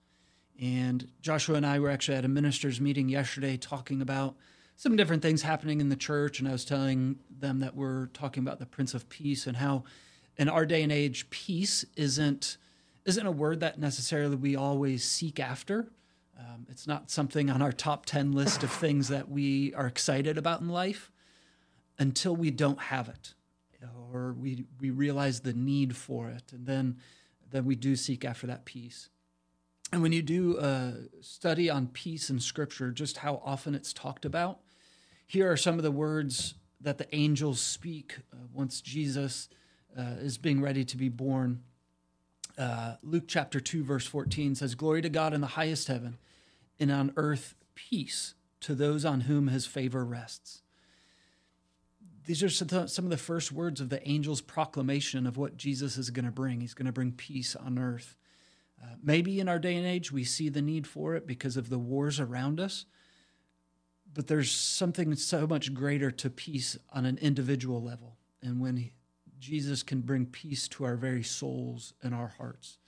And 0.60 1.08
Joshua 1.20 1.56
and 1.56 1.66
I 1.66 1.78
were 1.78 1.90
actually 1.90 2.16
at 2.16 2.24
a 2.24 2.28
ministers' 2.28 2.80
meeting 2.80 3.08
yesterday 3.08 3.56
talking 3.56 4.00
about 4.00 4.36
some 4.76 4.96
different 4.96 5.22
things 5.22 5.42
happening 5.42 5.80
in 5.80 5.88
the 5.88 5.96
church. 5.96 6.38
And 6.38 6.48
I 6.48 6.52
was 6.52 6.64
telling 6.64 7.18
them 7.30 7.60
that 7.60 7.74
we're 7.74 8.06
talking 8.08 8.42
about 8.42 8.58
the 8.58 8.66
Prince 8.66 8.94
of 8.94 9.08
Peace 9.08 9.46
and 9.46 9.56
how 9.56 9.84
in 10.36 10.48
our 10.48 10.66
day 10.66 10.82
and 10.82 10.92
age, 10.92 11.30
peace 11.30 11.84
isn't 11.96 12.58
isn't 13.04 13.26
a 13.26 13.30
word 13.30 13.60
that 13.60 13.78
necessarily 13.78 14.34
we 14.34 14.56
always 14.56 15.04
seek 15.04 15.38
after. 15.38 15.92
Um, 16.38 16.66
it's 16.68 16.88
not 16.88 17.08
something 17.08 17.48
on 17.48 17.62
our 17.62 17.70
top 17.70 18.04
10 18.04 18.32
list 18.32 18.64
of 18.64 18.70
things 18.70 19.08
that 19.08 19.28
we 19.28 19.72
are 19.74 19.86
excited 19.86 20.36
about 20.36 20.60
in 20.60 20.68
life 20.68 21.12
until 22.00 22.34
we 22.34 22.50
don't 22.50 22.80
have 22.80 23.08
it 23.08 23.34
or 24.12 24.32
we, 24.32 24.64
we 24.80 24.90
realize 24.90 25.40
the 25.40 25.52
need 25.52 25.96
for 25.96 26.28
it. 26.28 26.52
And 26.52 26.66
then, 26.66 26.96
then 27.50 27.64
we 27.64 27.74
do 27.74 27.96
seek 27.96 28.24
after 28.24 28.46
that 28.46 28.64
peace. 28.64 29.08
And 29.92 30.02
when 30.02 30.12
you 30.12 30.22
do 30.22 30.58
a 30.58 30.94
study 31.20 31.70
on 31.70 31.86
peace 31.86 32.28
in 32.28 32.40
Scripture, 32.40 32.90
just 32.90 33.18
how 33.18 33.40
often 33.44 33.74
it's 33.74 33.92
talked 33.92 34.24
about, 34.24 34.60
here 35.26 35.50
are 35.50 35.56
some 35.56 35.76
of 35.76 35.82
the 35.82 35.90
words 35.90 36.54
that 36.80 36.98
the 36.98 37.14
angels 37.14 37.60
speak 37.60 38.18
uh, 38.32 38.36
once 38.52 38.80
Jesus 38.80 39.48
uh, 39.98 40.16
is 40.18 40.38
being 40.38 40.60
ready 40.60 40.84
to 40.84 40.96
be 40.96 41.08
born. 41.08 41.62
Uh, 42.58 42.94
Luke 43.02 43.24
chapter 43.26 43.60
2, 43.60 43.84
verse 43.84 44.06
14 44.06 44.54
says, 44.54 44.74
Glory 44.74 45.02
to 45.02 45.08
God 45.08 45.32
in 45.32 45.40
the 45.40 45.46
highest 45.48 45.88
heaven, 45.88 46.18
and 46.78 46.90
on 46.90 47.12
earth 47.16 47.54
peace 47.74 48.34
to 48.60 48.74
those 48.74 49.04
on 49.04 49.22
whom 49.22 49.48
his 49.48 49.66
favor 49.66 50.04
rests. 50.04 50.62
These 52.26 52.42
are 52.42 52.48
some 52.48 53.04
of 53.04 53.10
the 53.10 53.16
first 53.16 53.52
words 53.52 53.80
of 53.80 53.88
the 53.88 54.04
angel's 54.04 54.40
proclamation 54.40 55.26
of 55.26 55.36
what 55.36 55.56
Jesus 55.56 55.96
is 55.96 56.10
going 56.10 56.24
to 56.24 56.32
bring. 56.32 56.60
He's 56.60 56.74
going 56.74 56.86
to 56.86 56.92
bring 56.92 57.12
peace 57.12 57.54
on 57.54 57.78
earth. 57.78 58.16
Uh, 58.82 58.94
maybe 59.02 59.40
in 59.40 59.48
our 59.48 59.58
day 59.58 59.76
and 59.76 59.86
age, 59.86 60.12
we 60.12 60.24
see 60.24 60.48
the 60.48 60.62
need 60.62 60.86
for 60.86 61.14
it 61.14 61.26
because 61.26 61.56
of 61.56 61.70
the 61.70 61.78
wars 61.78 62.20
around 62.20 62.60
us. 62.60 62.86
But 64.12 64.26
there's 64.26 64.50
something 64.50 65.14
so 65.14 65.46
much 65.46 65.74
greater 65.74 66.10
to 66.10 66.30
peace 66.30 66.78
on 66.92 67.04
an 67.04 67.18
individual 67.18 67.82
level. 67.82 68.16
And 68.42 68.60
when 68.60 68.76
he, 68.76 68.92
Jesus 69.38 69.82
can 69.82 70.00
bring 70.00 70.26
peace 70.26 70.68
to 70.68 70.84
our 70.84 70.96
very 70.96 71.22
souls 71.22 71.94
and 72.02 72.14
our 72.14 72.28
hearts. 72.38 72.78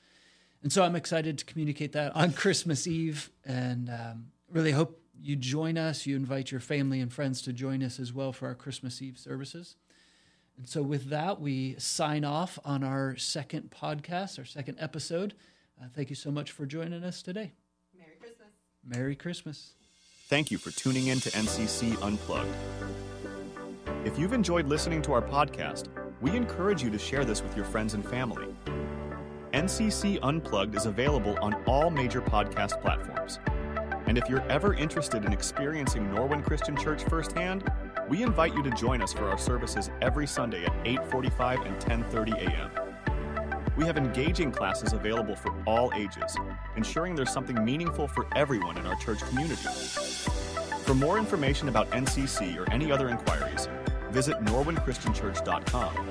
And 0.62 0.72
so 0.72 0.82
I'm 0.82 0.96
excited 0.96 1.38
to 1.38 1.44
communicate 1.44 1.92
that 1.92 2.14
on 2.16 2.32
Christmas 2.34 2.86
Eve 2.86 3.30
and 3.44 3.90
um, 3.90 4.26
really 4.50 4.72
hope 4.72 5.00
you 5.20 5.36
join 5.36 5.76
us. 5.76 6.06
You 6.06 6.16
invite 6.16 6.50
your 6.50 6.60
family 6.60 7.00
and 7.00 7.12
friends 7.12 7.42
to 7.42 7.52
join 7.52 7.82
us 7.82 7.98
as 7.98 8.12
well 8.12 8.32
for 8.32 8.46
our 8.46 8.54
Christmas 8.54 9.02
Eve 9.02 9.18
services. 9.18 9.76
And 10.56 10.68
so, 10.68 10.82
with 10.82 11.10
that, 11.10 11.40
we 11.40 11.76
sign 11.78 12.24
off 12.24 12.58
on 12.64 12.82
our 12.82 13.16
second 13.16 13.70
podcast, 13.70 14.38
our 14.38 14.44
second 14.44 14.78
episode. 14.80 15.34
Uh, 15.80 15.86
thank 15.94 16.10
you 16.10 16.16
so 16.16 16.30
much 16.30 16.50
for 16.50 16.66
joining 16.66 17.04
us 17.04 17.22
today. 17.22 17.52
Merry 17.96 18.16
Christmas. 18.20 18.48
Merry 18.84 19.16
Christmas. 19.16 19.72
Thank 20.28 20.50
you 20.50 20.58
for 20.58 20.70
tuning 20.70 21.06
in 21.06 21.20
to 21.20 21.30
NCC 21.30 22.00
Unplugged. 22.02 22.54
If 24.04 24.18
you've 24.18 24.32
enjoyed 24.32 24.66
listening 24.66 25.02
to 25.02 25.12
our 25.12 25.22
podcast, 25.22 25.88
we 26.20 26.36
encourage 26.36 26.82
you 26.82 26.90
to 26.90 26.98
share 26.98 27.24
this 27.24 27.42
with 27.42 27.56
your 27.56 27.64
friends 27.64 27.94
and 27.94 28.04
family. 28.06 28.46
NCC 29.52 30.18
Unplugged 30.22 30.74
is 30.74 30.86
available 30.86 31.38
on 31.40 31.54
all 31.64 31.90
major 31.90 32.20
podcast 32.20 32.80
platforms. 32.80 33.38
And 34.06 34.18
if 34.18 34.28
you're 34.28 34.46
ever 34.50 34.74
interested 34.74 35.24
in 35.24 35.32
experiencing 35.32 36.06
Norwin 36.08 36.42
Christian 36.44 36.76
Church 36.76 37.04
firsthand, 37.04 37.70
we 38.08 38.22
invite 38.22 38.54
you 38.54 38.62
to 38.62 38.70
join 38.70 39.02
us 39.02 39.12
for 39.12 39.28
our 39.28 39.38
services 39.38 39.90
every 40.00 40.26
Sunday 40.26 40.64
at 40.64 40.72
8:45 40.84 41.66
and 41.66 41.78
10:30 41.80 42.32
a.m. 42.46 42.87
We 43.78 43.86
have 43.86 43.96
engaging 43.96 44.50
classes 44.50 44.92
available 44.92 45.36
for 45.36 45.54
all 45.64 45.92
ages, 45.94 46.36
ensuring 46.74 47.14
there's 47.14 47.32
something 47.32 47.64
meaningful 47.64 48.08
for 48.08 48.26
everyone 48.34 48.76
in 48.76 48.84
our 48.86 48.96
church 48.96 49.20
community. 49.20 49.62
For 50.82 50.94
more 50.94 51.16
information 51.16 51.68
about 51.68 51.88
NCC 51.92 52.58
or 52.58 52.68
any 52.72 52.90
other 52.90 53.08
inquiries, 53.08 53.68
visit 54.10 54.34
norwinchristianchurch.com 54.40 56.08